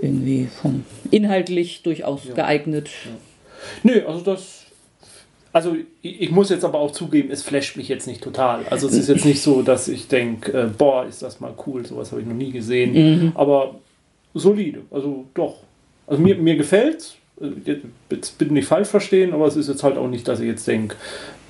irgendwie 0.00 0.48
vom 0.62 0.84
inhaltlich 1.10 1.82
durchaus 1.82 2.22
geeignet. 2.34 2.88
Nö, 3.82 4.02
also 4.06 4.20
das 4.20 4.59
also 5.52 5.76
ich 6.02 6.30
muss 6.30 6.50
jetzt 6.50 6.64
aber 6.64 6.78
auch 6.78 6.92
zugeben, 6.92 7.30
es 7.30 7.42
flasht 7.42 7.76
mich 7.76 7.88
jetzt 7.88 8.06
nicht 8.06 8.22
total. 8.22 8.64
Also 8.70 8.86
es 8.86 8.94
ist 8.94 9.08
jetzt 9.08 9.24
nicht 9.24 9.42
so, 9.42 9.62
dass 9.62 9.88
ich 9.88 10.08
denke, 10.08 10.52
äh, 10.52 10.66
boah, 10.66 11.06
ist 11.06 11.22
das 11.22 11.40
mal 11.40 11.52
cool, 11.66 11.84
sowas 11.84 12.12
habe 12.12 12.20
ich 12.20 12.26
noch 12.26 12.34
nie 12.34 12.52
gesehen. 12.52 12.92
Mhm. 12.92 13.32
Aber 13.34 13.74
solide, 14.34 14.82
also 14.90 15.24
doch. 15.34 15.56
Also 16.06 16.22
mir, 16.22 16.36
mir 16.36 16.56
gefällt 16.56 17.16
äh, 17.40 17.78
jetzt 18.10 18.38
bitte 18.38 18.54
nicht 18.54 18.68
falsch 18.68 18.88
verstehen, 18.88 19.32
aber 19.32 19.46
es 19.46 19.56
ist 19.56 19.68
jetzt 19.68 19.82
halt 19.82 19.96
auch 19.96 20.08
nicht, 20.08 20.28
dass 20.28 20.40
ich 20.40 20.46
jetzt 20.46 20.66
denke, 20.68 20.96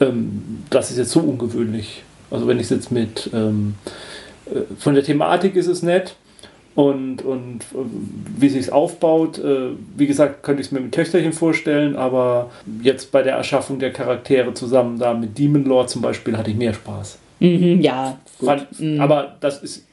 ähm, 0.00 0.62
das 0.70 0.90
ist 0.90 0.96
jetzt 0.96 1.10
so 1.10 1.20
ungewöhnlich. 1.20 2.02
Also 2.30 2.46
wenn 2.46 2.58
ich 2.58 2.64
es 2.64 2.70
jetzt 2.70 2.92
mit, 2.92 3.28
ähm, 3.34 3.74
äh, 4.46 4.60
von 4.78 4.94
der 4.94 5.04
Thematik 5.04 5.56
ist 5.56 5.66
es 5.66 5.82
nett, 5.82 6.14
und, 6.80 7.22
und 7.22 7.60
wie 8.38 8.48
sich 8.48 8.62
es 8.62 8.70
aufbaut. 8.70 9.38
Äh, 9.38 9.72
wie 9.96 10.06
gesagt, 10.06 10.42
könnte 10.42 10.62
ich 10.62 10.68
es 10.68 10.72
mir 10.72 10.80
mit 10.80 10.92
Töchterchen 10.92 11.34
vorstellen, 11.34 11.94
aber 11.94 12.50
jetzt 12.82 13.12
bei 13.12 13.22
der 13.22 13.36
Erschaffung 13.36 13.78
der 13.78 13.92
Charaktere 13.92 14.54
zusammen 14.54 14.98
da 14.98 15.12
mit 15.12 15.36
Demon 15.36 15.64
Lord 15.64 15.90
zum 15.90 16.00
Beispiel 16.00 16.38
hatte 16.38 16.50
ich 16.50 16.56
mehr 16.56 16.72
Spaß. 16.72 17.18
Mhm, 17.40 17.82
ja. 17.82 18.18
Fand, 18.42 18.80
mhm. 18.80 18.98
Aber 18.98 19.36
das 19.40 19.62
ist, 19.62 19.86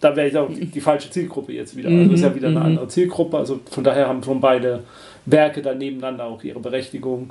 da 0.00 0.14
wäre 0.14 0.28
ich 0.28 0.36
auch 0.36 0.50
die, 0.50 0.80
falsche 0.80 1.08
Zielgruppe 1.08 1.54
jetzt 1.54 1.74
wieder. 1.74 1.88
Also 1.88 2.12
ist 2.12 2.22
ja 2.22 2.34
wieder 2.34 2.48
eine 2.48 2.60
mhm. 2.60 2.66
andere 2.66 2.88
Zielgruppe. 2.88 3.38
Also 3.38 3.60
von 3.70 3.82
daher 3.82 4.06
haben 4.06 4.22
schon 4.22 4.40
beide 4.40 4.82
Werke 5.24 5.62
da 5.62 5.74
nebeneinander 5.74 6.24
auch 6.24 6.44
ihre 6.44 6.60
Berechtigung. 6.60 7.30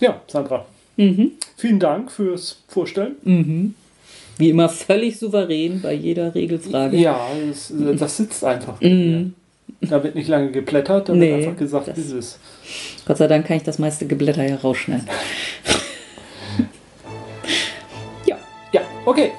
Ja, 0.00 0.20
Sandra. 0.26 0.64
Mhm. 0.96 1.32
Vielen 1.56 1.78
Dank 1.78 2.10
fürs 2.10 2.64
Vorstellen. 2.66 3.14
Mhm. 3.22 3.74
Wie 4.40 4.50
immer 4.50 4.68
völlig 4.68 5.18
souverän 5.18 5.80
bei 5.82 5.92
jeder 5.92 6.34
Regelfrage. 6.34 6.96
Ja, 6.96 7.20
das, 7.48 7.72
das 7.98 8.16
sitzt 8.16 8.44
einfach. 8.44 8.80
Mm. 8.80 9.32
Da 9.82 10.02
wird 10.02 10.14
nicht 10.14 10.28
lange 10.28 10.50
geblättert, 10.50 11.08
da 11.08 11.14
nee, 11.14 11.30
wird 11.30 11.46
einfach 11.46 11.56
gesagt, 11.56 11.88
das, 11.88 11.96
wie 11.96 12.18
es 12.18 12.38
Gott 13.06 13.16
sei 13.16 13.26
Dank 13.26 13.46
kann 13.46 13.56
ich 13.56 13.62
das 13.62 13.78
meiste 13.78 14.06
Geblätter 14.06 14.44
ja 14.44 14.56
rausschneiden. 14.56 15.06
ja. 18.26 18.36
Ja, 18.72 18.82
okay. 19.04 19.32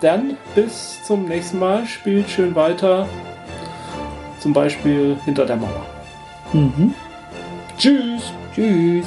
Dann 0.00 0.36
bis 0.54 1.02
zum 1.04 1.26
nächsten 1.26 1.58
Mal. 1.58 1.86
Spielt 1.86 2.30
schön 2.30 2.54
weiter. 2.54 3.08
Zum 4.40 4.52
Beispiel 4.52 5.16
hinter 5.24 5.46
der 5.46 5.56
Mauer. 5.56 5.86
Mhm. 6.52 6.94
Tschüss. 7.78 8.32
Tschüss. 8.54 9.06